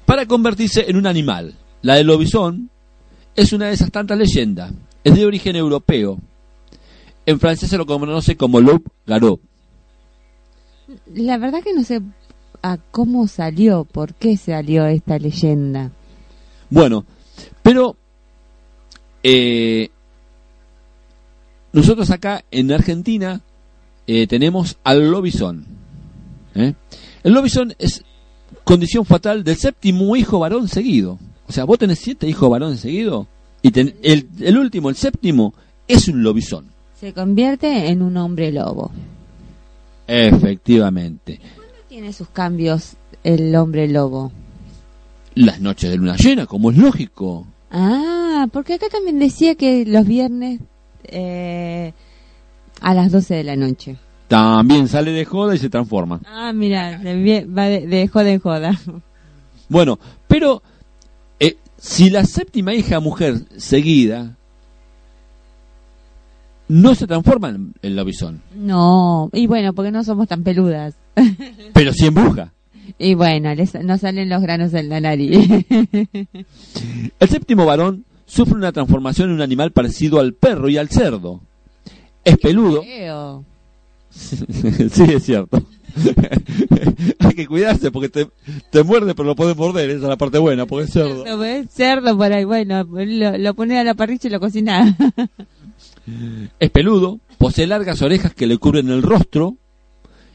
Para 0.04 0.26
convertirse 0.26 0.90
en 0.90 0.96
un 0.96 1.06
animal. 1.06 1.54
La 1.80 1.94
del 1.94 2.08
lobizón 2.08 2.68
es 3.34 3.54
una 3.54 3.68
de 3.68 3.72
esas 3.72 3.90
tantas 3.90 4.18
leyendas. 4.18 4.74
Es 5.02 5.14
de 5.14 5.24
origen 5.24 5.56
europeo. 5.56 6.20
En 7.26 7.38
francés 7.38 7.70
se 7.70 7.78
lo 7.78 7.86
conoce 7.86 8.36
como 8.36 8.60
loup 8.60 8.86
garou. 9.06 9.40
La 11.14 11.38
verdad 11.38 11.62
que 11.62 11.72
no 11.72 11.84
sé 11.84 12.00
a 12.62 12.76
cómo 12.90 13.26
salió, 13.28 13.84
por 13.84 14.14
qué 14.14 14.36
salió 14.36 14.86
esta 14.86 15.18
leyenda. 15.18 15.90
Bueno, 16.70 17.04
pero 17.62 17.96
eh, 19.22 19.88
nosotros 21.72 22.10
acá 22.10 22.44
en 22.50 22.72
Argentina 22.72 23.40
eh, 24.06 24.26
tenemos 24.26 24.78
al 24.84 25.10
lobizón. 25.10 25.64
¿eh? 26.54 26.74
El 27.22 27.32
lobizón 27.32 27.74
es 27.78 28.04
condición 28.64 29.04
fatal 29.04 29.44
del 29.44 29.56
séptimo 29.56 30.14
hijo 30.16 30.38
varón 30.40 30.68
seguido. 30.68 31.18
O 31.48 31.52
sea, 31.52 31.64
vos 31.64 31.78
tenés 31.78 31.98
siete 32.00 32.28
hijos 32.28 32.50
varones 32.50 32.80
seguidos 32.80 33.26
y 33.62 33.70
ten- 33.70 33.94
el, 34.02 34.28
el 34.40 34.58
último, 34.58 34.88
el 34.90 34.96
séptimo, 34.96 35.54
es 35.86 36.08
un 36.08 36.22
lobizón. 36.22 36.71
Se 37.02 37.12
convierte 37.12 37.88
en 37.88 38.00
un 38.00 38.16
hombre 38.16 38.52
lobo. 38.52 38.92
Efectivamente. 40.06 41.40
Tiene 41.88 42.12
sus 42.12 42.28
cambios 42.28 42.92
el 43.24 43.56
hombre 43.56 43.88
lobo. 43.88 44.30
Las 45.34 45.60
noches 45.60 45.90
de 45.90 45.96
luna 45.96 46.14
llena, 46.14 46.46
como 46.46 46.70
es 46.70 46.76
lógico. 46.76 47.44
Ah, 47.72 48.46
porque 48.52 48.74
acá 48.74 48.86
también 48.88 49.18
decía 49.18 49.56
que 49.56 49.84
los 49.84 50.06
viernes 50.06 50.60
eh, 51.02 51.92
a 52.80 52.94
las 52.94 53.10
12 53.10 53.34
de 53.34 53.42
la 53.42 53.56
noche. 53.56 53.96
También 54.28 54.86
sale 54.86 55.10
de 55.10 55.24
joda 55.24 55.56
y 55.56 55.58
se 55.58 55.70
transforma. 55.70 56.20
Ah, 56.24 56.52
mira, 56.52 57.00
va 57.02 57.64
de, 57.64 57.84
de 57.88 58.06
joda 58.06 58.30
en 58.30 58.38
joda. 58.38 58.80
Bueno, 59.68 59.98
pero 60.28 60.62
eh, 61.40 61.56
si 61.78 62.10
la 62.10 62.24
séptima 62.26 62.74
hija 62.74 63.00
mujer 63.00 63.40
seguida 63.56 64.36
no 66.72 66.94
se 66.94 67.06
transforma 67.06 67.50
en, 67.50 67.74
en 67.82 67.96
lobizón, 67.96 68.40
No, 68.56 69.28
y 69.34 69.46
bueno, 69.46 69.74
porque 69.74 69.90
no 69.90 70.02
somos 70.04 70.26
tan 70.26 70.42
peludas. 70.42 70.94
pero 71.74 71.92
sí 71.92 72.06
embruja. 72.06 72.54
Y 72.98 73.14
bueno, 73.14 73.54
les, 73.54 73.74
nos 73.84 74.00
salen 74.00 74.30
los 74.30 74.40
granos 74.40 74.72
en 74.72 74.88
la 74.88 75.00
nariz. 75.00 75.48
El 77.20 77.28
séptimo 77.28 77.66
varón 77.66 78.06
sufre 78.24 78.54
una 78.54 78.72
transformación 78.72 79.28
en 79.28 79.34
un 79.34 79.42
animal 79.42 79.72
parecido 79.72 80.18
al 80.18 80.32
perro 80.32 80.70
y 80.70 80.78
al 80.78 80.88
cerdo. 80.88 81.42
Es 82.24 82.38
peludo. 82.38 82.82
Feo. 82.82 83.44
sí, 84.10 85.02
es 85.14 85.24
cierto. 85.24 85.62
Hay 87.18 87.34
que 87.34 87.46
cuidarse 87.46 87.90
porque 87.90 88.08
te, 88.08 88.28
te 88.70 88.82
muerde, 88.82 89.14
pero 89.14 89.28
lo 89.28 89.36
puedes 89.36 89.56
morder. 89.56 89.90
Esa 89.90 90.04
es 90.04 90.08
la 90.08 90.16
parte 90.16 90.38
buena, 90.38 90.64
porque 90.64 90.86
es 90.86 90.92
cerdo. 90.92 91.24
Cerdo, 91.68 92.16
por 92.16 92.32
ahí, 92.32 92.44
bueno, 92.44 92.84
lo, 92.84 93.36
lo 93.36 93.54
pones 93.54 93.78
a 93.78 93.84
la 93.84 93.92
parrilla 93.92 94.26
y 94.28 94.30
lo 94.30 94.40
cocinás. 94.40 94.94
Es 96.58 96.70
peludo, 96.70 97.20
posee 97.38 97.66
largas 97.66 98.02
orejas 98.02 98.34
que 98.34 98.46
le 98.46 98.58
cubren 98.58 98.88
el 98.90 99.02
rostro 99.02 99.56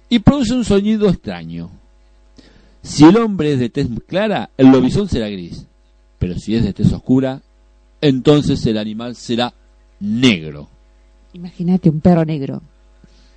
y 0.10 0.20
produce 0.20 0.54
un 0.54 0.66
sonido 0.66 1.10
extraño. 1.10 1.70
Si 2.82 3.04
el 3.04 3.18
hombre 3.18 3.54
es 3.54 3.60
de 3.60 3.70
tez 3.70 3.88
clara, 4.08 4.50
el 4.58 4.68
lobizón 4.68 5.10
será 5.10 5.28
gris. 5.28 5.68
Pero 6.20 6.36
si 6.36 6.56
es 6.56 6.64
de 6.64 6.74
tez 6.74 6.92
oscura, 6.94 7.42
entonces 8.02 8.66
el 8.66 8.78
animal 8.78 9.16
será 9.16 9.54
negro. 10.00 10.70
Imagínate 11.34 11.90
un 11.90 12.00
perro 12.00 12.24
negro. 12.24 12.62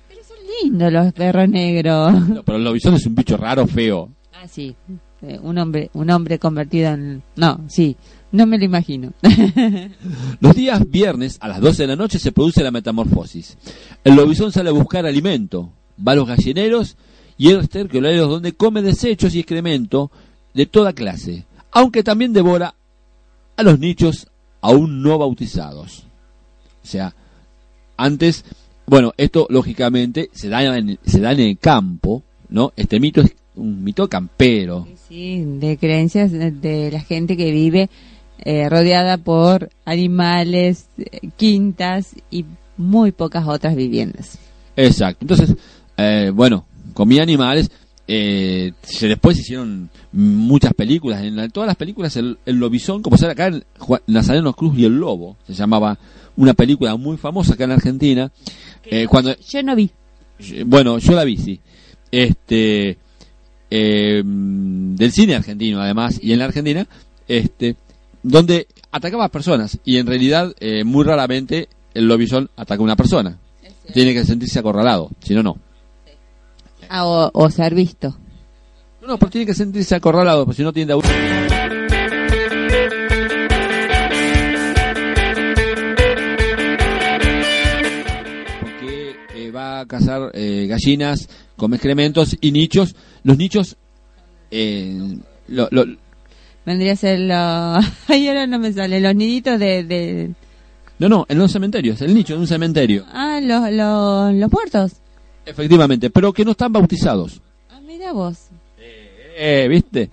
Pero 0.07 0.21
son 0.23 0.37
lindos 0.63 0.91
los 0.91 1.13
perros 1.13 1.49
negros. 1.49 2.29
No, 2.29 2.43
pero 2.43 2.57
el 2.57 2.63
lobizón 2.63 2.93
es 2.95 3.05
un 3.05 3.15
bicho 3.15 3.35
raro, 3.35 3.67
feo. 3.67 4.09
Ah, 4.33 4.47
sí. 4.47 4.75
Eh, 5.23 5.39
un 5.41 5.57
hombre, 5.57 5.89
un 5.93 6.09
hombre 6.09 6.39
convertido 6.39 6.91
en... 6.91 7.21
No, 7.35 7.61
sí. 7.67 7.95
No 8.31 8.45
me 8.45 8.57
lo 8.57 8.65
imagino. 8.65 9.13
Los 10.39 10.55
días 10.55 10.89
viernes 10.89 11.37
a 11.41 11.49
las 11.49 11.59
12 11.59 11.83
de 11.83 11.87
la 11.87 11.95
noche 11.95 12.17
se 12.17 12.31
produce 12.31 12.63
la 12.63 12.71
metamorfosis. 12.71 13.57
El 14.03 14.15
lobizón 14.15 14.51
sale 14.51 14.69
a 14.69 14.73
buscar 14.73 15.05
alimento, 15.05 15.69
va 16.05 16.13
a 16.13 16.15
los 16.15 16.27
gallineros 16.27 16.95
y 17.37 17.51
esterquioleros 17.51 18.29
donde 18.29 18.53
come 18.53 18.81
desechos 18.81 19.35
y 19.35 19.39
excremento 19.39 20.11
de 20.53 20.65
toda 20.65 20.93
clase, 20.93 21.45
aunque 21.71 22.03
también 22.03 22.33
devora 22.33 22.73
a 23.57 23.63
los 23.63 23.79
nichos 23.79 24.27
aún 24.61 25.01
no 25.01 25.17
bautizados. 25.17 26.05
O 26.83 26.87
sea, 26.87 27.13
antes, 27.97 28.45
bueno, 28.87 29.13
esto 29.17 29.45
lógicamente 29.49 30.29
se 30.33 30.49
da 30.49 30.77
en, 30.77 30.99
se 31.03 31.19
da 31.19 31.33
en 31.33 31.39
el 31.41 31.57
campo, 31.57 32.23
¿no? 32.49 32.71
Este 32.75 32.99
mito 32.99 33.21
es 33.21 33.35
un 33.55 33.83
mito 33.83 34.07
campero. 34.07 34.87
Sí, 35.07 35.43
de 35.45 35.77
creencias 35.77 36.31
de, 36.31 36.89
la 36.91 37.01
gente 37.01 37.35
que 37.37 37.51
vive 37.51 37.89
eh, 38.43 38.69
rodeada 38.69 39.17
por 39.17 39.69
animales, 39.85 40.87
eh, 40.97 41.29
quintas 41.37 42.15
y 42.29 42.45
muy 42.77 43.11
pocas 43.11 43.45
otras 43.47 43.75
viviendas. 43.75 44.37
Exacto. 44.75 45.19
Entonces, 45.21 45.55
eh, 45.97 46.31
bueno, 46.33 46.65
comía 46.93 47.23
animales. 47.23 47.69
Eh, 48.07 48.73
se 48.81 49.07
después 49.07 49.37
se 49.37 49.41
hicieron 49.43 49.89
muchas 50.11 50.73
películas. 50.73 51.21
En 51.23 51.35
la- 51.35 51.47
todas 51.49 51.67
las 51.67 51.75
películas, 51.75 52.15
el, 52.17 52.37
el 52.45 52.55
lobizón, 52.57 53.01
como 53.01 53.17
sale 53.17 53.33
acá 53.33 53.47
en 53.47 53.63
Nazareno 54.07 54.53
Cruz 54.53 54.77
y 54.77 54.85
el 54.85 54.97
Lobo, 54.97 55.37
se 55.45 55.53
llamaba 55.53 55.97
una 56.35 56.53
película 56.53 56.95
muy 56.95 57.17
famosa 57.17 57.53
acá 57.53 57.65
en 57.65 57.71
Argentina. 57.71 58.31
Eh, 58.83 59.05
cuando, 59.07 59.35
Yo 59.37 59.61
no 59.63 59.75
vi. 59.75 59.91
bueno, 60.65 60.97
yo 60.97 61.13
la 61.13 61.23
vi, 61.23 61.37
sí. 61.37 61.59
Este, 62.11 62.97
eh, 63.71 64.21
del 64.23 65.11
cine 65.11 65.35
argentino, 65.35 65.81
además, 65.81 66.19
y 66.21 66.33
en 66.33 66.39
la 66.39 66.45
Argentina, 66.45 66.85
este, 67.27 67.77
donde 68.21 68.67
atacaba 68.91 69.25
a 69.25 69.29
personas 69.29 69.79
y 69.83 69.97
en 69.97 70.05
realidad, 70.05 70.53
eh, 70.59 70.83
muy 70.83 71.03
raramente, 71.05 71.69
el 71.93 72.07
lobizón 72.07 72.49
ataca 72.55 72.81
a 72.81 72.83
una 72.83 72.95
persona. 72.95 73.39
Tiene 73.93 74.13
que 74.13 74.23
sentirse 74.25 74.59
acorralado, 74.59 75.09
si 75.21 75.33
no, 75.33 75.41
no. 75.41 75.57
Ah, 76.89 77.05
o, 77.05 77.31
o 77.33 77.49
ser 77.49 77.73
visto. 77.73 78.15
No, 79.01 79.07
no, 79.07 79.17
pero 79.17 79.31
tiene 79.31 79.47
que 79.47 79.53
sentirse 79.53 79.95
acorralado, 79.95 80.45
porque 80.45 80.57
si 80.57 80.63
no 80.63 80.71
tiende 80.71 80.93
a... 80.93 80.97
Porque 88.61 89.15
eh, 89.35 89.51
va 89.51 89.79
a 89.79 89.85
cazar 89.87 90.31
eh, 90.33 90.67
gallinas, 90.69 91.29
come 91.55 91.77
excrementos 91.77 92.37
y 92.39 92.51
nichos. 92.51 92.95
Los 93.23 93.37
nichos... 93.37 93.77
eh, 94.51 95.17
lo- 95.47 95.67
lo- 95.71 95.85
Vendría 96.65 96.93
a 96.93 96.95
ser 96.95 97.19
lo... 97.19 97.33
Ay, 98.07 98.27
ahora 98.27 98.47
no 98.47 98.59
me 98.59 98.71
sale. 98.73 98.99
Los 98.99 99.15
niditos 99.15 99.59
de... 99.59 99.83
de... 99.83 100.31
no, 100.99 101.09
no, 101.09 101.25
en 101.29 101.37
los 101.37 101.51
cementerios, 101.51 102.01
el 102.01 102.13
nicho 102.13 102.33
de 102.33 102.39
un 102.39 102.47
cementerio. 102.47 103.05
Ah, 103.11 103.39
los, 103.41 103.71
los, 103.71 104.33
los 104.35 104.51
muertos. 104.51 104.93
Efectivamente, 105.45 106.09
pero 106.11 106.31
que 106.33 106.45
no 106.45 106.51
están 106.51 106.71
bautizados. 106.71 107.41
Ah, 107.69 107.79
mira 107.85 108.11
vos. 108.13 108.49
Eh, 108.77 109.67
¿viste? 109.69 110.09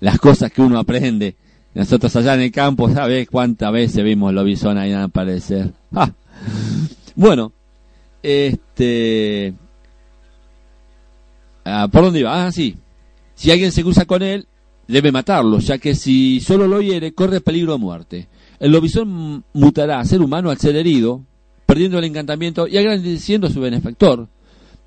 Las 0.00 0.18
cosas 0.18 0.52
que 0.52 0.62
uno 0.62 0.78
aprende. 0.78 1.34
Nosotros 1.74 2.14
allá 2.16 2.34
en 2.34 2.40
el 2.42 2.52
campo, 2.52 2.88
¿sabes 2.90 3.28
cuántas 3.28 3.72
veces 3.72 4.04
vimos 4.04 4.32
lobizón 4.32 4.78
ahí 4.78 4.92
aparecer? 4.92 5.72
Ah. 5.92 6.10
Bueno, 7.16 7.52
este... 8.22 9.54
ah, 11.64 11.88
¿Por 11.90 12.04
dónde 12.04 12.20
iba? 12.20 12.46
Ah, 12.46 12.52
sí. 12.52 12.76
Si 13.34 13.50
alguien 13.50 13.72
se 13.72 13.82
cruza 13.82 14.04
con 14.04 14.22
él, 14.22 14.46
debe 14.86 15.12
matarlo, 15.12 15.58
ya 15.60 15.78
que 15.78 15.94
si 15.94 16.40
solo 16.40 16.66
lo 16.66 16.80
hiere, 16.80 17.12
corre 17.12 17.40
peligro 17.40 17.72
de 17.72 17.78
muerte. 17.78 18.28
El 18.58 18.72
lobizón 18.72 19.44
mutará 19.52 20.00
a 20.00 20.04
ser 20.04 20.20
humano 20.20 20.50
al 20.50 20.58
ser 20.58 20.76
herido, 20.76 21.22
perdiendo 21.64 21.98
el 21.98 22.04
encantamiento 22.04 22.66
y 22.66 22.76
agradeciendo 22.76 23.46
a 23.46 23.50
su 23.50 23.60
benefactor, 23.60 24.28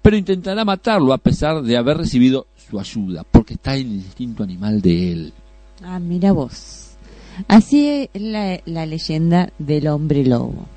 pero 0.01 0.17
intentará 0.17 0.65
matarlo 0.65 1.13
a 1.13 1.17
pesar 1.17 1.63
de 1.63 1.77
haber 1.77 1.97
recibido 1.97 2.47
su 2.55 2.79
ayuda, 2.79 3.23
porque 3.23 3.53
está 3.53 3.75
en 3.75 3.87
el 3.87 3.93
instinto 3.93 4.43
animal 4.43 4.81
de 4.81 5.11
él. 5.11 5.33
Ah, 5.81 5.99
mira 5.99 6.33
vos. 6.33 6.91
Así 7.47 7.87
es 7.87 8.09
la, 8.13 8.59
la 8.65 8.85
leyenda 8.85 9.51
del 9.57 9.87
hombre 9.87 10.25
lobo. 10.25 10.67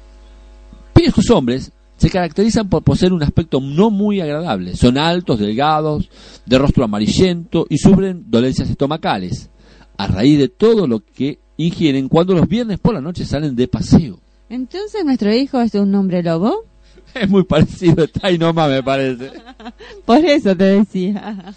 Viejos 0.94 1.28
hombres 1.30 1.72
se 1.96 2.10
caracterizan 2.10 2.68
por 2.68 2.82
poseer 2.82 3.12
un 3.12 3.22
aspecto 3.22 3.60
no 3.60 3.90
muy 3.90 4.20
agradable. 4.20 4.76
Son 4.76 4.98
altos, 4.98 5.38
delgados, 5.38 6.10
de 6.44 6.58
rostro 6.58 6.84
amarillento 6.84 7.66
y 7.68 7.78
sufren 7.78 8.24
dolencias 8.28 8.68
estomacales, 8.68 9.50
a 9.96 10.06
raíz 10.06 10.38
de 10.38 10.48
todo 10.48 10.86
lo 10.86 11.00
que 11.00 11.38
ingieren 11.56 12.08
cuando 12.08 12.34
los 12.34 12.48
viernes 12.48 12.78
por 12.78 12.94
la 12.94 13.00
noche 13.00 13.24
salen 13.24 13.56
de 13.56 13.68
paseo. 13.68 14.20
Entonces 14.48 15.04
nuestro 15.04 15.32
hijo 15.32 15.60
es 15.60 15.74
un 15.74 15.94
hombre 15.94 16.22
lobo. 16.22 16.64
Es 17.14 17.30
muy 17.30 17.44
parecido, 17.44 18.06
ahí 18.20 18.36
nomás 18.36 18.68
me 18.68 18.82
parece. 18.82 19.30
Por 20.04 20.18
eso 20.18 20.54
te 20.54 20.64
decía. 20.64 21.54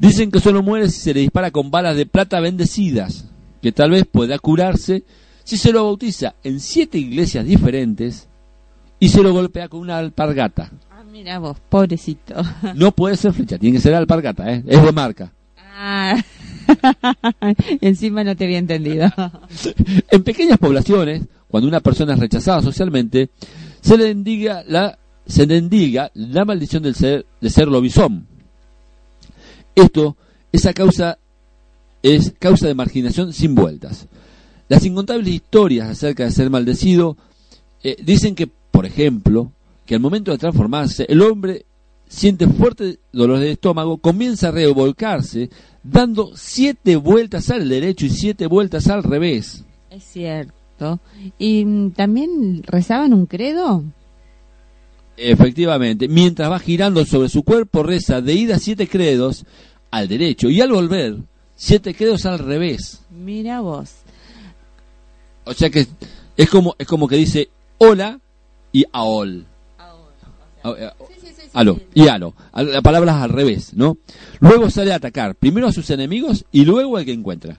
Dicen 0.00 0.32
que 0.32 0.40
solo 0.40 0.64
muere 0.64 0.88
si 0.88 0.98
se 0.98 1.14
le 1.14 1.20
dispara 1.20 1.52
con 1.52 1.70
balas 1.70 1.96
de 1.96 2.06
plata 2.06 2.40
bendecidas, 2.40 3.26
que 3.60 3.70
tal 3.70 3.92
vez 3.92 4.04
pueda 4.10 4.40
curarse 4.40 5.04
si 5.44 5.56
se 5.56 5.70
lo 5.70 5.84
bautiza 5.84 6.34
en 6.42 6.58
siete 6.58 6.98
iglesias 6.98 7.44
diferentes 7.44 8.28
y 9.02 9.08
se 9.08 9.20
lo 9.20 9.32
golpea 9.32 9.68
con 9.68 9.80
una 9.80 9.98
alpargata. 9.98 10.70
Ah, 10.88 11.02
mira 11.02 11.40
vos, 11.40 11.58
pobrecito. 11.68 12.36
No 12.76 12.92
puede 12.92 13.16
ser 13.16 13.32
flecha, 13.32 13.58
tiene 13.58 13.76
que 13.76 13.82
ser 13.82 13.94
alpargata, 13.94 14.48
¿eh? 14.48 14.62
es 14.64 14.80
de 14.80 14.92
marca. 14.92 15.32
Ah. 15.58 16.22
Encima 17.80 18.22
no 18.22 18.36
te 18.36 18.44
había 18.44 18.58
entendido. 18.58 19.10
En 20.08 20.22
pequeñas 20.22 20.56
poblaciones, 20.56 21.24
cuando 21.48 21.68
una 21.68 21.80
persona 21.80 22.14
es 22.14 22.20
rechazada 22.20 22.62
socialmente, 22.62 23.30
se 23.80 23.98
le 23.98 24.08
indiga 24.08 24.62
la, 24.68 24.96
se 25.26 25.48
le 25.48 25.56
indiga 25.56 26.12
la 26.14 26.44
maldición 26.44 26.84
del 26.84 26.94
ser, 26.94 27.26
de 27.40 27.50
ser 27.50 27.66
lobizón. 27.66 28.28
Esto 29.74 30.16
es 30.52 30.64
a 30.64 30.72
causa, 30.72 31.18
es 32.04 32.34
causa 32.38 32.68
de 32.68 32.74
marginación 32.74 33.32
sin 33.32 33.56
vueltas. 33.56 34.06
Las 34.68 34.84
incontables 34.84 35.34
historias 35.34 35.88
acerca 35.88 36.22
de 36.22 36.30
ser 36.30 36.50
maldecido 36.50 37.16
eh, 37.82 37.96
dicen 38.00 38.36
que, 38.36 38.48
por 38.72 38.86
ejemplo, 38.86 39.52
que 39.86 39.94
al 39.94 40.00
momento 40.00 40.32
de 40.32 40.38
transformarse, 40.38 41.06
el 41.08 41.22
hombre 41.22 41.66
siente 42.08 42.46
fuerte 42.48 42.98
dolor 43.12 43.38
de 43.38 43.52
estómago, 43.52 43.98
comienza 43.98 44.48
a 44.48 44.52
revolcarse, 44.52 45.50
dando 45.82 46.32
siete 46.34 46.96
vueltas 46.96 47.50
al 47.50 47.68
derecho 47.68 48.06
y 48.06 48.10
siete 48.10 48.46
vueltas 48.46 48.88
al 48.88 49.02
revés. 49.02 49.64
Es 49.90 50.04
cierto. 50.04 51.00
¿Y 51.38 51.64
mm, 51.64 51.92
también 51.92 52.62
rezaban 52.64 53.14
un 53.14 53.26
credo? 53.26 53.84
Efectivamente, 55.16 56.08
mientras 56.08 56.50
va 56.50 56.58
girando 56.58 57.04
sobre 57.04 57.28
su 57.28 57.42
cuerpo, 57.44 57.82
reza 57.82 58.20
de 58.20 58.34
ida 58.34 58.58
siete 58.58 58.88
credos 58.88 59.44
al 59.90 60.08
derecho 60.08 60.48
y 60.48 60.60
al 60.60 60.72
volver, 60.72 61.18
siete 61.54 61.94
credos 61.94 62.26
al 62.26 62.38
revés. 62.38 63.02
Mira 63.10 63.60
vos. 63.60 63.92
O 65.44 65.52
sea 65.54 65.70
que 65.70 65.86
es 66.36 66.50
como, 66.50 66.74
es 66.78 66.86
como 66.86 67.08
que 67.08 67.16
dice 67.16 67.50
hola 67.78 68.20
y 68.72 68.84
aol. 68.92 69.46
Ah, 70.64 70.74
eh, 70.78 70.90
Aló, 71.54 71.78
y 71.94 72.08
alo. 72.08 72.34
A- 72.52 72.62
La 72.62 72.82
palabra 72.82 73.12
es 73.12 73.18
al 73.22 73.30
revés, 73.30 73.74
¿no? 73.74 73.98
Luego 74.40 74.70
sale 74.70 74.92
a 74.92 74.96
atacar, 74.96 75.34
primero 75.34 75.66
a 75.66 75.72
sus 75.72 75.90
enemigos 75.90 76.44
y 76.52 76.64
luego 76.64 76.96
al 76.96 77.04
que 77.04 77.12
encuentra. 77.12 77.58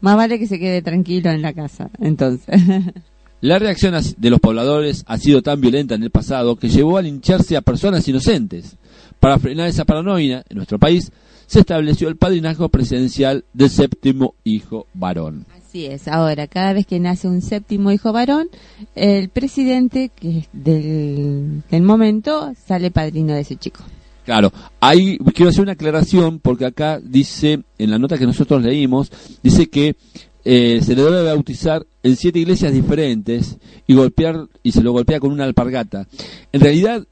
Más 0.00 0.16
vale 0.16 0.38
que 0.38 0.46
se 0.46 0.58
quede 0.58 0.82
tranquilo 0.82 1.30
en 1.30 1.40
la 1.42 1.52
casa, 1.54 1.90
entonces. 2.00 2.46
La 3.40 3.58
reacción 3.58 3.94
de 4.16 4.30
los 4.30 4.40
pobladores 4.40 5.04
ha 5.06 5.18
sido 5.18 5.42
tan 5.42 5.60
violenta 5.60 5.94
en 5.94 6.02
el 6.02 6.10
pasado 6.10 6.56
que 6.56 6.68
llevó 6.70 6.96
a 6.96 7.02
lincharse 7.02 7.56
a 7.58 7.60
personas 7.60 8.06
inocentes. 8.08 8.76
Para 9.24 9.38
frenar 9.38 9.68
esa 9.68 9.86
paranoia, 9.86 10.44
en 10.50 10.56
nuestro 10.58 10.78
país 10.78 11.10
se 11.46 11.60
estableció 11.60 12.08
el 12.08 12.16
padrinazgo 12.16 12.68
presidencial 12.68 13.46
del 13.54 13.70
séptimo 13.70 14.34
hijo 14.44 14.86
varón. 14.92 15.46
Así 15.56 15.86
es. 15.86 16.08
Ahora, 16.08 16.46
cada 16.46 16.74
vez 16.74 16.84
que 16.84 17.00
nace 17.00 17.26
un 17.26 17.40
séptimo 17.40 17.90
hijo 17.90 18.12
varón, 18.12 18.48
el 18.94 19.30
presidente 19.30 20.10
que 20.14 20.40
es 20.40 20.48
del, 20.52 21.62
del 21.70 21.82
momento 21.82 22.52
sale 22.66 22.90
padrino 22.90 23.32
de 23.32 23.40
ese 23.40 23.56
chico. 23.56 23.82
Claro, 24.26 24.52
ahí 24.78 25.16
quiero 25.34 25.48
hacer 25.48 25.62
una 25.62 25.72
aclaración 25.72 26.38
porque 26.38 26.66
acá 26.66 27.00
dice, 27.02 27.62
en 27.78 27.90
la 27.90 27.98
nota 27.98 28.18
que 28.18 28.26
nosotros 28.26 28.62
leímos, 28.62 29.10
dice 29.42 29.70
que 29.70 29.96
eh, 30.44 30.80
se 30.82 30.94
le 30.94 31.02
debe 31.02 31.22
bautizar 31.22 31.86
en 32.02 32.16
siete 32.16 32.40
iglesias 32.40 32.74
diferentes 32.74 33.56
y 33.86 33.94
golpear 33.94 34.48
y 34.62 34.72
se 34.72 34.82
lo 34.82 34.92
golpea 34.92 35.18
con 35.18 35.32
una 35.32 35.44
alpargata. 35.44 36.06
En 36.52 36.60
realidad, 36.60 37.06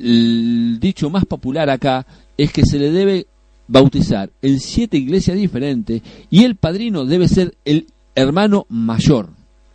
el 0.00 0.78
dicho 0.80 1.10
más 1.10 1.24
popular 1.24 1.68
acá 1.70 2.06
es 2.36 2.52
que 2.52 2.64
se 2.64 2.78
le 2.78 2.90
debe 2.90 3.26
bautizar 3.68 4.30
en 4.42 4.60
siete 4.60 4.96
iglesias 4.96 5.36
diferentes 5.36 6.02
y 6.30 6.44
el 6.44 6.56
padrino 6.56 7.04
debe 7.04 7.26
ser 7.28 7.56
el 7.64 7.86
hermano 8.14 8.66
mayor 8.68 9.30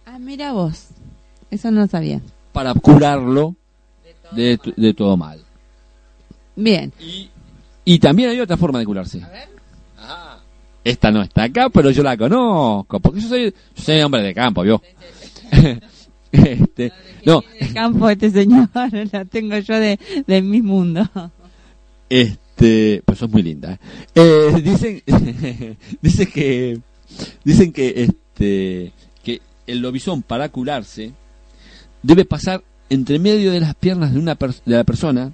Ah, 0.06 0.18
mira 0.20 0.52
vos. 0.54 0.88
Eso 1.50 1.72
no 1.72 1.86
sabía. 1.88 2.22
para 2.54 2.74
curarlo 2.74 3.56
de, 4.32 4.58
t- 4.58 4.74
de 4.78 4.94
todo 4.94 5.16
mal. 5.18 5.42
Bien. 6.56 6.92
Y 7.86 8.00
también 8.00 8.30
hay 8.30 8.40
otra 8.40 8.58
forma 8.58 8.80
de 8.80 8.86
curarse. 8.86 9.22
Ajá. 9.98 10.40
Esta 10.84 11.12
no 11.12 11.22
está 11.22 11.44
acá, 11.44 11.70
pero 11.70 11.92
yo 11.92 12.02
la 12.04 12.18
conozco, 12.18 13.00
porque 13.00 13.22
yo 13.22 13.28
soy, 13.30 13.46
yo 13.76 13.84
soy 13.84 14.02
hombre 14.02 14.22
de 14.24 14.34
campo, 14.34 14.64
¿vio? 14.64 14.82
este, 16.32 16.92
no, 17.26 17.44
El 17.60 17.74
campo 17.74 18.08
de 18.08 18.14
este 18.14 18.32
señor 18.32 18.70
la 19.12 19.26
tengo 19.26 19.58
yo 19.58 19.80
de, 19.80 20.00
de 20.28 20.42
mi 20.42 20.62
mundo. 20.62 21.10
este, 22.10 23.02
pues 23.06 23.20
sos 23.20 23.30
muy 23.30 23.44
linda. 23.44 23.74
¿eh? 23.74 24.52
Eh, 24.56 24.62
dicen, 24.62 25.04
dicen 26.02 26.28
que, 26.32 26.80
dicen 27.44 27.72
que, 27.74 28.04
este, 28.04 28.92
que 29.24 29.42
el 29.68 29.80
lobizón 29.80 30.22
para 30.22 30.50
curarse 30.50 31.12
debe 32.04 32.26
pasar 32.26 32.64
entre 32.90 33.20
medio 33.20 33.52
de 33.52 33.60
las 33.60 33.76
piernas 33.76 34.14
de 34.14 34.20
una 34.20 34.38
pers- 34.38 34.62
de 34.66 34.76
la 34.76 34.84
persona 34.84 35.32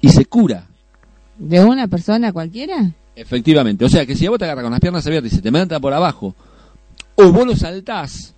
y 0.00 0.08
se 0.10 0.26
cura. 0.26 0.66
¿De 1.38 1.62
una 1.64 1.86
persona 1.88 2.32
cualquiera? 2.32 2.92
Efectivamente, 3.14 3.84
o 3.84 3.88
sea 3.88 4.04
que 4.04 4.14
si 4.14 4.26
a 4.26 4.30
vos 4.30 4.38
te 4.38 4.44
agarras 4.44 4.62
con 4.64 4.72
las 4.72 4.80
piernas 4.80 5.06
abiertas 5.06 5.32
y 5.32 5.36
se 5.36 5.42
te 5.42 5.50
manda 5.50 5.80
por 5.80 5.92
abajo, 5.94 6.34
o 7.14 7.32
vos 7.32 7.46
lo 7.46 7.56
saltás 7.56 8.34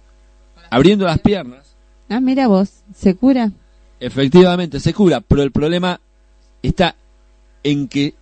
abriendo 0.71 1.05
las 1.05 1.19
piernas, 1.19 1.68
Ah, 2.09 2.21
mira 2.21 2.49
vos. 2.49 2.71
¿Se 2.95 3.15
cura? 3.15 3.53
efectivamente 4.01 4.81
se 4.81 4.95
cura, 4.95 5.21
pero 5.21 5.43
el 5.43 5.53
problema 5.53 6.01
está 6.63 6.95
en 7.63 7.89
que 7.89 8.15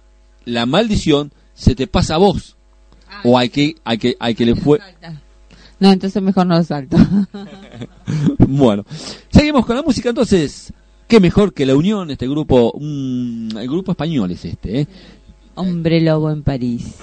la 0.44 0.66
maldición 0.66 1.32
se 1.54 1.74
te 1.74 1.86
pasa 1.86 2.14
a 2.14 2.18
vos, 2.18 2.56
o 3.24 3.38
hay 3.38 3.48
que, 3.48 3.76
hay 3.84 3.98
que, 3.98 4.16
hay 4.18 4.34
que 4.34 4.46
le 4.46 4.54
fue, 4.54 4.80
No, 5.78 5.92
entonces 5.92 6.22
mejor 6.22 6.46
no 6.46 6.56
lo 6.56 6.64
salto. 6.64 6.96
bueno, 8.38 8.86
seguimos 9.28 9.66
con 9.66 9.76
la 9.76 9.82
música 9.82 10.08
entonces, 10.08 10.72
qué 11.06 11.20
mejor 11.20 11.52
que 11.52 11.66
la 11.66 11.76
unión, 11.76 12.10
este 12.10 12.26
grupo, 12.26 12.72
un, 12.72 13.50
el 13.54 13.68
grupo 13.68 13.92
español 13.92 14.30
es 14.30 14.46
este, 14.46 14.80
¿eh? 14.80 14.88
Hombre 15.54 16.00
lobo 16.00 16.30
en 16.30 16.42
París. 16.42 16.94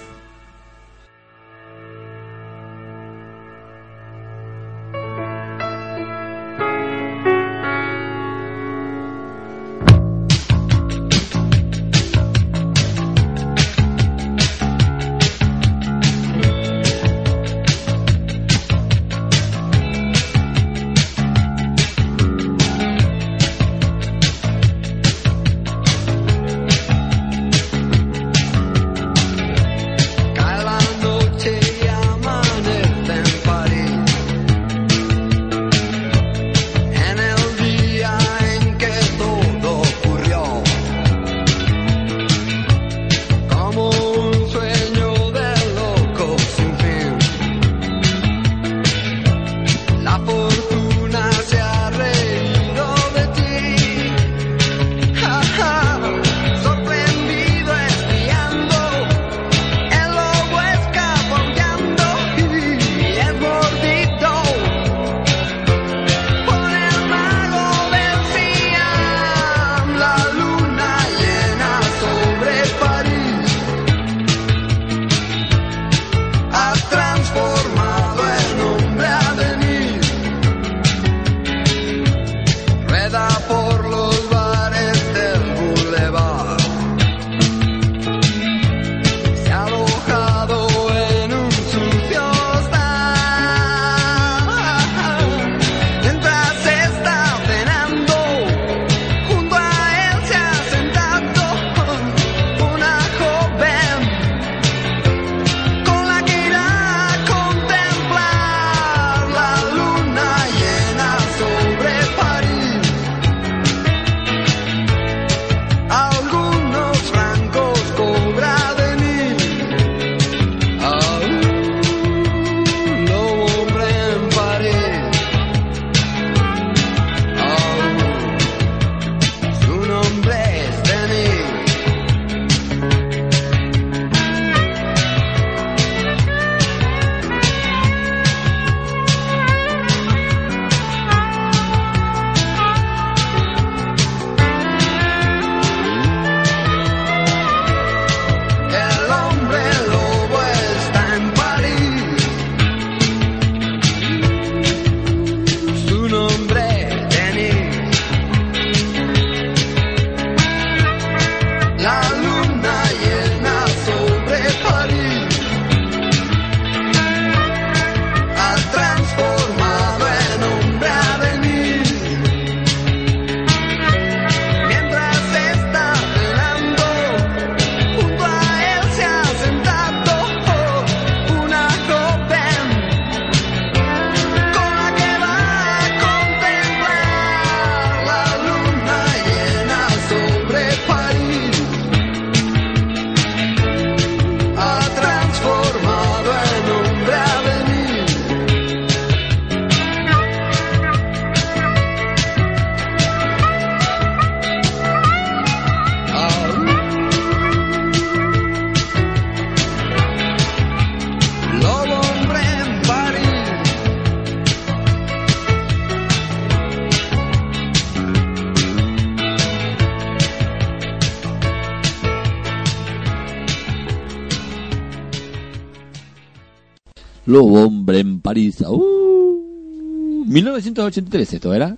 Los 227.33 227.45
hombres 227.45 228.01
en 228.01 228.19
París. 228.19 228.61
Uh, 228.61 230.23
1983 230.27 231.33
esto 231.33 231.51
era. 231.51 231.75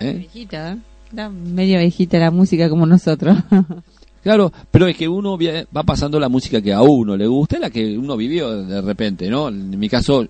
¿Eh? 0.00 0.12
Viejita, 0.14 0.72
¿eh? 0.72 0.78
Está 1.10 1.28
medio 1.28 1.78
viejita 1.78 2.18
la 2.18 2.30
música 2.30 2.70
como 2.70 2.86
nosotros. 2.86 3.36
Claro, 4.22 4.52
pero 4.72 4.88
es 4.88 4.96
que 4.96 5.06
uno 5.06 5.38
va 5.38 5.84
pasando 5.84 6.18
la 6.18 6.28
música 6.28 6.60
que 6.60 6.72
a 6.72 6.82
uno 6.82 7.16
le 7.16 7.28
gusta, 7.28 7.60
la 7.60 7.70
que 7.70 7.96
uno 7.96 8.16
vivió 8.16 8.64
de 8.64 8.80
repente, 8.80 9.30
¿no? 9.30 9.46
En 9.46 9.78
mi 9.78 9.88
caso, 9.88 10.26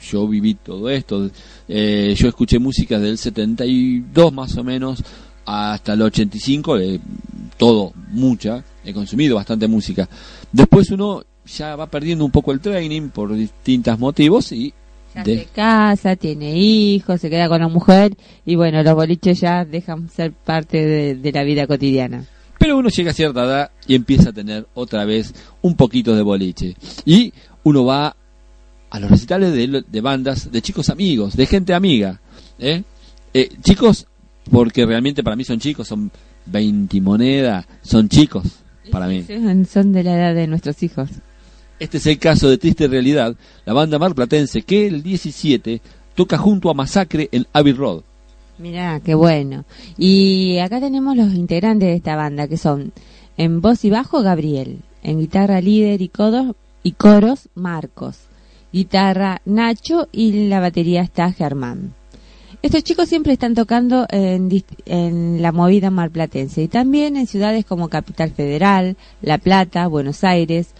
yo 0.00 0.26
viví 0.26 0.54
todo 0.54 0.88
esto. 0.88 1.28
Eh, 1.68 2.14
yo 2.16 2.28
escuché 2.28 2.58
música 2.58 2.98
del 2.98 3.18
72 3.18 4.32
más 4.32 4.56
o 4.56 4.64
menos 4.64 5.04
hasta 5.44 5.92
el 5.92 6.00
85, 6.00 6.78
eh, 6.78 6.98
todo, 7.58 7.92
mucha. 8.12 8.64
He 8.82 8.94
consumido 8.94 9.36
bastante 9.36 9.68
música. 9.68 10.08
Después 10.50 10.90
uno 10.92 11.22
ya 11.46 11.76
va 11.76 11.86
perdiendo 11.86 12.24
un 12.24 12.30
poco 12.30 12.52
el 12.52 12.60
training 12.60 13.08
por 13.10 13.32
distintos 13.34 13.98
motivos 13.98 14.52
y 14.52 14.72
Ya 15.14 15.22
de- 15.22 15.38
se 15.38 15.44
casa, 15.46 16.16
tiene 16.16 16.56
hijos, 16.56 17.20
se 17.20 17.30
queda 17.30 17.48
con 17.48 17.60
la 17.60 17.68
mujer 17.68 18.16
y 18.44 18.56
bueno, 18.56 18.82
los 18.82 18.94
boliches 18.94 19.40
ya 19.40 19.64
dejan 19.64 20.08
ser 20.08 20.32
parte 20.32 20.84
de, 20.84 21.14
de 21.14 21.32
la 21.32 21.42
vida 21.44 21.66
cotidiana. 21.66 22.24
Pero 22.58 22.78
uno 22.78 22.88
llega 22.88 23.10
a 23.10 23.14
cierta 23.14 23.44
edad 23.44 23.70
y 23.86 23.94
empieza 23.94 24.30
a 24.30 24.32
tener 24.32 24.66
otra 24.74 25.04
vez 25.04 25.34
un 25.62 25.76
poquito 25.76 26.16
de 26.16 26.22
boliche. 26.22 26.74
Y 27.04 27.32
uno 27.64 27.84
va 27.84 28.16
a 28.90 29.00
los 29.00 29.10
recitales 29.10 29.52
de, 29.52 29.84
de 29.86 30.00
bandas, 30.00 30.50
de 30.50 30.62
chicos 30.62 30.88
amigos, 30.88 31.36
de 31.36 31.46
gente 31.46 31.74
amiga. 31.74 32.20
¿eh? 32.58 32.82
Eh, 33.34 33.50
chicos, 33.62 34.06
porque 34.50 34.86
realmente 34.86 35.22
para 35.22 35.36
mí 35.36 35.44
son 35.44 35.58
chicos, 35.60 35.86
son 35.86 36.10
20 36.46 37.00
monedas, 37.02 37.66
son 37.82 38.08
chicos 38.08 38.44
para 38.90 39.06
mí. 39.06 39.24
Son 39.24 39.66
son 39.66 39.92
de 39.92 40.02
la 40.04 40.14
edad 40.16 40.34
de 40.34 40.46
nuestros 40.46 40.82
hijos. 40.82 41.10
Este 41.78 41.98
es 41.98 42.06
el 42.06 42.18
caso 42.18 42.48
de 42.48 42.56
Triste 42.56 42.88
Realidad, 42.88 43.36
la 43.66 43.72
banda 43.74 43.98
marplatense 43.98 44.62
que 44.62 44.86
el 44.86 45.02
17 45.02 45.82
toca 46.14 46.38
junto 46.38 46.70
a 46.70 46.74
Masacre 46.74 47.28
en 47.32 47.46
Abbey 47.52 47.74
Road. 47.74 48.02
Mirá, 48.58 49.00
qué 49.00 49.14
bueno. 49.14 49.66
Y 49.98 50.58
acá 50.58 50.80
tenemos 50.80 51.14
los 51.14 51.34
integrantes 51.34 51.88
de 51.88 51.96
esta 51.96 52.16
banda, 52.16 52.48
que 52.48 52.56
son 52.56 52.92
en 53.36 53.60
voz 53.60 53.84
y 53.84 53.90
bajo 53.90 54.22
Gabriel, 54.22 54.78
en 55.02 55.20
guitarra 55.20 55.60
líder 55.60 56.00
y 56.00 56.08
codos 56.08 56.56
y 56.82 56.92
coros 56.92 57.50
Marcos, 57.54 58.20
guitarra 58.72 59.42
Nacho 59.44 60.08
y 60.12 60.48
la 60.48 60.60
batería 60.60 61.02
está 61.02 61.30
Germán. 61.32 61.92
Estos 62.62 62.84
chicos 62.84 63.08
siempre 63.08 63.34
están 63.34 63.54
tocando 63.54 64.06
en, 64.08 64.48
en 64.86 65.42
la 65.42 65.52
movida 65.52 65.90
marplatense 65.90 66.62
y 66.62 66.68
también 66.68 67.16
en 67.16 67.26
ciudades 67.26 67.66
como 67.66 67.88
Capital 67.88 68.30
Federal, 68.30 68.96
La 69.20 69.36
Plata, 69.36 69.86
Buenos 69.86 70.24
Aires, 70.24 70.74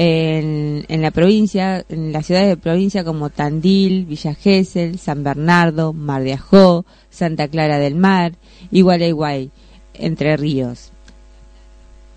en, 0.00 0.84
en 0.86 1.02
la 1.02 1.10
provincia, 1.10 1.84
en 1.88 2.12
las 2.12 2.24
ciudades 2.24 2.46
de 2.46 2.56
provincia 2.56 3.02
como 3.02 3.30
Tandil, 3.30 4.06
Villa 4.06 4.32
Gesell, 4.32 4.96
San 4.96 5.24
Bernardo, 5.24 5.92
Mar 5.92 6.22
de 6.22 6.34
Ajó, 6.34 6.86
Santa 7.10 7.48
Clara 7.48 7.80
del 7.80 7.96
Mar 7.96 8.34
y 8.70 8.82
Gualeguay, 8.82 9.50
Entre 9.94 10.36
Ríos. 10.36 10.92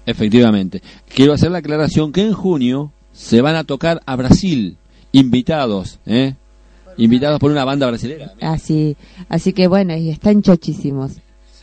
Efectivamente. 0.05 0.83
Quiero 1.11 1.33
hacer 1.33 1.49
la 1.49 1.57
aclaración 1.57 2.11
que 2.11 2.21
en 2.21 2.33
junio 2.33 2.91
se 3.13 3.41
van 3.41 3.55
a 3.55 3.63
tocar 3.63 4.03
a 4.05 4.15
Brasil, 4.15 4.77
invitados, 5.11 5.99
¿eh? 6.05 6.35
Invitados 6.97 7.39
por 7.39 7.49
una 7.49 7.65
banda 7.65 7.87
brasilera. 7.87 8.33
Así, 8.41 8.95
así 9.27 9.53
que 9.53 9.65
bueno, 9.65 9.97
y 9.97 10.11
están 10.11 10.43
chochísimos. 10.43 11.13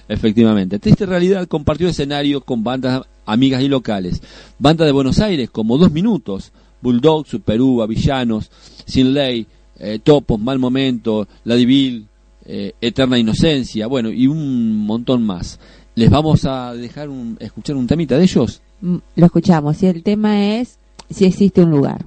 Efectivamente. 0.09 0.81
Triste 0.81 1.07
Realidad 1.07 1.47
compartió 1.47 1.87
escenario 1.87 2.41
con 2.41 2.65
bandas 2.65 3.03
amigas 3.29 3.63
y 3.63 3.69
locales. 3.69 4.23
Bandas 4.59 4.87
de 4.87 4.93
Buenos 4.93 5.21
Aires 5.21 5.51
como 5.51 5.79
Dos 5.79 5.93
Minutos, 5.93 6.53
Bulldog, 6.81 7.27
Superúa, 7.27 7.87
Villanos, 7.87 8.51
Sin 8.87 9.13
Ley, 9.15 9.47
eh, 9.79 10.01
Topos, 10.03 10.41
Mal 10.41 10.59
Momento, 10.59 11.29
La 11.45 11.55
Divil, 11.55 12.09
eh, 12.45 12.73
Eterna 12.81 13.19
Inocencia, 13.19 13.87
bueno, 13.87 14.11
y 14.11 14.27
un 14.27 14.77
montón 14.87 15.23
más. 15.23 15.61
Les 15.95 16.11
vamos 16.11 16.45
a 16.45 16.73
dejar 16.75 17.09
un, 17.09 17.37
escuchar 17.41 17.77
un 17.77 17.87
temita 17.87 18.17
de 18.17 18.23
ellos. 18.25 18.63
Mm, 18.81 18.97
Lo 19.17 19.27
escuchamos. 19.27 19.83
Y 19.83 19.87
el 19.87 20.03
tema 20.03 20.57
es 20.57 20.79
si 21.11 21.25
existe 21.25 21.63
un 21.63 21.71
lugar. 21.71 22.07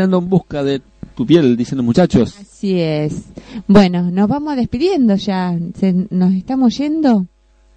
Bailando 0.00 0.18
en 0.18 0.28
busca 0.30 0.64
de 0.64 0.80
tu 1.14 1.26
piel, 1.26 1.56
dicen 1.58 1.76
los 1.76 1.84
muchachos. 1.84 2.34
Así 2.40 2.80
es. 2.80 3.24
Bueno, 3.66 4.10
nos 4.10 4.28
vamos 4.28 4.56
despidiendo 4.56 5.14
ya. 5.16 5.54
Se- 5.78 6.06
nos 6.08 6.32
estamos 6.32 6.76
yendo. 6.78 7.26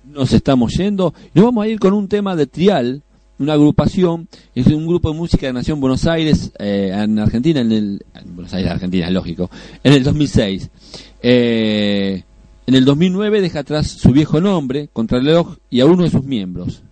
nos 0.06 0.32
estamos 0.32 0.74
yendo. 0.78 1.14
Nos 1.34 1.44
vamos 1.46 1.66
a 1.66 1.68
ir 1.68 1.80
con 1.80 1.92
un 1.94 2.08
tema 2.08 2.36
de 2.38 2.48
Trial, 2.48 3.02
una 3.40 3.54
agrupación, 3.54 4.30
es 4.56 4.68
un 4.68 4.88
grupo 4.88 5.12
de 5.12 5.18
música 5.18 5.48
que 5.48 5.54
nació 5.54 5.74
en 5.74 5.82
Buenos 5.82 6.06
Aires, 6.08 6.52
eh, 6.60 6.92
en 6.94 7.20
Argentina, 7.20 7.60
en 7.60 7.72
el. 7.74 8.06
En 8.16 8.36
Buenos 8.36 8.54
Aires, 8.54 8.72
Argentina, 8.72 9.10
lógico, 9.10 9.50
en 9.84 9.92
el 9.94 10.04
2006. 10.04 10.70
Eh, 11.22 12.24
en 12.68 12.76
el 12.76 12.86
2009 12.86 13.42
deja 13.42 13.60
atrás 13.60 13.88
su 13.88 14.12
viejo 14.14 14.40
nombre, 14.40 14.88
Contrarreloj, 14.94 15.58
y 15.70 15.82
a 15.82 15.86
uno 15.86 16.04
de 16.04 16.10
sus 16.10 16.24
miembros. 16.24 16.84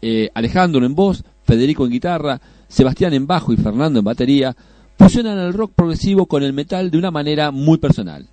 Eh, 0.00 0.30
Alejandro 0.34 0.86
en 0.86 0.94
voz, 0.94 1.24
Federico 1.42 1.84
en 1.84 1.90
guitarra, 1.90 2.40
Sebastián 2.74 3.14
en 3.14 3.26
bajo 3.28 3.52
y 3.52 3.56
Fernando 3.56 4.00
en 4.00 4.04
batería, 4.04 4.56
fusionan 4.98 5.38
el 5.38 5.52
rock 5.52 5.70
progresivo 5.76 6.26
con 6.26 6.42
el 6.42 6.52
metal 6.52 6.90
de 6.90 6.98
una 6.98 7.12
manera 7.12 7.52
muy 7.52 7.78
personal. 7.78 8.26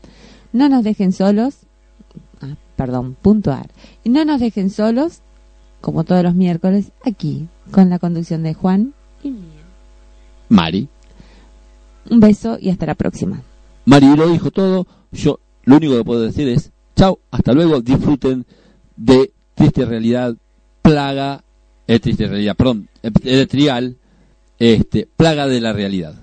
No 0.54 0.70
nos 0.70 0.84
dejen 0.84 1.12
solos, 1.12 1.58
ah, 2.42 2.56
perdón, 2.76 3.16
punto 3.22 3.52
ar. 3.52 3.70
Y 4.04 4.10
no 4.10 4.26
nos 4.26 4.40
dejen 4.40 4.70
solos, 4.70 5.22
como 5.82 6.04
todos 6.04 6.24
los 6.24 6.36
miércoles, 6.36 6.92
aquí, 7.06 7.48
con 7.72 7.90
la 7.90 8.00
conducción 8.00 8.44
de 8.44 8.54
Juan 8.54 8.94
y 9.24 9.32
mía. 9.32 9.64
Mari. 10.50 10.90
Un 12.10 12.20
beso 12.20 12.58
y 12.60 12.70
hasta 12.70 12.86
la 12.86 12.96
próxima. 12.96 13.42
Mari 13.86 14.16
lo 14.16 14.28
dijo 14.30 14.52
todo. 14.52 14.88
Yo 15.12 15.40
lo 15.64 15.78
único 15.78 15.96
que 15.98 16.04
puedo 16.04 16.22
decir 16.22 16.48
es 16.48 16.72
chao, 17.00 17.20
hasta 17.32 17.54
luego, 17.54 17.80
disfruten 17.80 18.46
de 18.98 19.32
Triste 19.56 19.86
Realidad, 19.86 20.36
Plaga, 20.82 21.46
eh, 21.88 22.00
Triste 22.00 22.28
Realidad, 22.28 22.58
perdón, 22.58 22.90
eh, 23.02 23.46
Trial, 23.46 23.96
este, 24.60 25.08
Plaga 25.16 25.48
de 25.48 25.62
la 25.62 25.72
Realidad. 25.72 26.16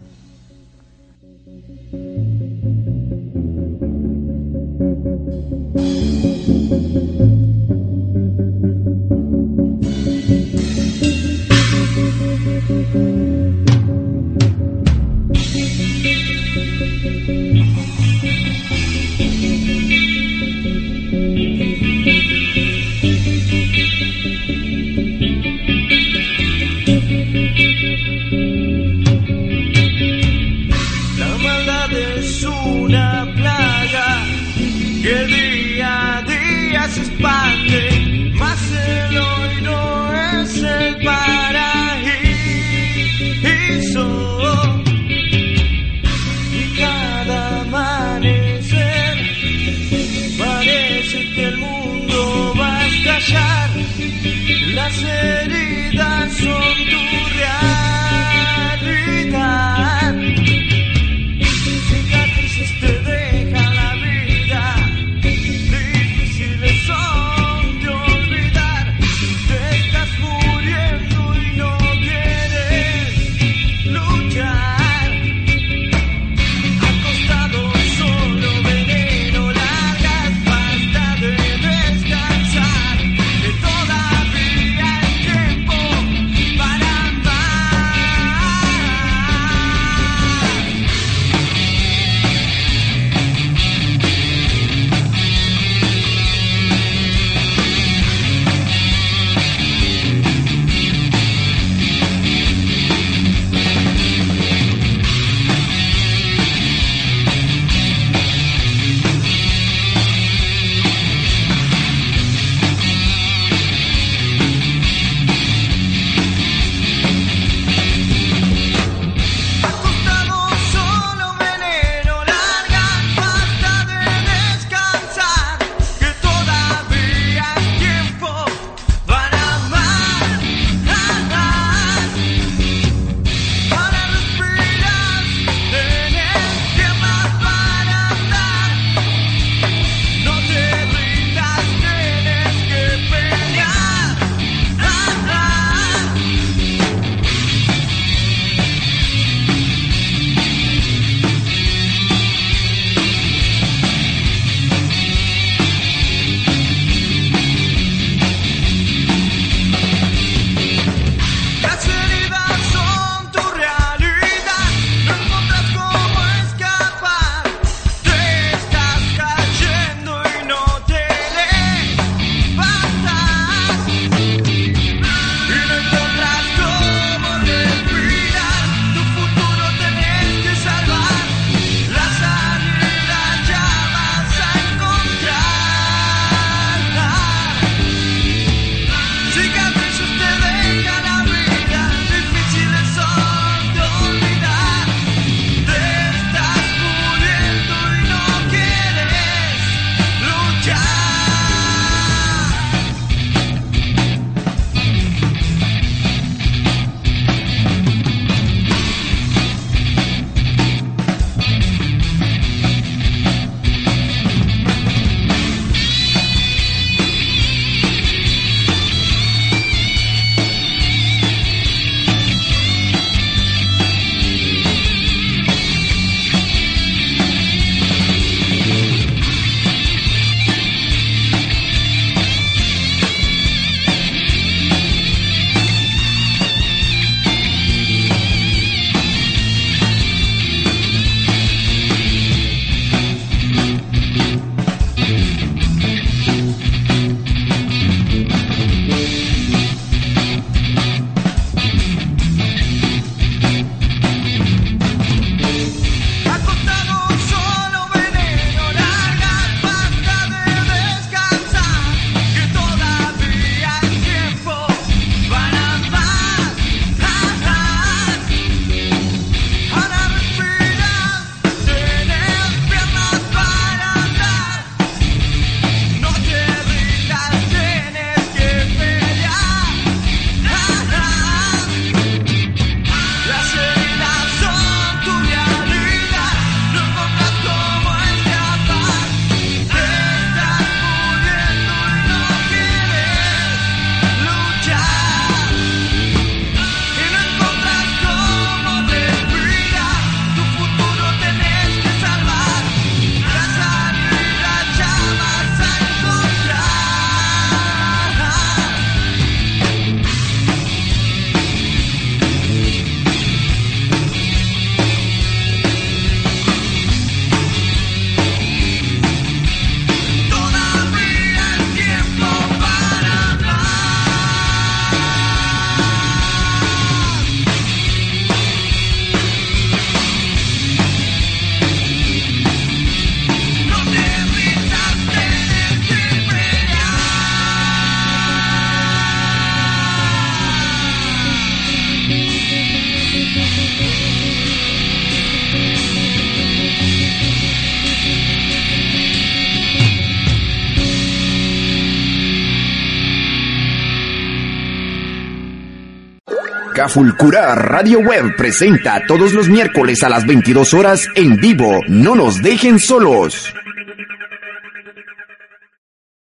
Cafulcura 356.87 357.53
Radio 357.57 357.99
Web 357.99 358.37
presenta 358.37 359.03
todos 359.09 359.33
los 359.33 359.49
miércoles 359.49 360.05
a 360.05 360.09
las 360.09 360.25
22 360.25 360.73
horas 360.73 361.09
en 361.17 361.35
vivo. 361.35 361.81
No 361.89 362.15
nos 362.15 362.41
dejen 362.41 362.79
solos. 362.79 363.56